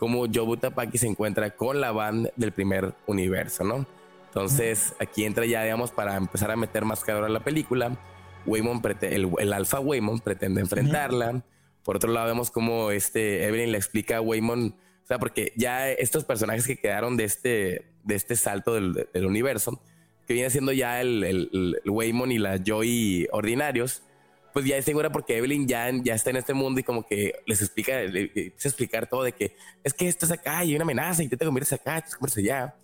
[0.03, 3.87] como Jobu Tapaki se encuentra con la band del primer universo, ¿no?
[4.25, 7.97] Entonces, aquí entra ya, digamos, para empezar a meter más calor a la película.
[8.45, 11.45] Waymon el, el alfa Waymon pretende enfrentarla.
[11.85, 15.89] Por otro lado, vemos como este Evelyn le explica a Waymon, o sea, porque ya
[15.89, 19.81] estos personajes que quedaron de este, de este salto del, universo,
[20.27, 24.03] que viene siendo ya el, el, el Waymon y la Joy ordinarios,
[24.53, 27.33] pues ya es segura porque Evelyn ya, ya está en este mundo y como que
[27.47, 30.69] les explica, les empieza a explicar todo de que es que esto es acá y
[30.69, 32.75] hay una amenaza y te, te conviertes acá, te conviertes allá.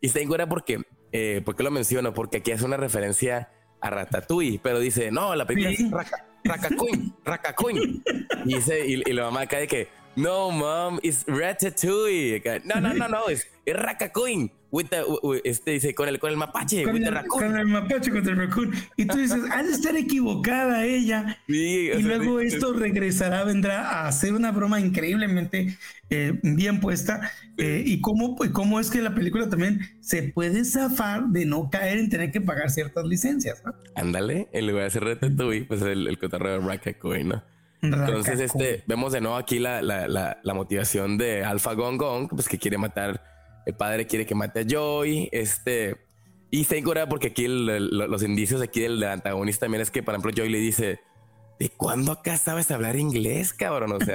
[0.00, 0.82] Y está segura porque,
[1.12, 2.14] eh, ¿por qué lo menciono?
[2.14, 3.50] Porque aquí hace una referencia
[3.80, 5.90] a Ratatouille, pero dice, no, la película es
[6.44, 8.02] Racacoin, Racacoin.
[8.44, 12.42] Y, dice, y, y la mamá acá de que, no, mom, it's Ratatouille.
[12.64, 14.50] No, no, no, no, es, es Racacoin
[15.44, 18.72] este dice con el con el mapache, con, el, con el mapache contra el raccoon.
[18.96, 21.38] Y tú dices, ha de estar equivocada ella.
[21.46, 25.78] y luego esto regresará, vendrá a hacer una broma increíblemente
[26.10, 27.32] eh, bien puesta.
[27.56, 31.98] Eh, y cómo, cómo es que la película también se puede zafar de no caer
[31.98, 33.62] en tener que pagar ciertas licencias.
[33.96, 37.42] Ándale, en lugar de hacer Ratatouille, pues el, el cotarreo de Racacoin, ¿no?
[37.80, 42.28] Entonces, este, vemos de nuevo aquí la, la, la, la motivación de Alpha Gong Gong,
[42.28, 43.37] pues que quiere matar
[43.68, 45.98] el padre quiere que mate a Joy, este,
[46.50, 50.32] y está incurada porque aquí los indicios aquí del, antagonista también es que, por ejemplo,
[50.34, 51.00] Joy le dice,
[51.60, 53.92] ¿de cuándo acá sabes hablar inglés, cabrón?
[53.92, 54.14] O sea,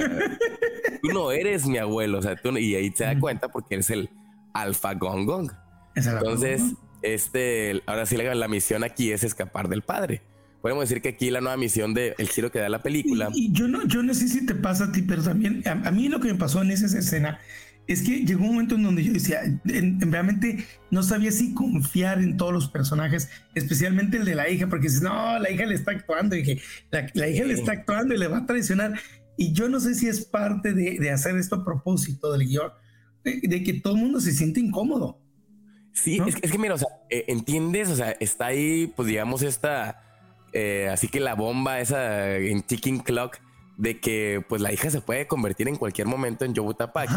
[1.03, 3.91] tú no eres mi abuelo, o sea, tú, y ahí se da cuenta porque es
[3.91, 4.09] el
[4.55, 5.51] Alpha Gong Gong.
[5.95, 6.63] Entonces,
[7.03, 10.23] este, ahora sí la, la misión aquí es escapar del padre.
[10.63, 13.30] Podemos decir que aquí la nueva misión de el giro que da la película.
[13.35, 16.07] Y, yo no, yo no sé si te pasa a ti, pero también a, mí
[16.07, 17.39] lo que me pasó en esa escena
[17.88, 22.38] es que llegó un momento en donde yo decía, realmente no sabía si confiar en
[22.38, 25.91] todos los personajes, especialmente el de la hija, porque dices, no, la hija le está
[25.91, 26.61] actuando, y dije,
[26.91, 28.93] la, hija le está actuando y le va a traicionar.
[29.35, 32.72] Y yo no sé si es parte de, de hacer esto a propósito del guion,
[33.23, 35.19] de, que todo el mundo se siente incómodo.
[35.91, 40.03] Sí, es, que mira, o sea, eh, entiendes, o sea, está ahí, pues digamos, esta
[40.53, 43.39] eh, así que la bomba esa en ticking clock
[43.78, 47.14] de que pues la hija se puede convertir en cualquier momento en Yobutapaki.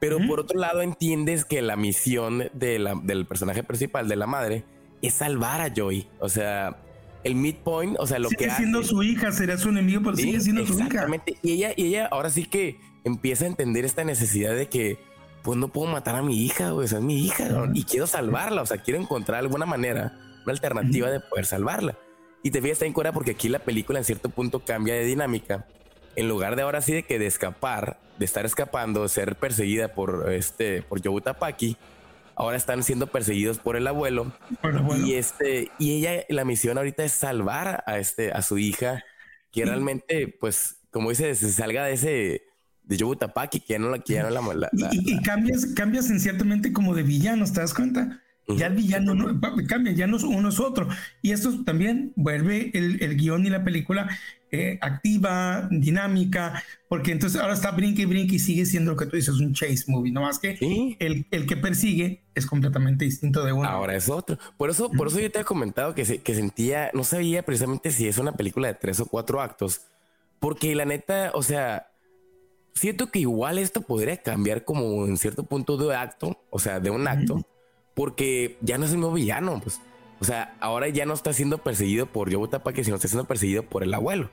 [0.00, 4.64] Pero por otro lado entiendes que la misión del personaje principal, de la madre,
[5.00, 6.08] es salvar a Joy.
[6.18, 6.76] O sea,
[7.24, 10.40] el midpoint, o sea, lo sigue que siendo su hija, será su enemigo, pero sigue
[10.40, 10.84] siendo su hija.
[10.86, 11.36] Exactamente.
[11.42, 14.98] Y ella, y ella ahora sí que empieza a entender esta necesidad de que
[15.42, 18.62] pues no puedo matar a mi hija, güey, esa es mi hija, y quiero salvarla,
[18.62, 21.98] o sea, quiero encontrar alguna manera, una alternativa de poder salvarla.
[22.42, 25.04] Y te fijas, está en Corea porque aquí la película en cierto punto cambia de
[25.04, 25.66] dinámica.
[26.16, 30.30] En lugar de ahora sí de que de escapar, de estar escapando, ser perseguida por
[30.32, 31.76] este, por Yobutapaki,
[32.34, 34.32] ahora están siendo perseguidos por el abuelo.
[35.04, 39.04] Y este, y ella, la misión ahorita es salvar a este, a su hija,
[39.50, 42.42] que realmente, pues, como dice, se salga de ese
[42.84, 46.72] de Yobutapaki, que ya no la quiere la, la, y, y, cambias, cambias en ciertamente
[46.72, 48.20] como de villanos, ¿te das cuenta?
[48.48, 50.88] Ya el villano no, cambia, ya no uno es otro.
[51.22, 54.08] Y esto también vuelve el, el guion y la película
[54.54, 59.06] eh, activa, dinámica, porque entonces ahora está brinque y brinque y sigue siendo lo que
[59.06, 60.58] tú dices, un chase movie, no más que
[60.98, 63.66] el, el, que persigue es completamente distinto de uno.
[63.66, 64.38] Ahora es otro.
[64.58, 68.08] Por eso, por eso yo te he comentado que, que sentía, no sabía precisamente si
[68.08, 69.82] es una película de tres o cuatro actos,
[70.38, 71.86] porque la neta, o sea,
[72.74, 76.90] siento que igual esto podría cambiar como en cierto punto de acto, o sea, de
[76.90, 77.46] un acto
[77.94, 79.80] porque ya no es el nuevo villano, pues.
[80.20, 83.82] O sea, ahora ya no está siendo perseguido por Yobutapaki, sino está siendo perseguido por
[83.82, 84.30] el abuelo.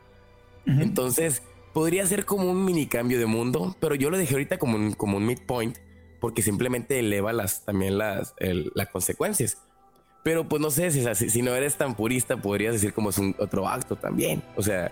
[0.65, 1.41] Entonces,
[1.73, 4.93] podría ser como un mini cambio de mundo, pero yo lo dejé ahorita como un,
[4.93, 5.77] como un midpoint,
[6.19, 9.57] porque simplemente eleva las, también las, las consecuencias.
[10.23, 13.35] Pero pues no sé, si, si, no eres tan purista, podrías decir como es un
[13.39, 14.43] otro acto también.
[14.55, 14.91] O sea,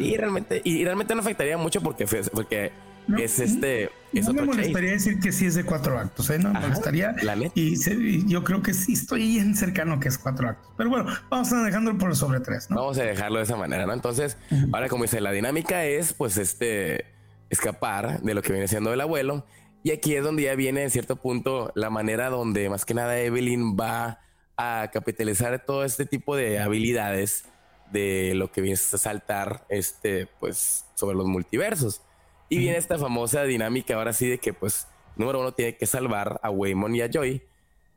[0.00, 2.72] y realmente, y realmente no afectaría mucho porque, porque
[3.18, 3.90] es este.
[4.12, 6.38] no me molestaría decir que sí es de cuatro actos, ¿eh?
[6.38, 7.14] No me molestaría.
[7.54, 10.72] Y, yo creo que sí estoy bien cercano que es cuatro actos.
[10.76, 12.76] Pero bueno, vamos a dejándolo por sobre tres, ¿no?
[12.76, 13.92] Vamos a dejarlo de esa manera, ¿no?
[13.92, 14.36] Entonces,
[14.72, 17.06] ahora como dice, la dinámica es, pues, este,
[17.50, 19.46] escapar de lo que viene siendo el abuelo.
[19.82, 23.18] Y aquí es donde ya viene, en cierto punto, la manera donde más que nada
[23.18, 24.20] Evelyn va
[24.56, 27.44] a capitalizar todo este tipo de habilidades
[27.92, 32.00] de lo que viene a saltar, este, pues, sobre los multiversos.
[32.48, 36.40] Y viene esta famosa dinámica ahora sí de que, pues, número uno tiene que salvar
[36.42, 37.42] a Waymon y a Joy.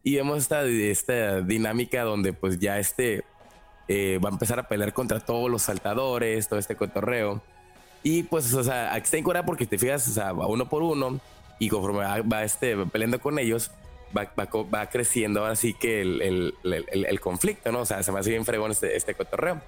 [0.04, 3.24] Y vemos esta, esta dinámica donde, pues, ya este
[3.88, 7.42] eh, va a empezar a pelear contra todos los saltadores, todo este cotorreo.
[8.04, 10.70] Y pues, o sea, aquí está en Corea porque te fijas, o sea, va uno
[10.70, 11.20] por uno
[11.60, 13.72] y conforme va, este, peleando con ellos,
[14.16, 17.82] va, va, creciendo ahora sí que el, el, el, conflicto, ¿no?
[17.82, 19.62] O sea, se me hace bien fregón este, este cotorreo.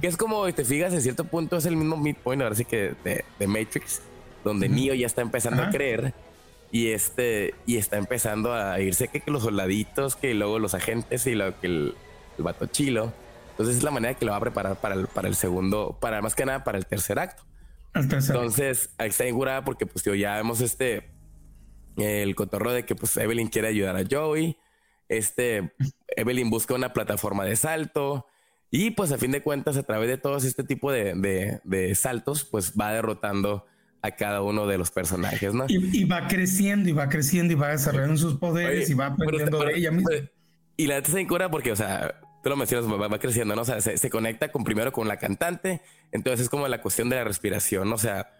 [0.00, 2.94] Que es como, te fijas, en cierto punto es el mismo midpoint, ahora sí que
[3.04, 4.02] de, de Matrix
[4.44, 6.14] donde Neo ya está empezando a creer
[6.70, 11.34] y este y está empezando a irse que, los soldaditos, que luego los agentes y
[11.34, 11.94] lo que el,
[12.36, 13.12] el vato chilo.
[13.50, 16.22] Entonces es la manera que lo va a preparar para el, para el segundo, para
[16.22, 17.42] más que nada para el tercer acto.
[17.94, 21.10] Entonces, ahí está ingurada porque pues ya vemos este
[21.96, 24.56] el cotorro de que pues Evelyn quiere ayudar a Joey.
[25.08, 25.72] Este
[26.16, 28.26] Evelyn busca una plataforma de salto.
[28.70, 31.94] Y pues a fin de cuentas, a través de todos este tipo de, de, de
[31.94, 33.64] saltos, pues va derrotando
[34.08, 35.66] a cada uno de los personajes, ¿no?
[35.68, 39.78] Y, va creciendo y va creciendo y va desarrollando sus poderes y va aprendiendo de
[39.78, 40.10] ella misma.
[40.76, 43.62] Y la neta se cura porque, o sea, tú lo mencionas, va, creciendo, ¿no?
[43.62, 45.80] O sea, se, conecta con primero con la cantante,
[46.12, 47.96] entonces es como la cuestión de la respiración, ¿no?
[47.96, 48.30] O sea,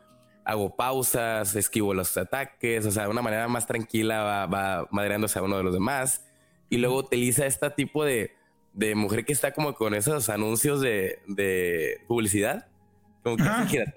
[0.45, 5.39] hago pausas, esquivo los ataques, o sea, de una manera más tranquila va, va madreándose
[5.39, 6.25] a uno de los demás.
[6.71, 8.33] Y luego utiliza este tipo de,
[8.73, 12.68] de mujer que está como con esos anuncios de, de publicidad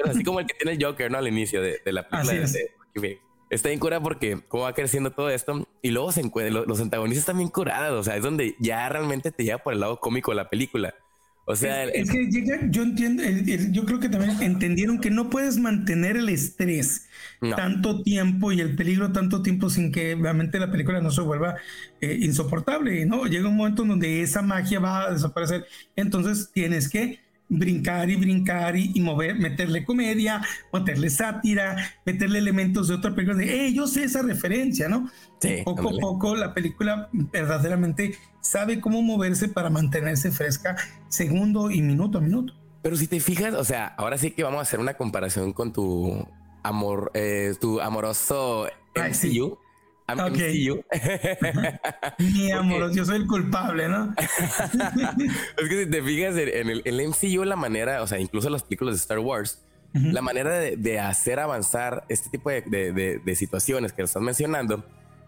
[0.05, 1.17] así como el que tiene el Joker, ¿no?
[1.17, 2.45] Al inicio de, la película.
[3.49, 7.21] está bien curada porque cómo va creciendo todo esto y luego se encuentran, los, antagonistas
[7.21, 10.33] están bien curados, o sea, es donde ya realmente te llega por el lado cómico
[10.33, 10.93] la película.
[11.45, 13.23] O sea, es, que llega, yo entiendo,
[13.71, 17.07] yo creo que también entendieron que no puedes mantener el estrés
[17.39, 21.55] tanto tiempo y el peligro tanto tiempo sin que realmente la película no se vuelva
[21.99, 23.25] eh, insoportable, ¿no?
[23.25, 27.19] Llega un momento en donde esa magia va a desaparecer, entonces tienes que
[27.51, 30.41] brincar y brincar y, mover, meterle comedia,
[30.71, 31.75] meterle sátira,
[32.05, 33.37] meterle elementos de otra película.
[33.37, 35.09] De, hey, yo sé esa referencia, ¿no?
[35.65, 40.75] poco a poco la película verdaderamente sabe cómo moverse para mantenerse fresca
[41.09, 42.53] segundo y minuto a minuto.
[42.83, 45.73] Pero si te fijas, o sea, ahora sí que vamos a hacer una comparación con
[45.73, 46.27] tu
[46.63, 49.57] amor, eh, tu amoroso MCU.
[50.07, 50.83] MCU.
[52.19, 54.13] Mi amor, yo soy el culpable, ¿no?
[55.57, 58.63] es que si te fijas en el, el, MCU, la manera, o sea, incluso las
[58.63, 59.63] películas de Star Wars,
[59.93, 64.85] la manera de, hacer avanzar este tipo de, de situaciones que estás mencionando,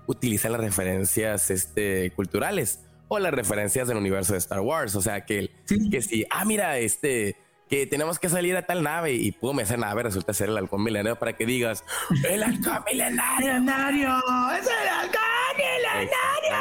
[0.08, 4.96] utiliza las referencias este, culturales o las referencias del universo de Star Wars.
[4.96, 5.52] O sea, que,
[5.92, 7.36] que si, ah, mira, este,
[7.74, 10.84] que tenemos que salir a tal nave y pum, esa nave resulta ser el halcón
[10.84, 11.84] milenario para que digas,
[12.30, 15.24] el halcón milenario, es el halcón
[15.58, 16.60] milenario.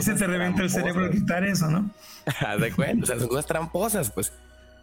[0.00, 1.90] se te reventa el cerebro quitar eso, ¿no?
[2.60, 4.32] de cuenta, o sea, son cosas tramposas, pues.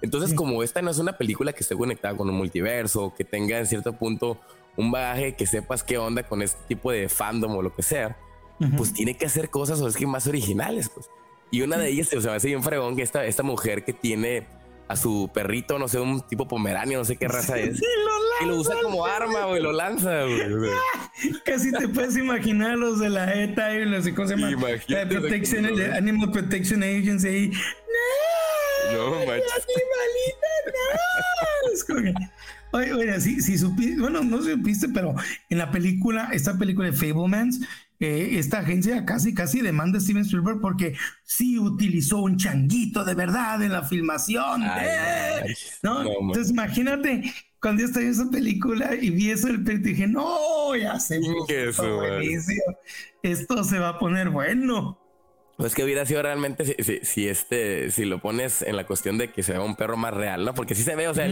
[0.04, 3.58] Entonces, como esta no es una película que esté conectada con un multiverso, que tenga
[3.58, 4.40] en cierto punto
[4.78, 8.18] un bagaje que sepas qué onda con este tipo de fandom o lo que sea,
[8.78, 11.10] pues tiene que hacer cosas o es que más originales, pues.
[11.54, 13.94] Y una de ellas, o sea, me hace bien fregón que esta, esta mujer que
[13.94, 14.48] tiene
[14.88, 17.80] a su perrito, no sé, un tipo pomeranio, no sé qué raza es.
[18.42, 20.42] y lo usa como arma, güey, lo lanza, güey.
[21.46, 24.50] Casi te puedes imaginar los de la ETA y los de, ¿cómo se llama?
[24.88, 27.52] La Protection, Animal Protection Agency.
[28.94, 29.44] No, no, macho.
[31.68, 31.72] no.
[31.72, 31.86] Es
[32.72, 35.14] Oye, oye, si, si supiste, bueno, no supiste, pero
[35.52, 37.60] en la película, esta película de Fablemans,
[38.04, 43.14] eh, esta agencia casi, casi demanda a Steven Spielberg porque sí utilizó un changuito de
[43.14, 44.64] verdad en la filmación.
[45.82, 46.02] ¿no?
[46.02, 50.76] Entonces, imagínate, cuando yo estaba en esa película y vi eso del perro, dije, no,
[50.76, 51.22] ya sé,
[53.24, 55.00] esto se va a poner bueno.
[55.56, 59.32] Pues que hubiera sido realmente si, si, este, si lo pones en la cuestión de
[59.32, 60.54] que se vea un perro más real, ¿no?
[60.54, 61.30] Porque sí se ve, o sea,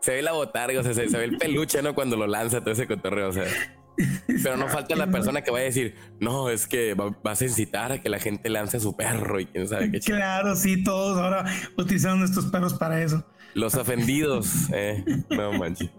[0.00, 1.94] se ve la botarga, o sea, se, ve el peluche, ¿no?
[1.94, 3.44] Cuando lo lanza todo ese cotorreo, o sea.
[4.26, 7.92] Pero no falta la persona que vaya a decir, no, es que vas a incitar
[7.92, 10.00] a que la gente lance a su perro y quién sabe qué.
[10.00, 11.44] Claro, sí, todos ahora
[11.76, 13.24] utilizando estos perros para eso.
[13.54, 15.04] Los ofendidos, eh.
[15.30, 15.90] No manches.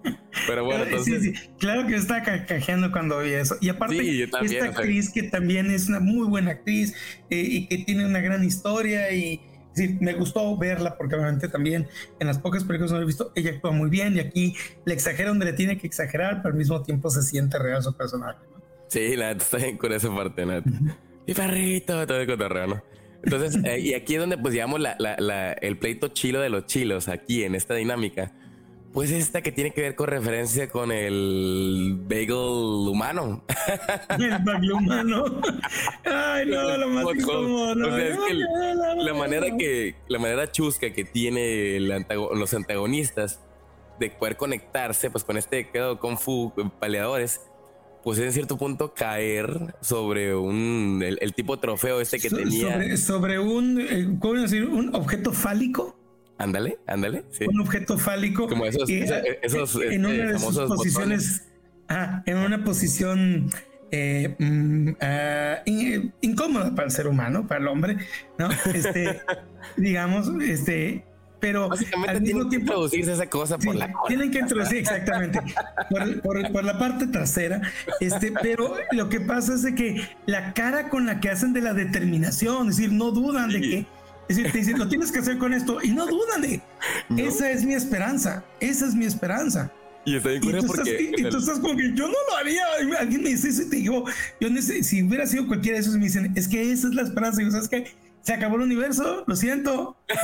[0.46, 1.24] Pero bueno, entonces.
[1.24, 1.50] Sí, sí.
[1.58, 3.56] Claro que está cajeando cuando vi eso.
[3.62, 6.94] Y aparte, esta actriz que también es una muy buena actriz
[7.30, 9.42] eh, y que tiene una gran historia y.
[9.76, 11.88] Sí, me gustó verla porque obviamente también
[12.20, 14.94] en las pocas películas que no he visto, ella actúa muy bien y aquí le
[14.94, 18.40] exagera donde le tiene que exagerar, pero al mismo tiempo se siente real su personaje.
[18.88, 20.66] Sí, la está con esa parte, Nat.
[21.28, 22.84] Y perrito, todo el cotorreo, ¿no?
[23.24, 26.68] Entonces, eh, y aquí es donde pues digamos la, la, el pleito chilo de los
[26.68, 28.32] chilos, aquí en esta dinámica.
[28.96, 33.44] Pues esta que tiene que ver con referencia con el bagel humano.
[34.18, 35.42] El bagel humano.
[36.06, 37.76] Ay, no, lo más incómodo.
[37.76, 43.42] No, la manera que, la manera chusca que tiene los antagonistas
[44.00, 45.70] de poder conectarse pues con este
[46.00, 47.42] Kung Fu peleadores
[48.02, 53.82] pues en cierto punto caer sobre un el, tipo trofeo este que tenía sobre, un
[53.82, 54.66] eh, ¿cómo decir?
[54.66, 55.98] un objeto fálico
[56.38, 61.48] ándale ándale un objeto fálico como esos, esos en este, una de sus posiciones
[61.88, 63.50] ah, en una posición
[63.92, 65.58] eh, mm, ah,
[66.22, 67.98] incómoda para el ser humano para el hombre
[68.38, 69.22] no este
[69.78, 71.06] digamos este
[71.46, 71.70] pero
[72.08, 74.08] al mismo tiempo que introducirse esa cosa por la cola.
[74.08, 75.40] Tienen que introducir exactamente
[76.24, 77.62] por, la parte trasera.
[78.00, 81.62] Este, pero lo que pasa es de que la cara con la que hacen de
[81.62, 83.86] la determinación, es decir, no dudan de que,
[84.28, 86.62] es decir, te dicen, lo tienes que hacer con esto y no dudan de.
[87.18, 88.44] Esa es mi esperanza.
[88.60, 89.72] Esa es mi esperanza.
[90.06, 91.14] Y está bien y porque.
[91.18, 92.64] y tú estás como que yo no lo haría.
[93.00, 94.06] Alguien me dice eso y te digo,
[94.40, 96.94] yo no sé, si hubiera sido cualquiera de esos, me dicen, es que esa es
[96.94, 97.42] la esperanza.
[97.42, 97.92] Y sabes que
[98.26, 99.98] se acabó el universo, lo siento.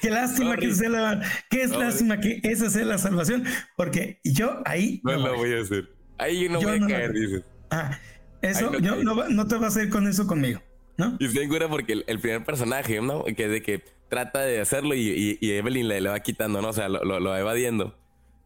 [0.00, 1.20] Qué lástima que sea la,
[1.50, 3.44] qué es lástima que esa sea la salvación,
[3.76, 5.88] porque yo ahí no, lo voy a hacer.
[6.18, 7.42] Ahí no voy a caer, dices.
[7.70, 7.98] Ah,
[8.42, 10.62] eso, yo no, no, te vas a ir con eso conmigo,
[10.96, 11.16] ¿no?
[11.18, 13.24] Y estoy segura porque el, primer personaje, ¿no?
[13.24, 16.68] Que de que trata de hacerlo y, y, Evelyn le, le, va quitando, ¿no?
[16.68, 17.96] O sea, lo, lo, va evadiendo.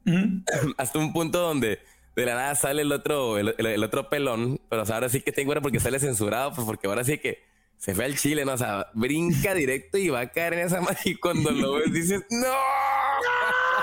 [0.78, 1.80] Hasta un punto donde
[2.14, 5.80] de la nada sale el otro, el, otro pelón, pero ahora sí que tengo porque
[5.80, 7.42] sale censurado, pues porque ahora sí que
[7.76, 8.54] se fue al chile, ¿no?
[8.54, 11.92] O sea, brinca directo y va a caer en esa magia y cuando lo ves
[11.92, 12.46] dices, ¡No!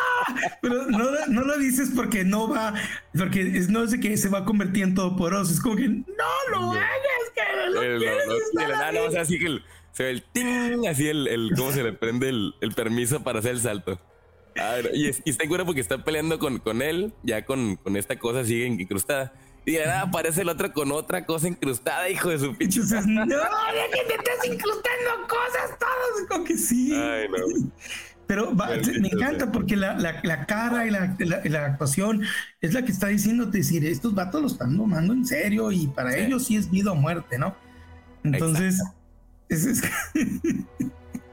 [0.62, 2.74] Pero no, no, lo dices porque no va,
[3.18, 5.76] porque es, no es de que se va a convertir en todo poroso, es como
[5.76, 6.04] que no
[6.52, 8.06] lo hagas, que lo el,
[8.94, 9.60] no, o sea, así que
[9.92, 13.40] se ve el ting, así el, el, cómo se le prende el, el permiso para
[13.40, 14.00] hacer el salto.
[14.58, 18.42] Ah, y, está en porque está peleando con, con él, ya con, con esta cosa
[18.42, 19.34] así incrustada.
[19.66, 22.82] Y de nada aparece el otro con otra cosa incrustada, hijo de su pinche.
[22.82, 26.94] no, ya que te estás incrustando cosas todas, como que sí.
[26.94, 27.72] Ay, no.
[28.28, 32.22] Pero me encanta porque la, la, cara y la, la, actuación
[32.62, 36.16] es la que está diciéndote decir, estos vatos lo están tomando en serio y para
[36.16, 37.56] ellos sí es vida o muerte, ¿no?
[38.24, 38.82] Entonces,
[39.50, 39.82] es,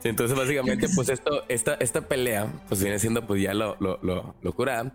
[0.04, 4.34] entonces básicamente pues esto, esta, esta pelea pues viene siendo pues ya lo, lo, lo,
[4.42, 4.92] locura.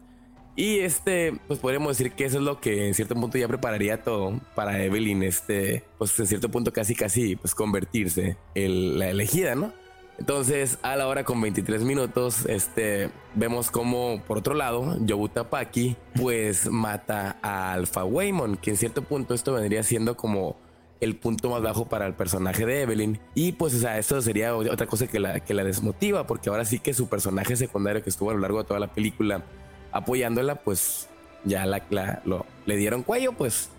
[0.57, 4.03] Y este, pues podríamos decir que eso es lo que en cierto punto ya prepararía
[4.03, 9.55] todo para Evelyn, este, pues en cierto punto casi casi pues convertirse en la elegida,
[9.55, 9.73] ¿no?
[10.17, 15.97] Entonces, a la hora con 23 minutos, este, vemos como, por otro lado, Yobuta Paki,
[16.15, 20.55] pues mata a Alpha Waymon, que en cierto punto esto vendría siendo como
[21.01, 23.19] el punto más bajo para el personaje de Evelyn.
[23.33, 26.63] Y pues, o sea, esto sería otra cosa que la, que la desmotiva, porque ahora
[26.63, 29.43] sí que su personaje secundario que estuvo a lo largo de toda la película
[29.91, 31.09] apoyándola, pues
[31.43, 33.69] ya la, lo, le dieron cuello, pues.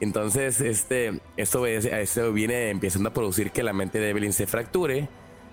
[0.00, 1.62] Entonces, este, esto
[2.32, 5.08] viene empezando a producir que la mente de Evelyn se fracture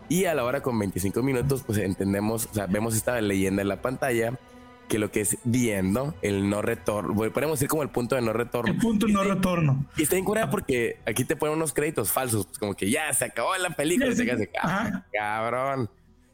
[0.10, 3.68] y a la hora con 25 minutos, pues entendemos, o sea, vemos esta leyenda en
[3.68, 4.34] la pantalla
[4.88, 8.34] que lo que es viendo el no retorno, podemos decir como el punto de no
[8.34, 8.72] retorno.
[8.72, 9.86] El punto de no retorno.
[9.98, 13.26] Y está incurada porque aquí te ponen unos créditos falsos, pues como que ya se
[13.26, 14.48] acabó la película, se quedas
[15.12, 15.90] cabrón.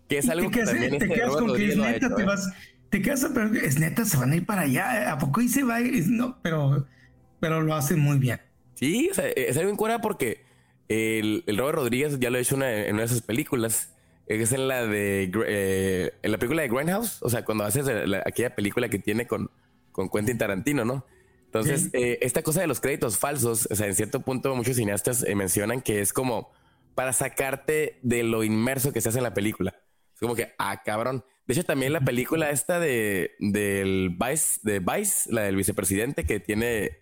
[0.07, 2.25] Que es algo que también te quedas con que es neta, te ¿eh?
[2.25, 2.51] vas,
[2.89, 5.63] te quedas, pero es neta, se van a ir para allá, ¿a poco y se
[5.63, 5.79] va?
[5.79, 6.85] no, pero,
[7.39, 8.39] pero lo hacen muy bien.
[8.75, 10.42] Sí, o sea, es algo incurada porque
[10.87, 13.93] el, Robert Rodríguez ya lo ha hecho en una de sus películas.
[14.25, 17.85] Es en la de eh, en la película de Grindhouse, o sea, cuando haces
[18.25, 19.51] aquella película que tiene con,
[19.91, 21.05] con Quentin Tarantino, ¿no?
[21.45, 25.23] Entonces, eh, esta cosa de los créditos falsos, o sea, en cierto punto muchos cineastas
[25.23, 26.51] eh, mencionan que es como
[26.95, 29.75] para sacarte de lo inmerso que se hace en la película.
[30.13, 31.23] Es como que, ah, cabrón.
[31.45, 36.39] De hecho, también la película esta de del Vice, de Vice, la del vicepresidente que
[36.39, 36.97] tiene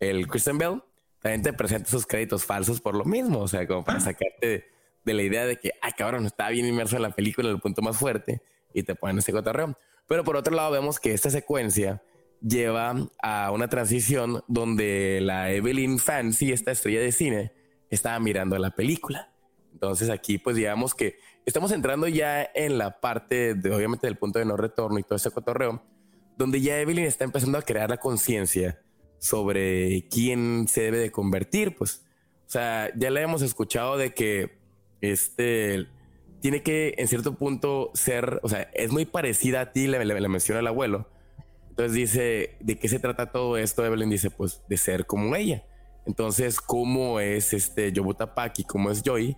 [0.00, 0.82] el Christian Bell,
[1.22, 4.02] también te presenta esos créditos falsos por lo mismo, o sea, como para ah.
[4.02, 4.66] sacarte
[5.04, 7.60] de la idea de que, ay, cabrón, estaba bien inmerso en la película, en el
[7.60, 8.42] punto más fuerte,
[8.74, 9.76] y te ponen ese cotorreo.
[10.08, 12.02] Pero por otro lado, vemos que esta secuencia
[12.40, 17.52] lleva a una transición donde la Evelyn Fancy, esta estrella de cine,
[17.90, 19.32] estaba mirando la película.
[19.72, 24.38] Entonces aquí pues digamos que estamos entrando ya en la parte de obviamente del punto
[24.38, 25.82] de no retorno y todo ese cotorreo,
[26.36, 28.80] donde ya Evelyn está empezando a crear la conciencia
[29.22, 32.02] sobre quién se debe de convertir, pues.
[32.48, 34.58] O sea, ya le hemos escuchado de que
[35.00, 35.86] este
[36.40, 40.28] tiene que en cierto punto ser, o sea, es muy parecida a ti, le, le,
[40.28, 41.08] menciona el abuelo.
[41.70, 43.86] Entonces dice, ¿de qué se trata todo esto?
[43.86, 45.64] Evelyn dice, pues de ser como ella.
[46.04, 48.64] Entonces, ¿cómo es este Yobuta Paki?
[48.64, 49.36] ¿Cómo es Joy?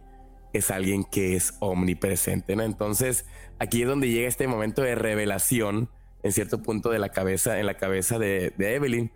[0.55, 2.62] Es alguien que es omnipresente, ¿no?
[2.62, 3.27] Entonces,
[3.59, 5.90] aquí es donde llega este momento de revelación
[6.23, 9.12] en cierto punto de la cabeza, en la cabeza de Evelyn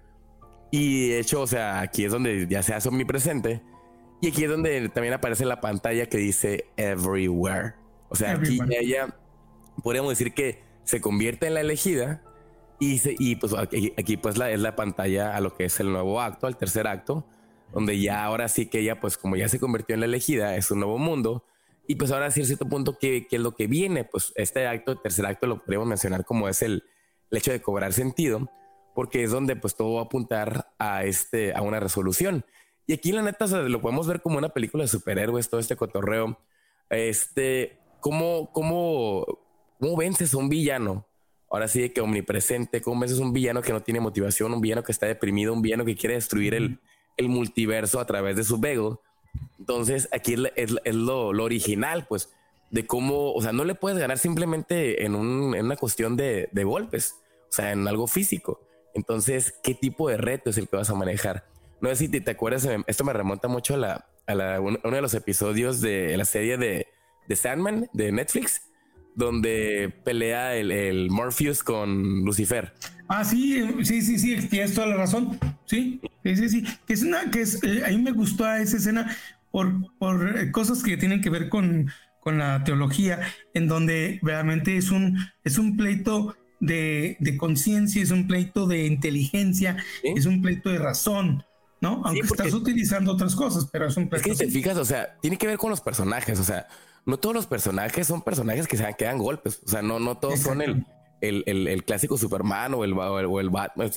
[0.70, 3.62] y de hecho, o sea, aquí es donde ya se hace omnipresente.
[4.20, 7.74] Y aquí es donde también aparece la pantalla que dice everywhere.
[8.09, 9.16] O sea, aquí ella,
[9.82, 12.23] podríamos decir que se convierte en la elegida.
[12.81, 16.20] Y, y pues aquí, pues la, es la pantalla a lo que es el nuevo
[16.20, 17.27] acto, al tercer acto,
[17.73, 20.70] donde ya ahora sí que ella, pues como ya se convirtió en la elegida, es
[20.70, 21.45] un nuevo mundo.
[21.86, 24.05] Y pues ahora sí, a cierto punto, ¿qué, ¿qué, es lo que viene?
[24.05, 26.85] Pues este acto, tercer acto, lo podríamos mencionar como es el,
[27.31, 28.49] el hecho de cobrar sentido
[28.94, 32.44] porque es donde pues todo va a apuntar a este a una resolución.
[32.89, 36.39] Y aquí la neta lo podemos ver como una película de superhéroes, todo este cotorreo.
[36.89, 39.27] Este, ¿cómo, cómo,
[39.78, 41.06] cómo vences a un villano?
[41.51, 44.60] Ahora sí de que omnipresente, ¿cómo vences a un villano que no tiene motivación, un
[44.62, 46.81] villano que está deprimido, un villano que quiere destruir el,
[47.19, 49.02] el multiverso a través de su vego?
[49.59, 52.32] Entonces aquí es, es, lo, lo, original, pues,
[52.70, 56.48] de cómo, o sea, no le puedes ganar simplemente en, un, en una cuestión de,
[56.52, 57.16] de golpes,
[57.51, 58.68] o sea, en algo físico
[58.99, 61.47] entonces, ¿qué tipo de reto es el que vas a manejar?
[61.81, 65.01] No sé si te, acuerdas, em, esto me remonta mucho a, la, a uno de
[65.01, 66.89] los episodios de la serie de,
[67.29, 68.62] de Sandman de Netflix,
[69.15, 72.73] donde pelea el, Morpheus con Lucifer.
[73.09, 75.39] Ah, sí, sí, sí, sí, tienes toda la razón.
[75.66, 76.65] Sí, sí, sí, sí.
[76.87, 79.16] Que es una, que es, eh, a mí me gustó esa escena
[79.51, 83.20] por, por eh, cosas que tienen que ver con, con la teología,
[83.55, 89.77] en donde realmente es un, es un pleito de, conciencia, es un pleito de inteligencia,
[90.03, 91.45] es un pleito de razón,
[91.81, 92.03] ¿no?
[92.05, 94.31] Aunque estás utilizando otras cosas, pero es un pleito.
[94.31, 96.67] Es que te fijas, o sea, tiene que ver con los personajes, o sea,
[97.07, 100.41] no todos los personajes son personajes que se quedan golpes, o sea, no, no todos
[100.41, 100.85] son el,
[101.21, 103.91] el, clásico Superman o el, o el, Batman.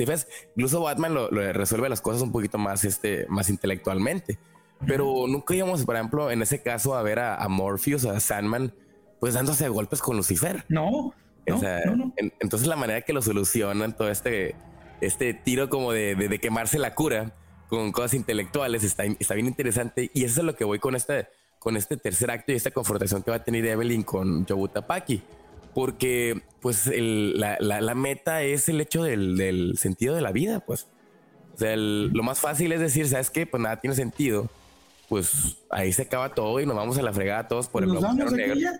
[0.56, 4.40] incluso Batman lo, resuelve las cosas un poquito más, este, más intelectualmente.
[4.88, 8.74] Pero nunca íbamos, por ejemplo, en ese caso, a ver a, a Morpheus, a Sandman,
[9.20, 10.66] pues dándose golpes con Lucifer.
[10.70, 11.14] No,
[11.45, 14.55] entonces la manera que lo solucionan todo este
[15.01, 17.34] este tiro como de, de, quemarse la cura
[17.68, 21.27] con cosas intelectuales está, está bien interesante y eso es lo que voy con este,
[21.57, 25.23] con este tercer acto y esta confrontación que va a tener Evelyn con Yobuta Paki
[25.73, 30.88] porque pues la, la, meta es el hecho del, del, sentido de la vida, pues.
[31.53, 33.45] O sea, lo más fácil es decir, ¿sabes qué?
[33.45, 34.49] Pues nada tiene sentido.
[35.09, 38.72] Pues ahí se acaba todo y nos vamos a la fregada todos por el negro.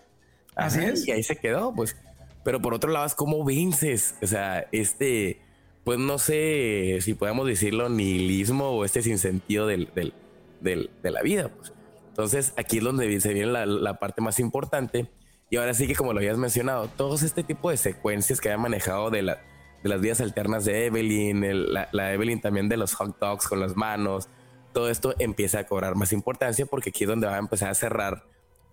[0.54, 1.06] Así es.
[1.06, 1.96] Y ahí se quedó, pues.
[2.44, 4.16] Pero por otro lado es como vences.
[4.22, 5.40] O sea, este,
[5.84, 10.14] pues no sé si podemos decirlo nihilismo o este sinsentido del, del,
[10.60, 11.72] del, de la vida, pues.
[12.08, 15.08] Entonces aquí es donde se viene la, la parte más importante
[15.52, 18.56] y ahora sí que como lo habías mencionado, todos este tipo de secuencias que había
[18.56, 19.42] manejado de, la,
[19.82, 23.76] de las vidas alternas de Evelyn, la, Evelyn también de los hot dogs con las
[23.76, 24.30] manos,
[24.72, 27.74] todo esto empieza a cobrar más importancia porque aquí es donde va a empezar a
[27.74, 28.24] cerrar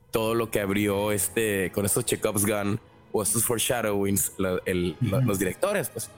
[0.09, 2.79] todo lo que abrió este con estos checkups gun
[3.11, 6.09] o estos foreshadowings los directores pues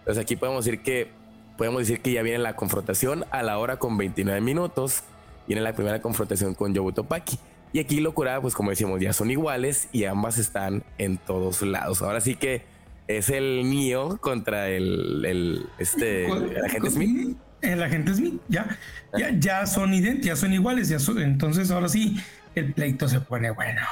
[0.00, 1.10] entonces aquí podemos decir que
[1.56, 5.02] podemos decir que ya viene la confrontación a la hora con 29 minutos
[5.46, 7.38] viene la primera confrontación con Yobuto Paki
[7.76, 12.00] y aquí Locura, pues como decíamos, ya son iguales y ambas están en todos lados.
[12.00, 12.62] Ahora sí que
[13.06, 16.26] es el mío contra el, el este,
[16.64, 17.36] agente Smith.
[17.60, 18.78] El agente Smith, ya,
[19.18, 22.16] ya, ya son idénticos, ya son iguales, ya entonces ahora sí
[22.54, 23.82] el pleito se pone bueno.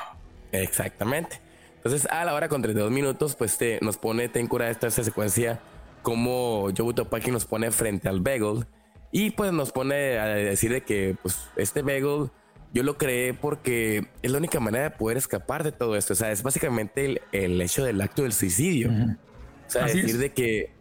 [0.52, 1.40] Exactamente.
[1.84, 5.60] Entonces, a la hora con 32 minutos, pues te, nos pone Tenkura esta, esta secuencia
[6.02, 8.66] como Yobuto Paki nos pone frente al Bagel
[9.10, 12.30] y pues nos pone a decir de que pues este Bagel
[12.72, 16.12] yo lo creé porque es la única manera de poder escapar de todo esto.
[16.12, 18.90] O sea, es básicamente el, hecho del acto del suicidio.
[18.90, 20.72] O sea, decir de que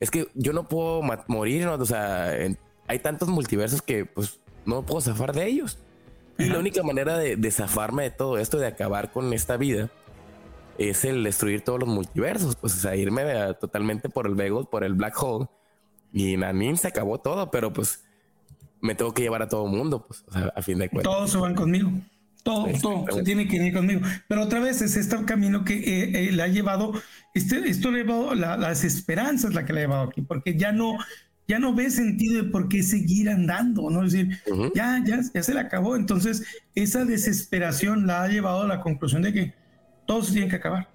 [0.00, 1.74] es que yo no puedo morir, ¿no?
[1.74, 2.32] o sea,
[2.86, 5.78] hay tantos multiversos que pues no puedo zafar de ellos.
[6.38, 9.88] Y la única manera de, zafarme de todo esto, de acabar con esta vida,
[10.78, 12.56] es el destruir todos los multiversos.
[12.56, 13.24] Pues, o sea, irme
[13.60, 15.46] totalmente por el Vegas, por el Black Hole.
[16.12, 18.04] Y Nanin se acabó todo, pero pues
[18.80, 20.24] me tengo que llevar a todo el mundo, pues,
[20.54, 21.12] a fin de cuentas.
[21.12, 21.90] Todos se van conmigo.
[22.42, 24.02] Todo, todo se tiene que ir conmigo.
[24.28, 26.92] Pero otra vez es este camino que eh, eh, le ha llevado,
[27.34, 30.22] este, esto le ha llevado, la, la, desesperanza es la que le ha llevado aquí,
[30.22, 30.96] porque ya no,
[31.48, 34.04] ya no ve sentido de por qué seguir andando, ¿no?
[34.04, 34.38] Es decir,
[34.74, 35.96] ya, ya, ya se le acabó.
[35.96, 36.44] Entonces,
[36.76, 39.54] esa desesperación la ha llevado a la conclusión de que
[40.06, 40.88] todo se tiene que acabar.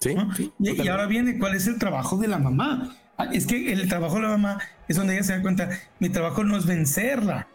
[0.00, 0.14] Sí.
[0.58, 2.94] y, ahora viene, ¿cuál es el trabajo de la mamá?
[3.16, 6.08] Ah, es que el trabajo de la mamá es donde ella se da cuenta, mi
[6.08, 7.48] trabajo no es vencerla.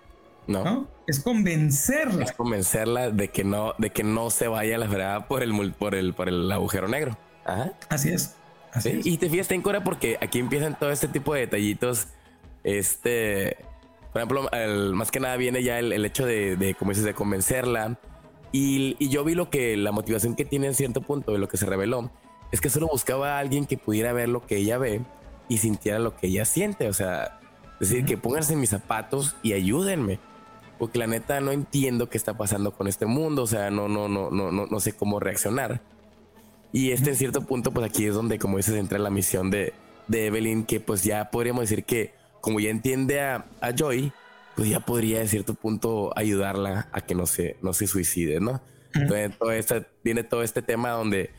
[0.47, 0.87] No.
[1.05, 2.23] Es convencerla.
[2.23, 5.73] Es convencerla de que no, de que no se vaya a la verdad por el,
[5.73, 7.15] por el, por el agujero negro.
[7.45, 7.73] Ajá.
[7.89, 8.35] Así es.
[8.73, 12.07] Así Y te fijas, en Cora, porque aquí empiezan todo este tipo de detallitos.
[12.63, 13.57] Este,
[14.11, 14.49] por ejemplo,
[14.93, 17.99] más que nada viene ya el, hecho de, como dices, de convencerla.
[18.51, 21.47] Y, y, yo vi lo que la motivación que tiene en cierto punto de lo
[21.47, 22.09] que se reveló
[22.51, 25.01] es que solo buscaba a alguien que pudiera ver lo que ella ve
[25.47, 26.87] y sintiera lo que ella siente.
[26.87, 27.39] O sea,
[27.79, 30.19] decir, que pónganse en mis zapatos y ayúdenme.
[30.77, 33.43] Porque la neta no entiendo qué está pasando con este mundo.
[33.43, 35.81] O sea, no, no, no, no, no, no sé cómo reaccionar.
[36.71, 39.73] Y este en cierto punto, pues aquí es donde, como dices, entra la misión de,
[40.07, 44.13] de Evelyn, que pues ya podríamos decir que, como ya entiende a, a Joy,
[44.59, 48.61] pues ya podría en cierto punto ayudarla a que no se, no se suicide, ¿no?
[48.93, 51.29] Entonces, todo este, viene todo este tema donde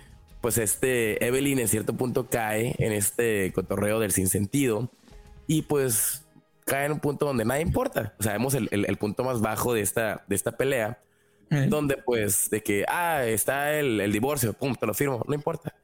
[0.41, 4.91] pues este Evelyn en cierto punto cae en este cotorreo del sinsentido
[5.47, 6.25] y pues
[6.65, 8.15] cae en un punto donde nada importa.
[8.19, 10.99] O sea, vemos el, el, punto más bajo de esta, de esta pelea,
[11.69, 15.75] donde pues de que, ah, está el, el, divorcio, pum, te lo firmo, no importa.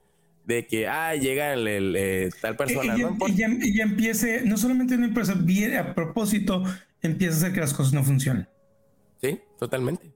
[0.47, 2.97] De que, ah, llega el, eh, tal persona.
[2.97, 5.07] Y, no y, ya, y, empiece, no solamente no
[5.43, 6.65] bien a propósito,
[7.07, 8.49] empieza a hacer que las cosas no funcionen.
[9.21, 10.13] Sí, totalmente.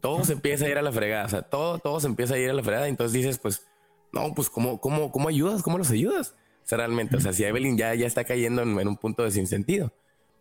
[0.00, 2.38] Todo se empieza a ir a la fregada, o sea, todo, todo se empieza a
[2.38, 2.88] ir a la fregada.
[2.88, 3.66] Entonces dices, pues,
[4.12, 5.62] no, pues ¿cómo, cómo, cómo ayudas?
[5.62, 6.34] ¿Cómo los ayudas?
[6.64, 9.30] O sea, realmente, o sea, si Evelyn ya, ya está cayendo en, un punto de
[9.30, 9.92] sinsentido.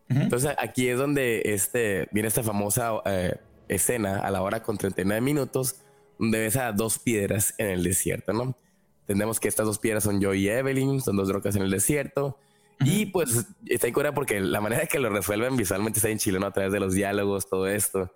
[0.10, 3.38] Entonces aquí es donde este, viene esta famosa eh,
[3.70, 5.78] escena a la hora con 39 minutos,
[6.20, 8.58] donde ves a dos piedras en el desierto, ¿no?
[9.02, 12.38] Entendemos que estas dos piedras son yo y Evelyn, son dos rocas en el desierto.
[12.86, 16.48] Y pues está en cura porque la manera que lo resuelven visualmente está en chileno
[16.48, 18.14] a través de los diálogos, todo esto.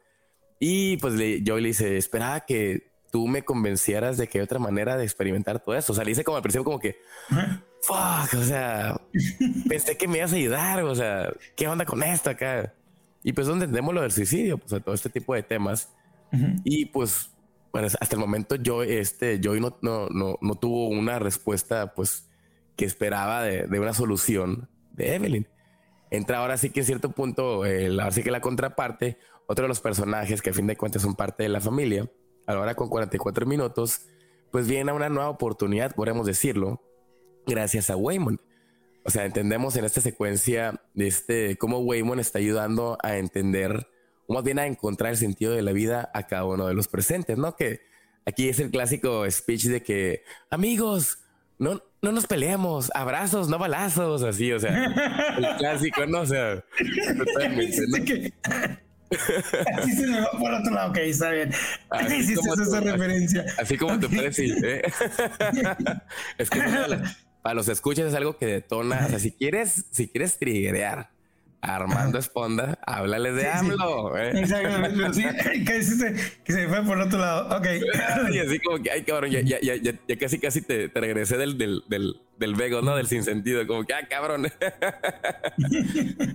[0.60, 4.98] Y pues le, le dice, espera que tú me convencieras de que hay otra manera
[4.98, 5.94] de experimentar todo eso.
[5.94, 7.00] O sea, le hice como al principio como que,
[7.82, 9.00] fuck, o sea,
[9.70, 12.74] pensé que me ibas a ayudar, o sea, ¿qué onda con esto acá?
[13.24, 15.90] Y pues donde entendemos lo del suicidio, pues todo este tipo de temas.
[16.66, 17.32] Y pues,
[17.72, 22.28] bueno, hasta el momento yo, este, yo no, no, no, no tuvo una respuesta, pues,
[22.76, 25.48] que esperaba de, de, una solución de Evelyn.
[26.12, 29.82] Entra ahora sí que en cierto punto, ahora sí que la contraparte, otro de los
[29.82, 32.10] personajes que a fin de cuentas son parte de la familia,
[32.48, 34.08] ahora con 44 minutos,
[34.52, 36.82] pues viene una nueva oportunidad, podríamos decirlo,
[37.46, 38.40] gracias a Waymond.
[39.04, 43.88] o sea, entendemos en esta secuencia de este, cómo Waymon está ayudando a entender,
[44.28, 46.88] o más bien a encontrar el sentido de la vida a cada uno de los
[46.88, 47.56] presentes, ¿no?
[47.56, 47.82] Que
[48.26, 51.20] aquí es el clásico speech de que, amigos,
[51.58, 56.22] no, no nos peleemos, abrazos, no balazos, así, o sea, el clásico, ¿no?
[56.22, 56.64] O sea,
[57.18, 58.76] totalmente, ¿no?
[59.78, 61.52] Así se me va por otro lado, ok, está bien.
[61.92, 63.46] Así hiciste esa referencia.
[63.58, 64.82] Así como te parece, ¿eh?
[66.40, 66.60] es que
[67.42, 69.06] para los escuchas es algo que detona.
[69.06, 71.12] O sea, si quieres, si quieres triggerear
[71.66, 74.18] Armando Esponda, háblale de AMLO.
[74.18, 74.40] ¿eh?
[74.40, 75.14] Exactamente.
[75.14, 75.24] Sí,
[75.66, 76.14] que, se,
[76.44, 77.58] que se fue por otro lado.
[77.58, 77.68] Ok.
[78.32, 81.38] Y así como que, ay, cabrón, ya, ya, ya, ya casi, casi te, te regresé
[81.38, 82.96] del, del, del, del vego, ¿no?
[82.96, 83.66] Del sinsentido.
[83.66, 84.48] Como que, ah, cabrón.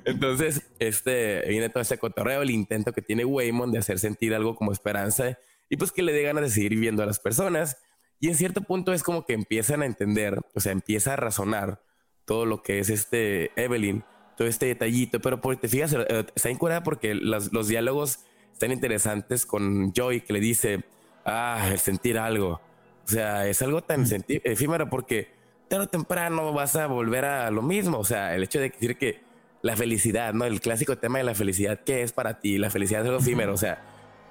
[0.04, 4.54] Entonces, este, viene todo ese cotorreo, el intento que tiene Waymon de hacer sentir algo
[4.56, 5.38] como esperanza
[5.68, 7.78] y pues que le dé ganas de seguir viendo a las personas.
[8.18, 11.82] Y en cierto punto es como que empiezan a entender, o sea, empieza a razonar
[12.26, 14.04] todo lo que es este Evelyn
[14.40, 18.20] todo este detallito, pero porque te fijas, eh, está incurada porque los, los diálogos
[18.54, 20.82] están interesantes con Joy que le dice,
[21.26, 22.58] ah, el sentir algo.
[23.04, 25.28] O sea, es algo tan efímero porque
[25.68, 27.98] tarde o temprano vas a volver a lo mismo.
[27.98, 29.20] O sea, el hecho de decir que
[29.60, 30.46] la felicidad, ¿no?
[30.46, 32.56] El clásico tema de la felicidad, ¿qué es para ti?
[32.56, 33.52] La felicidad es algo efímero.
[33.52, 33.82] O sea,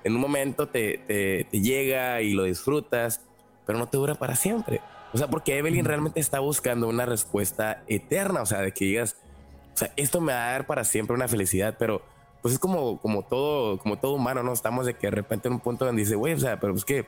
[0.03, 3.21] en un momento te, te, te llega y lo disfrutas,
[3.67, 4.81] pero no te dura para siempre.
[5.13, 8.41] O sea, porque Evelyn realmente está buscando una respuesta eterna.
[8.41, 9.15] O sea, de que digas,
[9.79, 12.01] sea, esto me va a dar para siempre una felicidad, pero
[12.41, 14.53] pues es como, como todo, como todo humano, ¿no?
[14.53, 16.85] Estamos de que de repente en un punto donde dice, güey, o sea, pero es
[16.85, 17.05] que,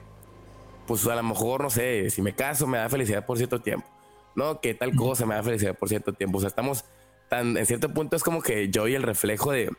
[0.88, 3.88] pues a lo mejor, no sé, si me caso me da felicidad por cierto tiempo,
[4.36, 4.60] ¿no?
[4.60, 6.38] Que tal cosa me da felicidad por cierto tiempo.
[6.38, 6.86] O sea, estamos
[7.30, 9.72] tan, en cierto punto es como que yo y el reflejo de,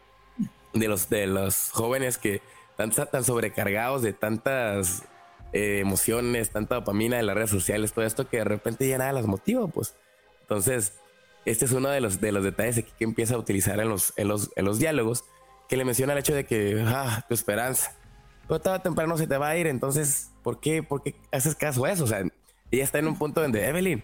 [0.73, 2.41] de, los, de los jóvenes que
[2.71, 5.05] están tan sobrecargados de tantas
[5.53, 9.13] eh, emociones, tanta dopamina en las redes sociales, todo esto que de repente ya nada
[9.13, 9.95] las motiva, pues.
[10.41, 10.95] Entonces,
[11.45, 14.13] este es uno de los, de los detalles aquí que empieza a utilizar en los,
[14.17, 15.25] en los, en los diálogos,
[15.69, 17.93] que le menciona el hecho de que, ah, tu esperanza,
[18.47, 21.55] pero tarde o temprano se te va a ir, entonces, ¿por qué, por qué haces
[21.55, 22.05] caso a eso?
[22.05, 22.23] O sea,
[22.71, 24.03] ella está en un punto donde, Evelyn,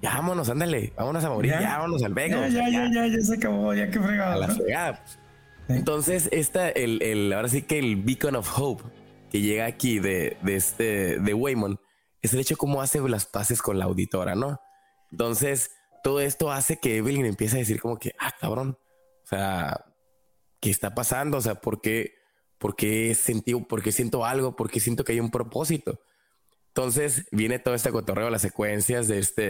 [0.00, 2.40] ya vámonos, ándale, vámonos a morir, ya, vámonos al vego.
[2.40, 4.32] Ya, ya, ya, ya, ya, se acabó, ya que fregado.
[4.32, 5.04] A la fregada.
[5.66, 5.78] Pues.
[5.78, 8.84] Entonces, esta, el, el, ahora sí que el beacon of hope
[9.30, 11.80] que llega aquí de, de este, de Waymon,
[12.20, 14.60] es el hecho cómo hace las paces con la auditora, ¿no?
[15.10, 15.70] Entonces,
[16.02, 18.78] todo esto hace que Evelyn empiece a decir como que, ah, cabrón,
[19.22, 19.84] o sea,
[20.60, 21.38] ¿qué está pasando?
[21.38, 22.14] O sea, ¿por qué,
[22.58, 24.56] por qué, sentí, por qué siento algo?
[24.56, 26.00] ¿Por qué siento que hay un propósito?
[26.68, 29.42] Entonces viene todo este cotorreo, las secuencias de este,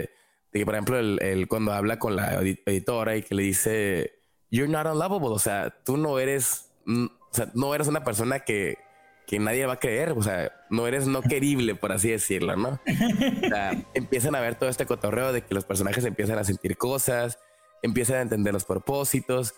[0.51, 4.19] de que por ejemplo, el, cuando habla con la editora y que le dice,
[4.51, 8.41] you're not unlovable, o sea, tú no eres, mm, o sea, no eres una persona
[8.41, 8.77] que,
[9.25, 12.79] que nadie va a creer, o sea, no eres no querible, por así decirlo, ¿no?
[12.79, 16.77] O sea, empiezan a ver todo este cotorreo de que los personajes empiezan a sentir
[16.77, 17.39] cosas,
[17.81, 19.55] empiezan a entender los propósitos,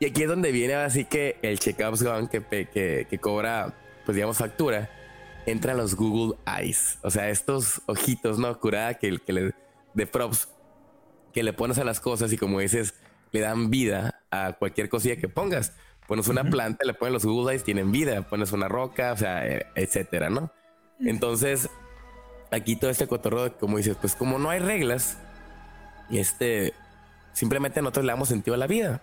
[0.00, 3.74] y aquí es donde viene así que el checkups gone que, que, que cobra,
[4.04, 4.90] pues digamos, factura,
[5.46, 8.58] entran los Google Eyes, o sea, estos ojitos, ¿no?
[8.58, 9.52] Curada que, que le,
[9.94, 10.48] de props,
[11.32, 12.94] que le pones a las cosas y como dices,
[13.30, 15.72] le dan vida a cualquier cosilla que pongas.
[16.06, 18.22] Pones una planta, le pones los Google tienen vida.
[18.22, 20.50] Pones una roca, o sea, eh, etcétera, ¿no?
[21.00, 21.68] Entonces,
[22.50, 25.18] aquí todo este cotorreo, como dices, pues como no hay reglas,
[26.10, 26.74] este,
[27.32, 29.02] simplemente nosotros le damos sentido a la vida.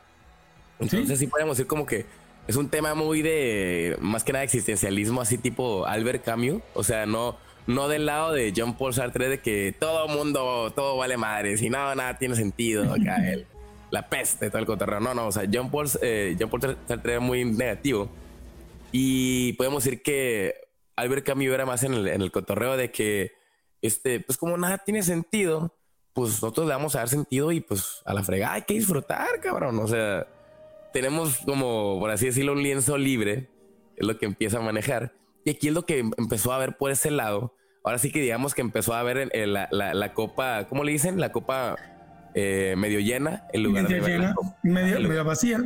[0.79, 2.05] Entonces, sí, podemos decir como que
[2.47, 6.61] es un tema muy de, más que nada, existencialismo, así tipo Albert Camus.
[6.73, 10.97] O sea, no, no del lado de John Paul Sartre de que todo mundo, todo
[10.97, 13.45] vale madre, si no, nada tiene sentido acá él
[13.91, 14.99] la peste, todo el cotorreo.
[14.99, 18.09] No, no, o sea, John Paul, eh, John Paul muy negativo.
[18.91, 20.55] Y podemos decir que
[20.95, 23.31] Albert Camus era más en el, en el cotorreo de que,
[23.81, 25.75] este, pues como nada tiene sentido,
[26.13, 29.39] pues nosotros le vamos a dar sentido y pues a la fregada hay que disfrutar,
[29.41, 29.79] cabrón.
[29.79, 30.27] O sea,
[30.91, 33.49] tenemos como, por así decirlo, un lienzo libre,
[33.95, 35.13] es lo que empieza a manejar.
[35.45, 37.55] Y aquí es lo que empezó a ver por ese lado.
[37.83, 41.19] Ahora sí que digamos que empezó a ver la, la, la, copa, ¿cómo le dicen?
[41.19, 41.77] La copa
[42.33, 45.59] eh, medio llena en lugar de verla medio, vacía.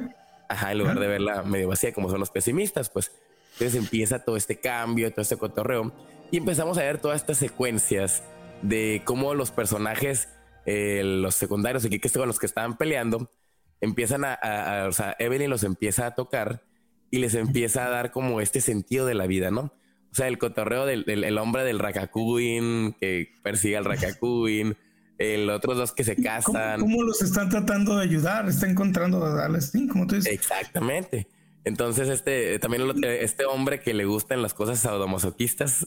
[0.49, 3.11] Ajá, en lugar de verla medio vacía como son los pesimistas, pues
[3.53, 5.94] entonces empieza todo este cambio, todo este cotorreo
[6.31, 8.23] y empezamos a ver todas estas secuencias
[8.61, 10.30] de cómo los personajes,
[10.65, 13.30] eh, los secundarios aquí que con los que estaban peleando,
[13.81, 16.64] empiezan a, o sea, Evelyn los empieza a tocar
[17.11, 19.73] y les empieza a dar como este sentido de la vida, ¿no?
[20.11, 24.77] O sea, el cotorreo del, el hombre del Rakakuin que persigue al Rakakuin,
[25.23, 26.79] el otros dos que se casan.
[26.79, 28.47] ¿Cómo, los están tratando de ayudar?
[28.47, 30.31] Está encontrando a darles como tú dices.
[30.31, 31.27] Exactamente.
[31.65, 35.85] Entonces, este también este hombre que le gustan las cosas sadomasoquistas.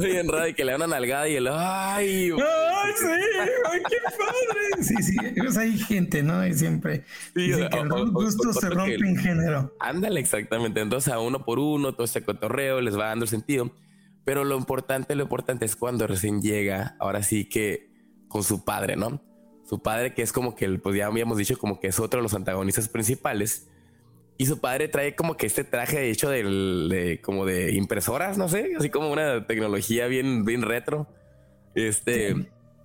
[0.00, 2.32] bien raro y que le dan una nalgada y el ay.
[2.32, 3.06] ¡Ay, sí!
[3.70, 4.82] ¡Ay, qué padre!
[4.82, 5.16] Sí, sí.
[5.38, 6.44] Pues hay gente, ¿no?
[6.44, 7.04] Y siempre.
[7.36, 9.72] Sí, que los gustos se rompen en género.
[9.78, 10.80] Ándale, exactamente.
[10.80, 13.70] Entonces, a uno por uno, todo este cotorreo les va dando sentido.
[14.24, 17.90] Pero lo importante, lo importante es cuando recién llega, ahora sí que
[18.28, 19.22] con su padre, ¿no?
[19.64, 22.22] Su padre, que es como que, pues ya habíamos dicho, como que es otro de
[22.22, 23.68] los antagonistas principales.
[24.38, 28.72] Y su padre trae como que este traje hecho de, como de impresoras, no sé,
[28.78, 31.08] así como una tecnología bien, bien retro.
[31.74, 32.34] Este,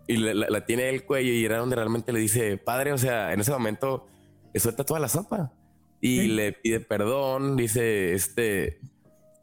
[0.08, 3.42] y la, tiene el cuello y era donde realmente le dice, padre, o sea, en
[3.42, 4.08] ese momento
[4.54, 5.52] le suelta toda la sopa.
[6.00, 8.80] Y le pide perdón, dice, este,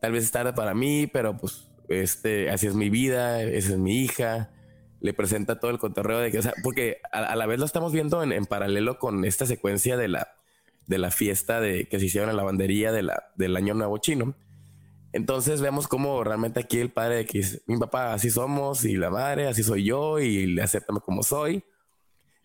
[0.01, 3.79] tal vez es tarde para mí, pero pues, este, así es mi vida, esa es
[3.79, 4.51] mi hija
[5.05, 7.93] le presenta todo el cotorreo de que, o sea, porque a, la vez lo estamos
[7.93, 10.29] viendo en, paralelo con esta secuencia de la,
[10.87, 13.99] de la fiesta de, que se hicieron en la lavandería de la, del Año Nuevo
[13.99, 14.35] Chino.
[15.13, 18.97] Entonces vemos cómo realmente aquí el padre de que dice, mi papá, así somos, y
[18.97, 21.63] la madre, así soy yo, y le acéptame como soy.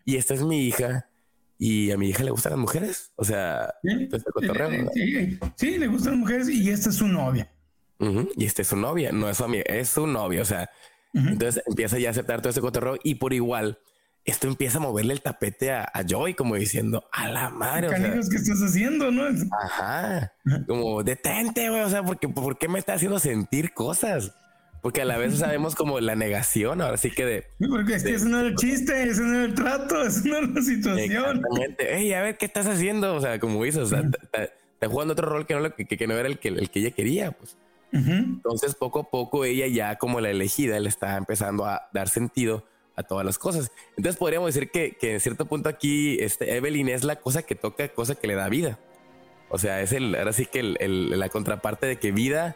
[0.03, 1.09] Y esta es mi hija,
[1.57, 3.13] y a mi hija le gustan las mujeres.
[3.15, 4.91] O sea, sí, este cotorreo,
[5.55, 7.49] sí, le gustan las mujeres, y esta es su novia.
[7.99, 10.41] Y esta es su novia, no es su amiga, es su novia.
[10.41, 10.69] O sea,
[11.13, 13.79] entonces empieza ya a aceptar todo ese cotorreo y por igual
[14.25, 17.89] esto empieza a moverle el tapete a, Joy como diciendo a la madre.
[17.89, 19.11] ¿qué estás haciendo?
[19.11, 19.23] ¿no?
[19.63, 20.33] Ajá.
[20.67, 21.81] Como detente, güey.
[21.81, 24.33] O sea, porque, ¿por qué me está haciendo sentir cosas?
[24.81, 27.45] Porque a la vez sabemos como la negación, ahora sí que de.
[27.69, 30.47] porque es que no era el chiste, eso no era el trato, eso no era
[30.47, 31.37] la situación.
[31.37, 31.95] Exactamente.
[31.97, 33.13] Ey, a ver, ¿qué estás haciendo?
[33.15, 36.29] O sea, como hizo, o sea, está jugando otro rol que no, que, no era
[36.29, 37.57] el que, el que ella quería, pues.
[37.91, 42.65] Entonces, poco a poco, ella ya como la elegida le está empezando a dar sentido
[42.95, 43.71] a todas las cosas.
[43.97, 47.55] Entonces, podríamos decir que, que en cierto punto aquí, este Evelyn es la cosa que
[47.55, 48.77] toca, cosa que le da vida.
[49.49, 52.55] O sea, es el, ahora sí que el, la contraparte de que vida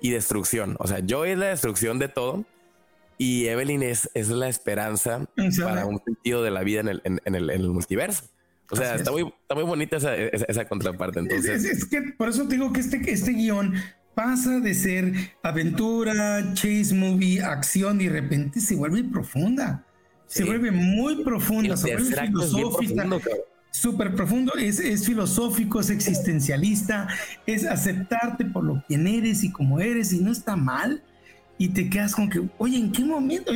[0.00, 0.76] y destrucción.
[0.78, 2.44] O sea, yo es la destrucción de todo
[3.16, 5.26] y Evelyn es, es la esperanza
[5.62, 8.24] para un sentido de la vida en el, en, el, multiverso.
[8.70, 11.20] O sea, está muy, está muy bonita esa, esa, contraparte.
[11.20, 13.74] Entonces, es, que por eso digo que este, este guion
[14.14, 15.12] pasa de ser
[15.42, 19.84] aventura, chase movie, acción y de repente se vuelve profunda.
[20.26, 23.06] Se vuelve muy profunda, se vuelve filosófica.
[23.70, 27.08] Súper profundo, es, es, filosófico, es existencialista,
[27.44, 31.02] es aceptarte por lo quien eres y como eres y no está mal.
[31.58, 33.52] Y te quedas con que, oye, ¿en qué momento?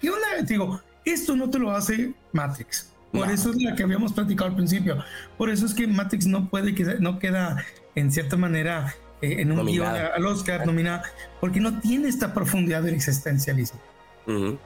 [0.00, 0.26] ¿Qué onda?
[0.38, 2.90] Te digo, esto no te lo hace Matrix.
[3.12, 5.04] Por eso es la que habíamos platicado al principio.
[5.38, 7.64] Por eso es que Matrix no puede, que no queda
[7.94, 11.02] en cierta manera eh, en un guion al Oscar nominada,
[11.40, 13.80] porque no tiene esta profundidad del existencialismo.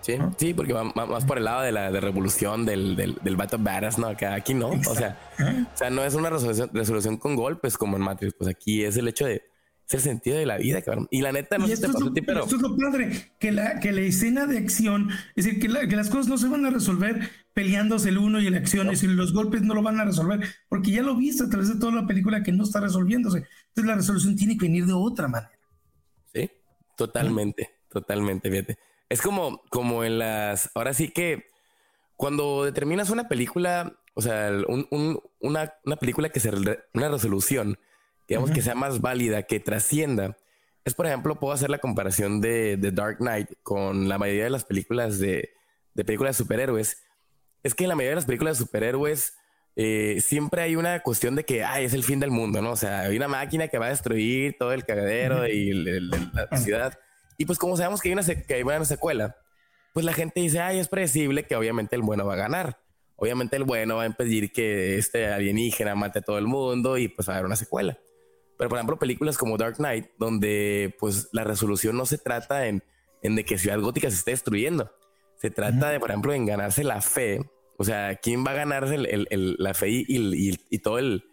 [0.01, 3.37] sí, sí, porque va, más por el lado de la de revolución del, del, del
[3.37, 4.09] vato badass, ¿no?
[4.09, 4.71] Acá, aquí no.
[4.71, 5.19] O sea,
[5.75, 8.35] o sea, no es una resolución, resolución con golpes como en Matrix.
[8.39, 9.43] Pues aquí es el hecho de
[9.87, 11.09] es el sentido de la vida, cabrón.
[11.11, 12.45] Y la neta, no sé te pasó pero...
[12.45, 15.97] Esto es lo padre, que la, que la escena de acción, es decir, que, que,
[15.97, 19.35] las cosas no se van a resolver peleándose el uno y la acción, y los
[19.35, 22.07] golpes no lo van a resolver, porque ya lo viste a través de toda la
[22.07, 23.47] película que no está resolviéndose.
[23.75, 25.51] Entonces la resolución tiene que venir de otra manera.
[26.33, 26.49] Sí,
[26.97, 28.79] totalmente, totalmente, fíjate.
[29.09, 31.49] Es como, como en las, ahora sí que
[32.15, 34.53] cuando determinas una película, o sea,
[35.41, 37.77] una, una película que se, una resolución,
[38.29, 40.37] digamos, que sea más válida, que trascienda.
[40.85, 44.51] Es, por ejemplo, puedo hacer la comparación de, The Dark Knight con la mayoría de
[44.51, 45.51] las películas de,
[45.95, 47.05] de películas de superhéroes.
[47.65, 49.37] Es que en la mayoría de las películas de superhéroes
[49.77, 52.73] eh, siempre hay una cuestión de que Ay, es el fin del mundo, ¿no?
[52.73, 56.99] O sea, hay una máquina que va a destruir todo el cagadero y la ciudad.
[57.37, 59.37] Y pues como sabemos que hay una, que hay una secuela,
[59.93, 62.81] pues la gente dice, ay, es predecible que obviamente el bueno va a ganar.
[63.17, 67.09] Obviamente el bueno va a impedir que este alienígena mate a todo el mundo y
[67.09, 67.99] pues va a haber una secuela.
[68.59, 72.83] Pero por ejemplo, películas como Dark Knight, donde pues la resolución no se trata en,
[73.23, 74.93] en de que Ciudad Gótica se esté destruyendo.
[75.37, 77.45] Se trata de, por ejemplo, en ganarse la fe.
[77.77, 80.05] O sea, ¿quién va a ganarse el, la fe y,
[80.71, 81.25] y, todo el,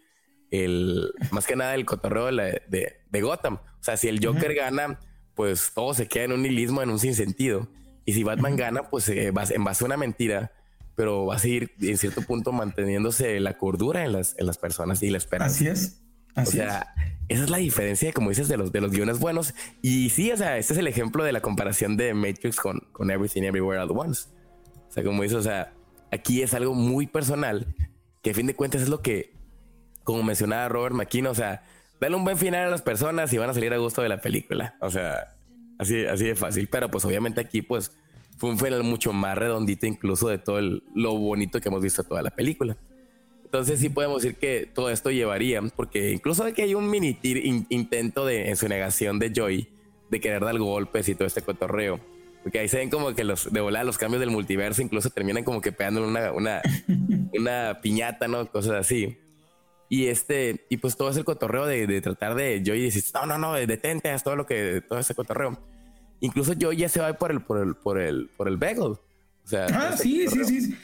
[0.50, 2.62] el, más que nada el cotorreo de,
[3.10, 3.54] de, Gotham?
[3.54, 4.98] O sea, si el Joker gana,
[5.34, 7.68] pues todo se queda en un nihilismo, en un sinsentido.
[8.04, 10.52] Y si Batman gana, pues eh, en base a una mentira,
[10.96, 15.02] pero va a seguir en cierto punto manteniéndose la cordura en las, en las personas
[15.02, 15.54] y la esperanza.
[15.54, 16.02] Así es
[16.36, 16.94] o sea,
[17.28, 19.54] esa es la diferencia, como dices, de los, de los guiones buenos.
[19.82, 23.10] Y sí, o sea, este es el ejemplo de la comparación de Matrix con, con
[23.10, 24.28] Everything Everywhere at Once.
[24.88, 25.72] O sea, como dices, o sea,
[26.12, 27.74] aquí es algo muy personal,
[28.22, 29.32] que a fin de cuentas es lo que,
[30.04, 31.64] como mencionaba Robert McKean, o sea,
[32.00, 34.20] dale un buen final a las personas y van a salir a gusto de la
[34.20, 34.76] película.
[34.80, 35.34] O sea,
[35.78, 36.68] así, así de fácil.
[36.68, 37.96] Pero pues obviamente aquí, pues,
[38.36, 40.60] fue un final mucho más redondito incluso de todo
[40.94, 42.76] lo bonito que hemos visto toda la película.
[43.44, 47.18] Entonces sí podemos decir que todo esto llevaría, porque incluso de que hay un mini
[47.68, 49.68] intento de en su negación de Joy
[50.10, 52.00] de querer dar golpes y todo este cotorreo.
[52.42, 55.44] Porque ahí se ven como que los de volar los cambios del multiverso incluso terminan
[55.44, 56.60] como que pegando una, una,
[57.32, 58.50] una piñata, ¿no?
[58.50, 59.18] Cosas así.
[59.88, 63.38] Y este, y pues todo ese cotorreo de, de tratar de Joy decir, no, no,
[63.38, 65.58] no, detente, haz todo lo que, todo ese cotorreo.
[66.20, 68.82] Incluso Joy ya se va por el, por el, por el, por el bagel.
[68.82, 68.98] O
[69.44, 70.76] sea, ah, sí, sí, sí,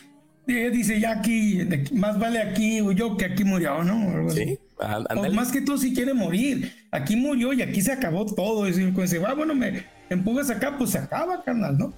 [0.49, 1.61] Dice, ya aquí,
[1.93, 4.31] más vale aquí yo que aquí murió, ¿no?
[4.31, 4.59] Sí.
[4.79, 6.75] O más que tú si quiere morir.
[6.91, 8.67] Aquí murió y aquí se acabó todo.
[8.67, 11.93] Y dice, ah, bueno, me empujas acá, pues se acaba, carnal, ¿no?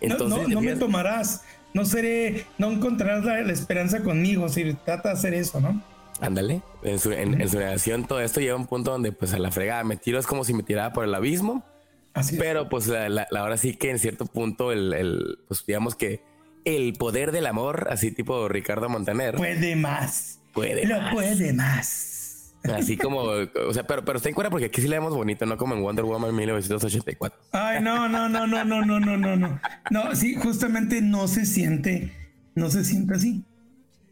[0.00, 1.42] Entonces, no, me tomarás,
[1.74, 5.82] no seré, no encontrarás la, esperanza conmigo si trata de hacer eso, ¿no?
[6.22, 9.38] Ándale, en su, en, su negación todo esto llega a un punto donde pues a
[9.38, 11.64] la fregada me tiro es como si me tirara por el abismo.
[12.12, 16.22] Así pero pues la, ahora sí que en cierto punto el, el, pues digamos que
[16.64, 19.36] el poder del amor, así tipo Ricardo Montaner.
[19.36, 20.40] Puede más.
[20.52, 22.54] Puede Lo puede más.
[22.64, 25.46] Así como, o sea, pero, pero está en cuenta porque aquí sí le vemos bonito,
[25.46, 27.38] no como en Wonder Woman 1984.
[27.52, 29.60] Ay, no, no, no, no, no, no, no, no, no.
[29.90, 32.12] No, sí, justamente no se siente,
[32.54, 33.44] no se siente así.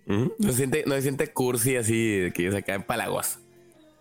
[0.06, 3.40] No se siente, no se siente cursi así, que se cae en palagos.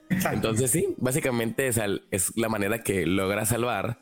[0.09, 3.99] Entonces sí, básicamente es, es la manera que logra salvar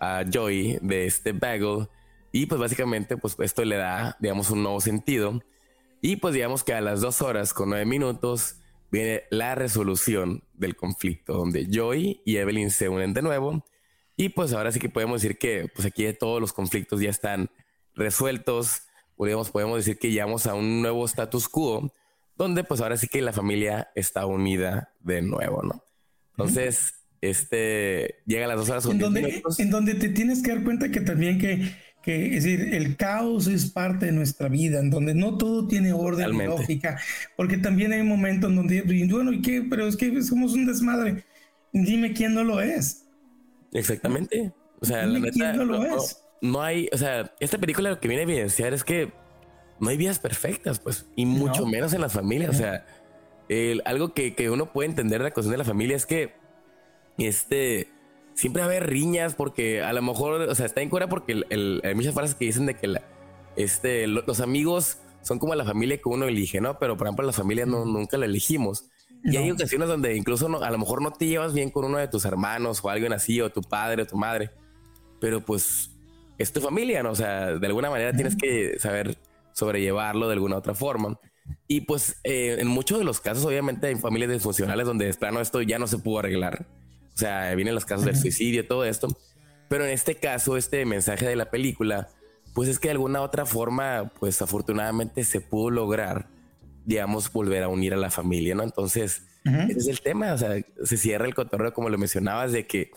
[0.00, 1.88] a Joy de este bagel
[2.32, 5.42] y pues básicamente pues esto le da, digamos, un nuevo sentido.
[6.00, 8.56] Y pues digamos que a las dos horas con nueve minutos
[8.90, 13.64] viene la resolución del conflicto, donde Joy y Evelyn se unen de nuevo.
[14.16, 17.50] Y pues ahora sí que podemos decir que pues aquí todos los conflictos ya están
[17.94, 18.82] resueltos.
[19.16, 21.92] Podemos, podemos decir que llegamos a un nuevo status quo,
[22.36, 25.84] donde pues ahora sí que la familia está unida de nuevo, ¿no?
[26.30, 28.86] Entonces, este llega a las dos horas.
[28.86, 31.72] En donde, en donde te tienes que dar cuenta que también que
[32.02, 35.92] que es decir, el caos es parte de nuestra vida, en donde no todo tiene
[35.92, 37.00] orden lógica,
[37.36, 39.64] porque también hay momentos en donde, bueno, ¿y qué?
[39.68, 41.24] Pero es que somos un desmadre.
[41.72, 43.06] Dime quién no lo es.
[43.72, 44.52] Exactamente.
[44.80, 46.18] O sea, la neta, no, lo es.
[46.40, 49.12] No, hay, o sea, esta película lo que viene a evidenciar es que
[49.78, 52.50] no hay vidas perfectas, pues, y mucho menos en las familias.
[52.50, 52.84] O sea,
[53.84, 56.34] algo que, que uno puede entender de la cuestión de la familia es que
[57.16, 57.88] este
[58.34, 61.42] siempre va a haber riñas porque a lo mejor, o sea, está en cura porque
[61.82, 63.00] hay muchas frases que dicen de que
[63.56, 66.78] este, los amigos son como la familia que uno elige, ¿no?
[66.78, 68.86] Pero por ejemplo, la familia no, nunca la elegimos.
[69.24, 72.08] Y hay ocasiones donde incluso a lo mejor no te llevas bien con uno de
[72.08, 74.50] tus hermanos o alguien así, o tu padre o tu madre,
[75.20, 75.90] pero pues
[76.38, 77.12] es tu familia, ¿no?
[77.12, 79.16] O sea, de alguna manera tienes que saber
[79.52, 81.20] sobrellevarlo de alguna otra forma.
[81.68, 85.40] Y pues eh, en muchos de los casos, obviamente, hay familias disfuncionales donde de plano
[85.40, 86.66] esto ya no se pudo arreglar.
[87.14, 89.16] O sea, vienen los casos del suicidio, todo esto.
[89.68, 92.08] Pero en este caso, este mensaje de la película,
[92.54, 96.28] pues es que de alguna otra forma, pues afortunadamente se pudo lograr,
[96.84, 98.62] digamos, volver a unir a la familia, ¿no?
[98.62, 100.32] Entonces, ese es el tema.
[100.32, 102.90] O sea, se cierra el cotorreo, como lo mencionabas, de que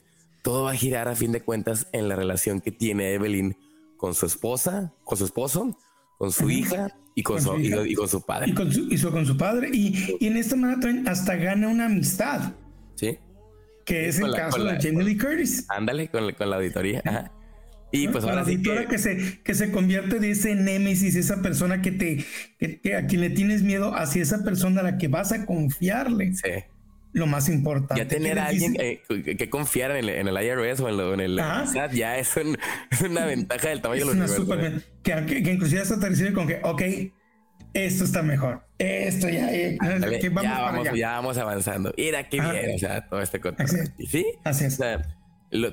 [0.44, 3.58] todo va a girar a fin de cuentas en la relación que tiene Evelyn
[3.98, 5.78] con su esposa, con su esposo,
[6.18, 8.50] con su hija y con, su, Y, con su padre.
[8.50, 9.70] Y con su, con su padre.
[9.74, 12.54] Y, y en esta manera hasta gana una amistad.
[12.96, 13.18] Sí.
[13.86, 15.66] Que es el caso de Jamie Lee Curtis.
[15.70, 17.32] Ándale, con, la auditoría.
[17.92, 21.82] Y pues ahora la auditora que se que se convierte de ese némesis, esa persona
[21.82, 22.26] que te
[22.60, 26.34] que, a quien le tienes miedo hacia esa persona a la que vas a confiarle.
[26.34, 26.50] Sí.
[27.14, 28.04] Lo más importante.
[28.04, 29.02] Ya tener a alguien eh,
[29.38, 32.36] que confiar en el, IRS o en, el SAT ya es,
[33.06, 34.82] una ventaja del tamaño de los ¿eh?
[35.02, 36.82] que, que, inclusive hasta te recibe con que, ok,
[37.76, 38.62] esto está mejor.
[38.80, 41.94] Esto ya, eh, vamos ya, vamos, ya vamos avanzando.
[41.98, 43.78] Mira qué bien, o sea, todo este contexto.
[44.08, 44.80] Sí, así es.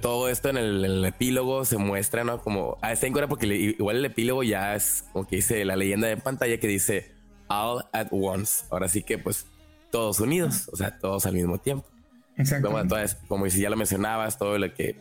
[0.00, 2.42] todo esto en el, epílogo se muestra, ¿no?
[2.42, 5.76] Como, ah, está en cura porque igual el epílogo ya es como que dice la
[5.76, 7.12] leyenda de pantalla que dice
[7.46, 8.64] all at once.
[8.70, 9.46] Ahora sí que, pues,
[9.92, 11.86] todos unidos, o sea, todos al mismo tiempo.
[12.36, 12.68] Exacto.
[13.28, 14.96] Como, si ya lo mencionabas, todo lo que,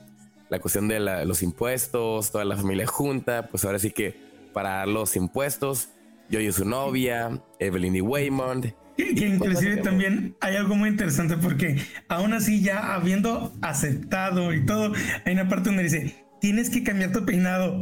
[0.50, 5.16] la cuestión de los impuestos, toda la familia junta, pues ahora sí que para los
[5.16, 5.90] impuestos
[6.32, 7.30] yo y su novia,
[7.60, 8.74] Evelyn y Waymond.
[8.98, 11.78] Que, inclusive también hay algo muy interesante porque
[12.08, 14.94] aún así ya habiendo aceptado y todo,
[15.26, 17.82] hay una parte donde dice, tienes que cambiar tu peinado.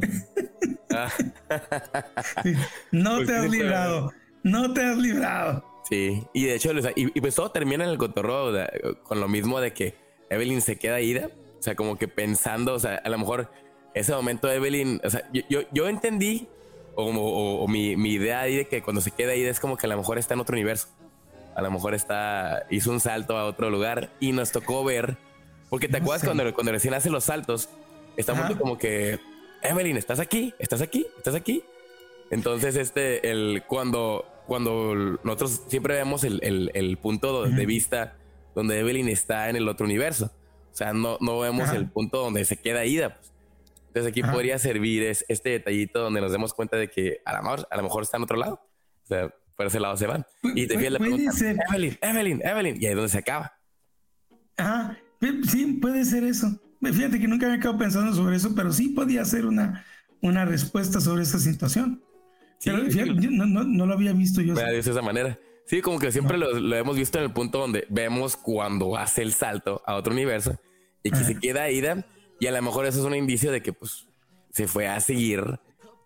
[0.91, 1.09] Ah.
[2.91, 4.11] No pues te has librado,
[4.43, 5.63] no te has librado.
[5.87, 8.51] Sí, y de hecho, y, pues todo termina en el cotorro
[9.03, 9.95] con lo mismo de que
[10.29, 13.51] Evelyn se queda ida, o sea, como que pensando, o sea, a lo mejor
[13.93, 16.47] ese momento Evelyn, o sea, yo, yo entendí
[17.05, 19.97] o, mi, idea ahí de que cuando se queda ahí es como que a lo
[19.97, 20.87] mejor está en otro universo.
[21.55, 25.17] A lo mejor está, hizo un salto a otro lugar y nos tocó ver,
[25.69, 27.69] porque te acuerdas cuando, cuando recién hace los saltos,
[28.15, 29.19] estamos como que,
[29.61, 30.53] Evelyn, ¿estás aquí?
[30.57, 31.05] ¿Estás aquí?
[31.17, 31.63] ¿Estás aquí?
[32.31, 38.15] Entonces, este, el, cuando, cuando nosotros siempre vemos el, punto de vista
[38.55, 40.31] donde Evelyn está en el otro universo.
[40.71, 43.15] O sea, no, no vemos el punto donde se queda Ida.
[43.15, 43.33] Pues.
[43.89, 47.41] Entonces aquí podría servir es, este detallito donde nos demos cuenta de que a lo
[47.41, 48.61] mejor, a lo mejor está en otro lado.
[49.03, 50.25] O sea, por ese lado se van.
[50.55, 51.31] Y te fijas la pregunta,
[51.71, 52.75] Evelyn, Evelyn, Evelyn.
[52.79, 53.51] Y ahí es donde se acaba.
[54.57, 54.97] Ajá,
[55.47, 56.47] sí, puede ser eso.
[56.81, 59.83] Fíjate que nunca me he quedado pensando sobre eso, pero sí podía ser una,
[60.21, 62.03] una respuesta sobre esa situación.
[62.59, 64.53] Sí, no, no, lo había visto yo.
[64.53, 65.37] De esa manera.
[65.65, 69.23] Sí, como que siempre lo, lo, hemos visto en el punto donde vemos cuando hace
[69.23, 70.59] el salto a otro universo
[71.03, 72.05] y que se queda Ida
[72.39, 74.07] y a lo mejor eso es un indicio de que pues
[74.51, 75.59] se fue a seguir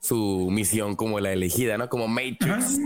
[0.04, 1.88] su misión como la elegida, ¿no?
[1.88, 2.78] Como Matrix.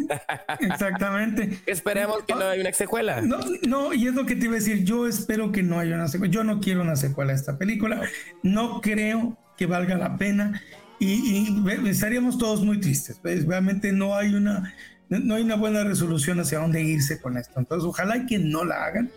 [0.59, 1.59] exactamente.
[1.65, 3.21] Esperemos que no haya una secuela.
[3.21, 4.83] No, no, y es lo que te iba a decir.
[4.83, 6.31] Yo espero que no haya una secuela.
[6.31, 8.01] Yo no quiero una secuela de esta película.
[8.43, 10.61] No creo que valga la pena.
[10.99, 13.17] Y, estaríamos todos muy tristes.
[13.19, 14.75] Pues, realmente no hay una
[15.09, 17.59] no hay una buena resolución hacia dónde irse con esto.
[17.59, 19.09] Entonces, ojalá que no la hagan.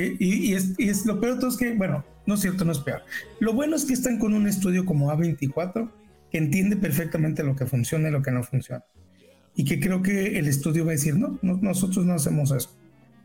[0.00, 2.78] Eh, y, es, lo peor de todo es que, bueno, no es cierto, no es
[2.78, 3.02] peor.
[3.38, 5.90] Lo bueno es que están con un estudio como A24
[6.30, 8.84] que entiende perfectamente lo que funciona y lo que no funciona.
[9.54, 12.70] Y que creo que el estudio va a decir, no, nosotros no hacemos eso,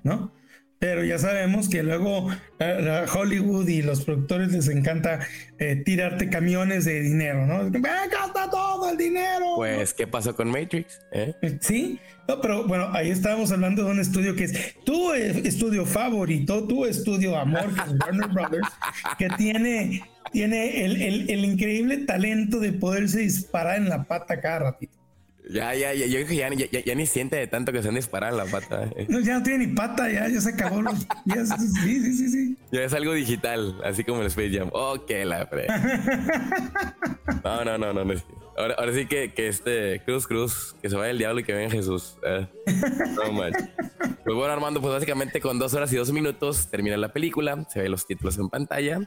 [0.03, 0.33] ¿no?
[0.79, 2.29] Pero ya sabemos que luego
[2.59, 5.19] a Hollywood y los productores les encanta
[5.57, 7.71] eh, tirarte camiones de dinero, ¿no?
[7.71, 9.53] gasta todo el dinero!
[9.55, 10.99] Pues, ¿qué pasó con Matrix?
[11.11, 11.33] ¿Eh?
[11.41, 15.85] Eh, sí, no, pero bueno, ahí estábamos hablando de un estudio que es tu estudio
[15.85, 18.67] favorito, tu estudio amor, que es Warner Brothers,
[19.17, 20.03] que tiene,
[20.33, 25.04] tiene el, el, el increíble talento de poderse disparar en la pata cada ratito.
[25.49, 27.95] Ya, ya, ya, yo dije, ya, ya, ya, ni siente de tanto que se han
[27.95, 28.89] disparado la pata.
[28.95, 29.05] Eh.
[29.09, 30.99] No, ya no tiene ni pata, ya, ya se acabó los.
[31.83, 32.57] sí, sí, sí, sí.
[32.71, 34.69] Ya es algo digital, así como el Space Jam.
[34.71, 35.67] Ok, la fre.
[37.43, 38.05] No, no, no, no.
[38.05, 38.13] no.
[38.57, 41.53] Ahora, ahora sí que, que este Cruz Cruz, que se vaya el diablo y que
[41.53, 42.17] venga Jesús.
[42.25, 42.47] Eh.
[43.15, 43.39] No.
[44.23, 47.81] Pues bueno, Armando, pues básicamente con dos horas y dos minutos termina la película, se
[47.81, 49.01] ven los títulos en pantalla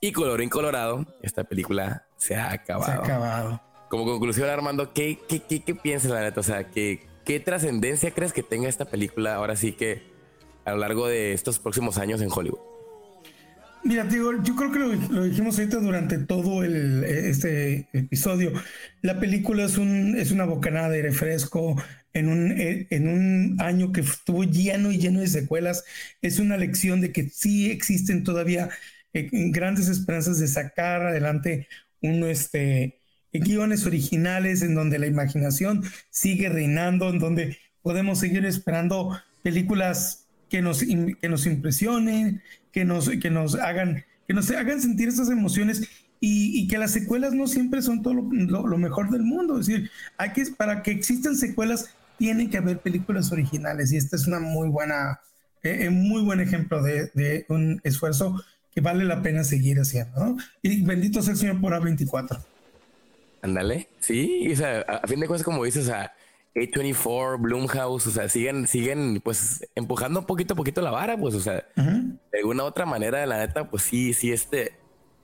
[0.00, 2.86] y color en colorado, esta película se ha acabado.
[2.86, 5.18] Se ha acabado como conclusión, Armando, ¿qué,
[5.82, 6.40] piensas, la neta?
[6.40, 10.02] O sea, ¿qué, ¿qué trascendencia crees que tenga esta película ahora sí que
[10.64, 12.60] a lo largo de estos próximos años en Hollywood?
[13.84, 18.52] Mira, digo, yo creo que lo, dijimos ahorita durante todo el, este episodio.
[19.02, 21.76] La película es, un, es una bocanada de refresco
[22.12, 25.84] en un, en un año que estuvo lleno y lleno de secuelas.
[26.20, 28.68] Es una lección de que sí existen todavía
[29.14, 31.68] eh, grandes esperanzas de sacar adelante
[32.02, 33.00] un, este,
[33.32, 40.62] guiones originales en donde la imaginación sigue reinando, en donde podemos seguir esperando películas que
[40.62, 42.42] nos, que nos impresionen,
[42.72, 45.88] que nos, que nos hagan que nos hagan sentir esas emociones
[46.20, 49.58] y, que las secuelas no siempre son todo lo, mejor del mundo.
[49.58, 54.16] Es decir, hay que, para que existan secuelas, tiene que haber películas originales y esta
[54.16, 55.20] es una muy buena,
[55.62, 58.42] eh, eh, muy buen ejemplo de, de, un esfuerzo
[58.74, 60.36] que vale la pena seguir haciendo.
[60.60, 62.38] Y bendito sea el Señor por A24.
[63.42, 66.12] Ándale, sí, o sea, a, fin de cuentas, como dices, o sea,
[66.54, 71.34] A24, Bloomhouse, o sea, siguen, siguen, pues, empujando un poquito a poquito la vara, pues,
[71.34, 74.74] o sea, de alguna otra manera, la neta, pues sí, sí, este,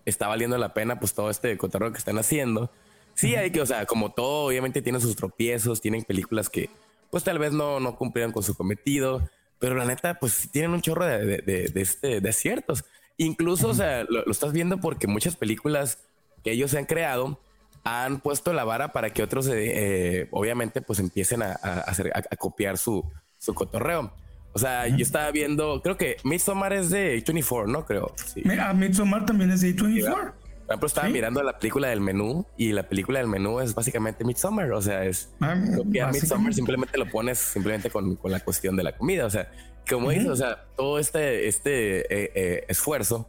[0.05, 2.71] está valiendo la pena, pues, todo este cotorreo que están haciendo.
[3.15, 6.71] Sí, hay que, o sea, como todo, obviamente tienen sus tropiezos, tienen películas que,
[7.11, 9.29] pues, tal vez no, no cumplieron con su cometido,
[9.59, 12.85] pero la neta, pues, tienen un chorro de, de, de, este, de aciertos.
[13.17, 15.99] Incluso, o sea, lo, lo estás viendo porque muchas películas
[16.45, 17.41] que ellos han creado,
[17.85, 22.37] han puesto la vara para que otros, eh, eh, obviamente, pues empiecen a, hacer, a,
[22.37, 23.05] copiar su,
[23.39, 24.13] su cotorreo.
[24.55, 27.85] O sea, yo estaba viendo, creo que Midsommar es de 24, ¿no?
[27.85, 28.15] Creo.
[28.25, 28.43] Sí.
[28.59, 30.15] Ah, Midsommar también es de 24.
[30.15, 34.25] Por ejemplo, estaba mirando la película del menú y la película del menú es básicamente
[34.25, 34.73] Midsommar.
[34.73, 38.85] O sea, es ah, copiar Midsommar, simplemente lo pones simplemente con, con, la cuestión de
[38.85, 39.27] la comida.
[39.27, 39.51] O sea,
[39.91, 43.29] como dices, o sea, todo este, este eh, esfuerzo,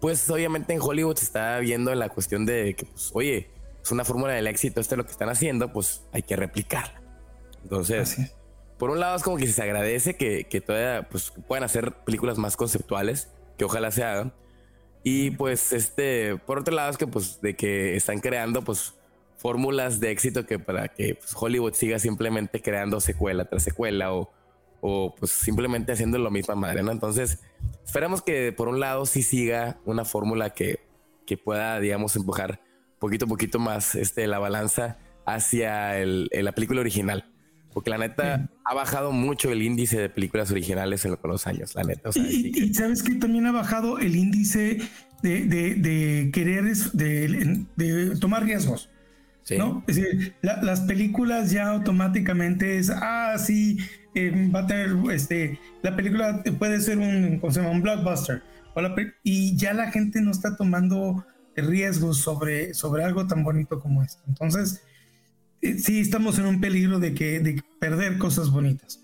[0.00, 3.50] pues obviamente en Hollywood se está viendo en la cuestión de que, pues, oye,
[3.82, 7.02] es una fórmula del éxito, esto es lo que están haciendo, pues hay que replicarla.
[7.62, 8.34] Entonces,
[8.78, 12.38] por un lado es como que se agradece que, que todavía pues, puedan hacer películas
[12.38, 14.34] más conceptuales, que ojalá se hagan.
[15.04, 18.94] Y pues este, por otro lado es que pues de que están creando pues
[19.36, 24.30] fórmulas de éxito que para que pues, Hollywood siga simplemente creando secuela tras secuela o,
[24.80, 26.92] o pues simplemente haciendo lo misma madre, ¿no?
[26.92, 27.40] Entonces,
[27.84, 30.80] esperamos que por un lado sí siga una fórmula que,
[31.26, 32.60] que pueda, digamos, empujar
[33.02, 34.96] poquito a poquito más este, la balanza
[35.26, 37.24] hacia el, la película original.
[37.74, 41.82] Porque la neta ha bajado mucho el índice de películas originales en los años, la
[41.82, 42.10] neta.
[42.14, 44.78] y, sabes que también ha bajado el índice
[45.22, 48.88] de, de, de querer, de, de, tomar riesgos.
[49.58, 49.82] ¿no?
[49.88, 53.78] Es decir, las películas ya automáticamente es, ah, sí,
[54.14, 57.72] eh, va a tener, este, la película puede ser un, ¿cómo se llama?
[57.72, 58.42] Un blockbuster.
[59.24, 61.24] y ya la gente no está tomando
[61.56, 64.22] riesgos sobre, sobre algo tan bonito como esto.
[64.28, 64.82] Entonces,
[65.60, 69.00] eh, sí estamos en un peligro de, que, de perder cosas bonitas.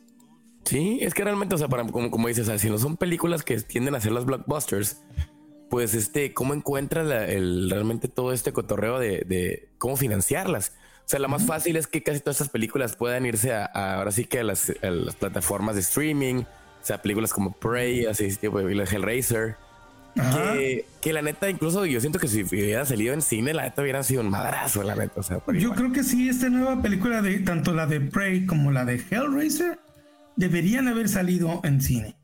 [0.65, 3.59] Sí, es que realmente, o sea, para, como, como dices, si no son películas que
[3.61, 4.99] tienden a ser las blockbusters,
[5.71, 10.73] pues este, ¿cómo encuentras el, realmente todo este cotorreo de, cómo financiarlas?
[11.07, 14.13] O sea, lo más fácil es que casi todas estas películas puedan irse a, ahora
[14.13, 14.73] sí que a las,
[15.19, 19.57] plataformas de streaming, o sea, películas como Prey, así tipo Hellraiser.
[20.19, 23.83] Que, que, la neta, incluso yo siento que si hubiera salido en cine, la neta
[23.83, 25.21] hubiera sido un madrazo, la neta.
[25.21, 28.73] O sea, yo creo que sí, esta nueva película de tanto la de Prey como
[28.73, 29.79] la de Hellraiser
[30.37, 32.17] deberían haber salido en cine.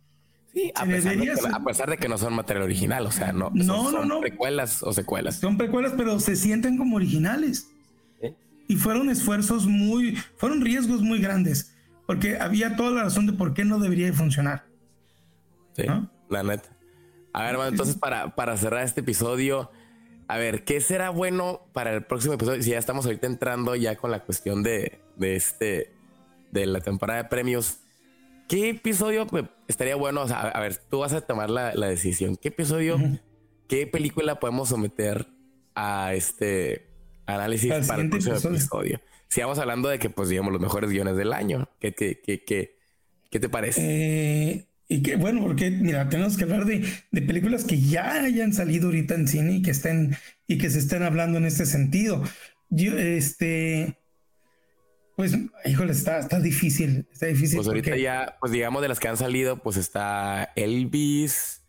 [0.52, 4.20] Sí, a pesar, de que, no son material original, o sea, no, no, son, no,
[4.20, 5.36] precuelas o secuelas.
[5.36, 7.70] Son precuelas, pero se sienten como originales.
[8.66, 11.74] Y fueron esfuerzos muy, fueron riesgos muy grandes,
[12.06, 14.64] porque había toda la razón de por qué no debería funcionar.
[15.76, 15.84] Sí,
[16.30, 16.73] la neta.
[17.34, 19.70] A ver, hermano, entonces para, para cerrar este episodio,
[20.28, 22.62] a ver, ¿qué será bueno para el próximo episodio?
[22.62, 25.92] Si ya estamos ahorita entrando ya con la cuestión de, de este,
[26.54, 27.80] de la temporada de premios.
[28.48, 29.26] ¿Qué episodio
[29.68, 30.22] estaría bueno?
[30.22, 32.36] O sea, a, ver, tú vas a tomar la, decisión.
[32.36, 32.98] ¿Qué episodio,
[33.68, 35.26] qué película podemos someter
[35.74, 36.86] a este
[37.26, 39.00] análisis para el próximo episodio?
[39.28, 42.44] Si vamos hablando de que, pues, digamos, los mejores guiones del año, ¿qué, qué, qué,
[42.44, 43.80] qué, te parece?
[43.82, 48.52] Eh, y que, bueno, porque, mira, tenemos que hablar de, de, películas que ya hayan
[48.52, 50.16] salido ahorita en cine y que estén,
[50.46, 52.22] y que se estén hablando en este sentido.
[52.68, 53.96] Yo, este,
[55.16, 57.56] pues, híjole, está, está difícil, está difícil.
[57.56, 61.62] Pues ahorita ya, pues digamos de las que han salido, pues está Elvis.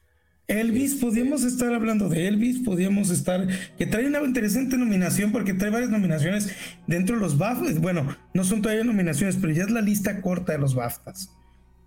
[0.48, 3.48] Elvis, este podríamos estar hablando de Elvis, podríamos estar,
[3.78, 6.50] que trae una interesante nominación porque trae varias nominaciones
[6.86, 7.80] dentro de los BAFTAs.
[7.80, 11.32] Bueno, no son todavía nominaciones, pero ya es la lista corta de los BAFTAs.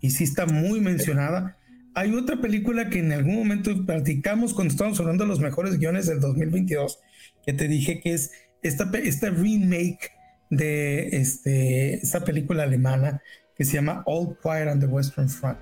[0.00, 1.56] Y sí está muy mencionada.
[1.94, 6.06] Hay otra película que en algún momento platicamos cuando estábamos hablando de los mejores guiones
[6.06, 7.00] del 2022,
[7.44, 8.30] que te dije que es
[8.62, 10.12] esta, esta remake
[10.50, 13.22] de este, esta película alemana
[13.56, 15.58] que se llama All Quiet on the Western Front.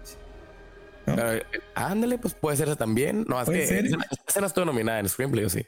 [1.74, 3.24] ándale, pues puede ser también.
[3.26, 5.64] No, es que esa, no estuvo nominada en Screenplay, ¿o sí?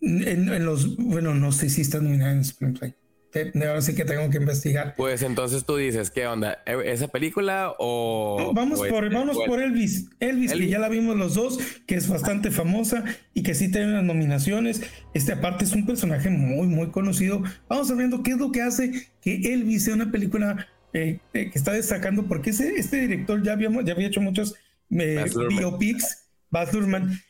[0.00, 2.94] En, los, bueno, no sé si está nominada en Screenplay.
[3.34, 4.94] Ahora sí que tengo que investigar.
[4.96, 6.62] Pues entonces tú dices, ¿qué onda?
[6.64, 8.52] ¿E-, ¿Esa película o...?
[8.54, 10.08] vamos, por, vamos por Elvis.
[10.20, 10.52] Elvis.
[10.52, 13.04] que ya la vimos los dos, que es bastante famosa
[13.34, 14.82] y que sí tiene unas nominaciones.
[15.12, 17.42] Este aparte es un personaje muy, muy conocido.
[17.68, 21.58] Vamos viendo qué es lo que hace que Elvis sea una película eh, eh, que
[21.58, 24.54] está destacando, porque ese, este director ya, habíamos, ya había hecho muchos
[24.90, 27.20] eh, biopics, Baz Luhrmann.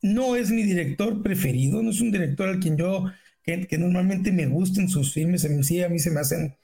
[0.00, 3.12] no es mi director preferido, no es un director al quien yo
[3.42, 6.56] que, normalmente me gustan sus filmes, sí, a mí se me hacen,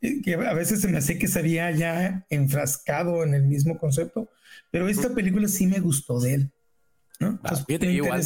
[0.00, 3.78] eh, que a veces se me hace que se había ya enfrascado en el mismo
[3.78, 4.30] concepto,
[4.70, 6.52] pero esta película sí me gustó de él.
[7.20, 7.40] ¿no?
[7.44, 8.22] Ah, igual,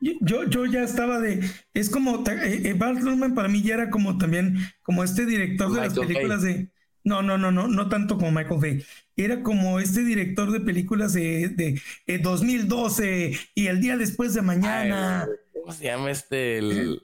[0.00, 1.40] yo, yo ya estaba de,
[1.74, 3.00] es como, eh, eh Bart
[3.34, 6.70] para mí ya era como también, como este director de las películas de,
[7.06, 8.84] no, no, no, no, no tanto como Michael Bay.
[9.16, 14.42] Era como este director de películas de, de, 2012 eh, y el día después de
[14.42, 15.24] mañana.
[15.54, 16.58] ¿Cómo se llama este?
[16.58, 17.00] El,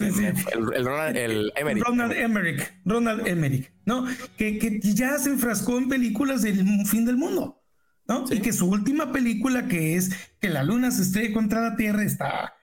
[0.00, 1.84] el, Ronald, Emmerich.
[1.84, 2.72] Ronald Emmerich.
[2.84, 4.06] Ronald Emmerich, ¿no?
[4.36, 7.62] Que, que, ya se enfrascó en películas del fin del mundo,
[8.08, 8.24] ¿no?
[8.28, 10.10] Y que su última película, que es
[10.40, 12.54] que la luna se estrelle contra la Tierra, está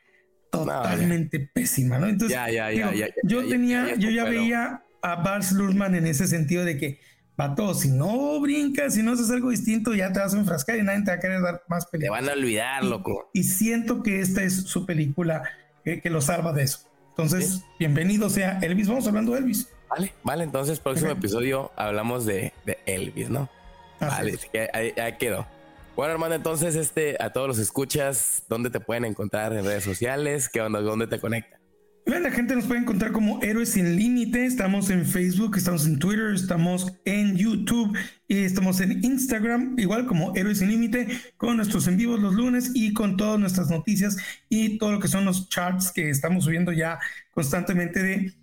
[0.52, 2.07] totalmente pésima, ¿no?
[2.07, 6.64] Entonces, ya, ya, ya, yo tenía, yo ya veía a Bars Luhrmann en ese sentido
[6.64, 7.00] de que,
[7.36, 10.84] vato, si no brincas, si no haces algo distinto, ya te vas a enfrascar y
[10.84, 12.22] nadie te va a querer dar más películas.
[12.22, 13.30] Te van a olvidar, loco.
[13.34, 15.44] Y, siento que esta es su película
[15.84, 16.90] que, lo salva de eso.
[17.10, 18.88] Entonces, bienvenido sea Elvis.
[18.88, 19.70] Vamos hablando de Elvis.
[19.90, 20.44] Vale, vale.
[20.46, 22.54] Entonces, próximo episodio hablamos de,
[22.86, 23.50] Elvis, ¿no?
[24.00, 24.40] vale,
[24.74, 25.46] ahí, quedó.
[25.98, 30.50] Bueno, hermano, entonces, este, a todos los escuchas, ¿dónde te pueden encontrar en redes sociales?
[30.50, 30.80] ¿Qué onda?
[30.82, 31.62] ¿Dónde te conectan?
[32.06, 34.46] La gente nos puede encontrar como Héroes Sin Límite.
[34.46, 37.98] Estamos en Facebook, estamos en Twitter, estamos en YouTube
[38.28, 41.08] y estamos en Instagram, igual como Héroes Sin Límite,
[41.38, 44.18] con nuestros en vivos los lunes y con todas nuestras noticias
[44.50, 47.00] y todo lo que son los charts que estamos subiendo ya
[47.32, 48.34] constantemente de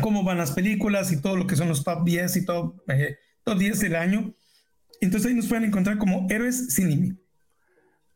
[0.00, 3.16] cómo van las películas y todo lo que son los top 10 y todo, eh,
[3.42, 4.34] top 10 del año.
[5.00, 7.23] Entonces ahí nos pueden encontrar como Héroes Sin Límite.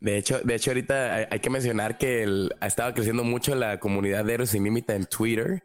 [0.01, 3.81] De hecho, de hecho, ahorita hay, que mencionar que el, ha estado creciendo mucho la
[3.81, 5.65] comunidad de Héroes Sin Límite en Twitter.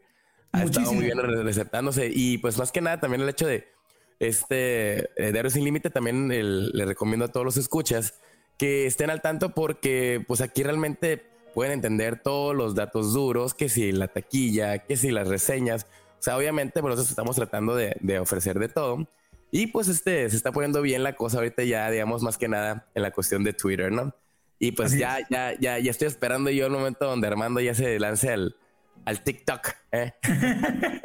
[0.51, 2.10] Ha estado muy bien receptándose.
[2.11, 3.68] Y pues más que nada, también el hecho de
[4.19, 8.15] este eh, de Héroes Sin Límite, también le recomiendo a todos los escuchas
[8.57, 11.23] que estén al tanto porque pues aquí realmente
[11.53, 15.85] pueden entender todos los datos duros, que si la taquilla, que si las reseñas.
[16.19, 19.07] O sea, obviamente, por eso estamos tratando de, de ofrecer de todo.
[19.51, 22.88] Y pues este se está poniendo bien la cosa ahorita ya, digamos, más que nada
[22.95, 24.15] en la cuestión de Twitter, ¿no?
[24.59, 27.99] Y pues ya, ya, ya, ya estoy esperando yo el momento donde Armando ya se
[27.99, 28.55] lance al,
[29.05, 29.69] al TikTok.
[29.91, 30.13] ¿eh?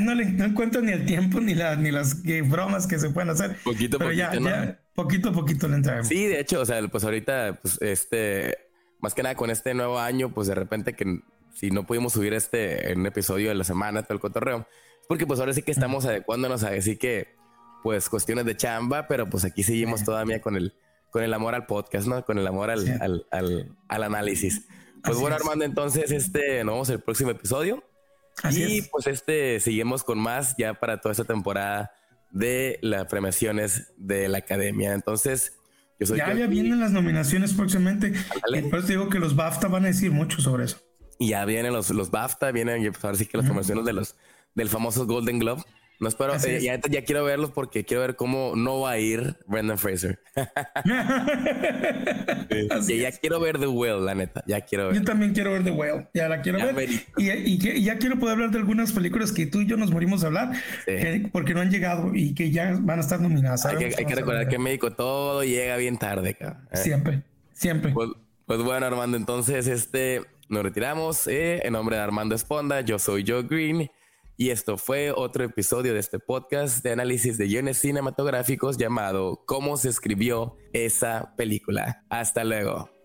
[0.00, 3.30] No, le, no encuentro ni el tiempo ni, la, ni las bromas que se pueden
[3.30, 3.56] hacer.
[3.62, 6.08] Poquito Pero poquito, ya, ya, poquito a poquito le entramos.
[6.08, 8.58] Sí, de hecho, o sea, pues ahorita, pues este,
[9.00, 11.20] más que nada con este nuevo año, pues de repente que
[11.54, 14.66] si no pudimos subir este en un episodio de la semana, todo el cotorreo,
[15.08, 17.36] porque pues ahora sí que estamos adecuándonos a decir que,
[17.82, 20.74] pues cuestiones de chamba, pero pues aquí seguimos todavía con el,
[21.10, 22.24] con el amor al podcast, ¿no?
[22.24, 24.66] Con el amor al, al, al, al análisis.
[25.02, 27.82] Pues bueno, Armando, entonces este, nos vemos el próximo episodio.
[28.50, 31.92] y pues este, seguimos con más ya para toda esta temporada
[32.30, 34.92] de las premiaciones de la academia.
[34.92, 35.58] Entonces,
[35.98, 38.12] yo soy ya, ya vienen las nominaciones próximamente.
[38.52, 40.78] Después digo que los BAFTA van a decir mucho sobre eso.
[41.18, 44.16] Y ya vienen los, los BAFTA, vienen pues, ahora sí que las promociones de los
[44.54, 45.62] del famoso Golden Globe.
[46.00, 49.36] No espero, eh, ya, ya, quiero verlos porque quiero ver cómo no va a ir
[49.46, 50.20] Brendan Fraser.
[52.82, 54.44] sí, ya quiero ver The Whale, la neta.
[54.46, 54.94] Ya quiero ver.
[54.94, 56.08] Yo también quiero ver The Whale.
[56.14, 56.88] Ya la quiero ver.
[57.16, 60.22] Y, y, ya quiero poder hablar de algunas películas que tú y yo nos morimos
[60.22, 60.52] a hablar
[61.32, 63.66] porque no han llegado y que ya van a estar nominadas.
[63.66, 66.68] Hay que, hay que recordar que en México todo llega bien tarde, cabrón.
[66.70, 66.76] ¿eh?
[66.76, 67.22] Siempre,
[67.52, 67.90] siempre.
[67.90, 68.10] Pues,
[68.46, 71.26] pues, bueno, Armando, entonces este nos retiramos.
[71.26, 73.90] Eh, en nombre de Armando Esponda, yo soy Joe Green.
[74.40, 79.76] Y esto fue otro episodio de este podcast de análisis de guiones cinematográficos llamado ¿Cómo
[79.76, 82.04] se escribió esa película?
[82.08, 82.97] Hasta luego.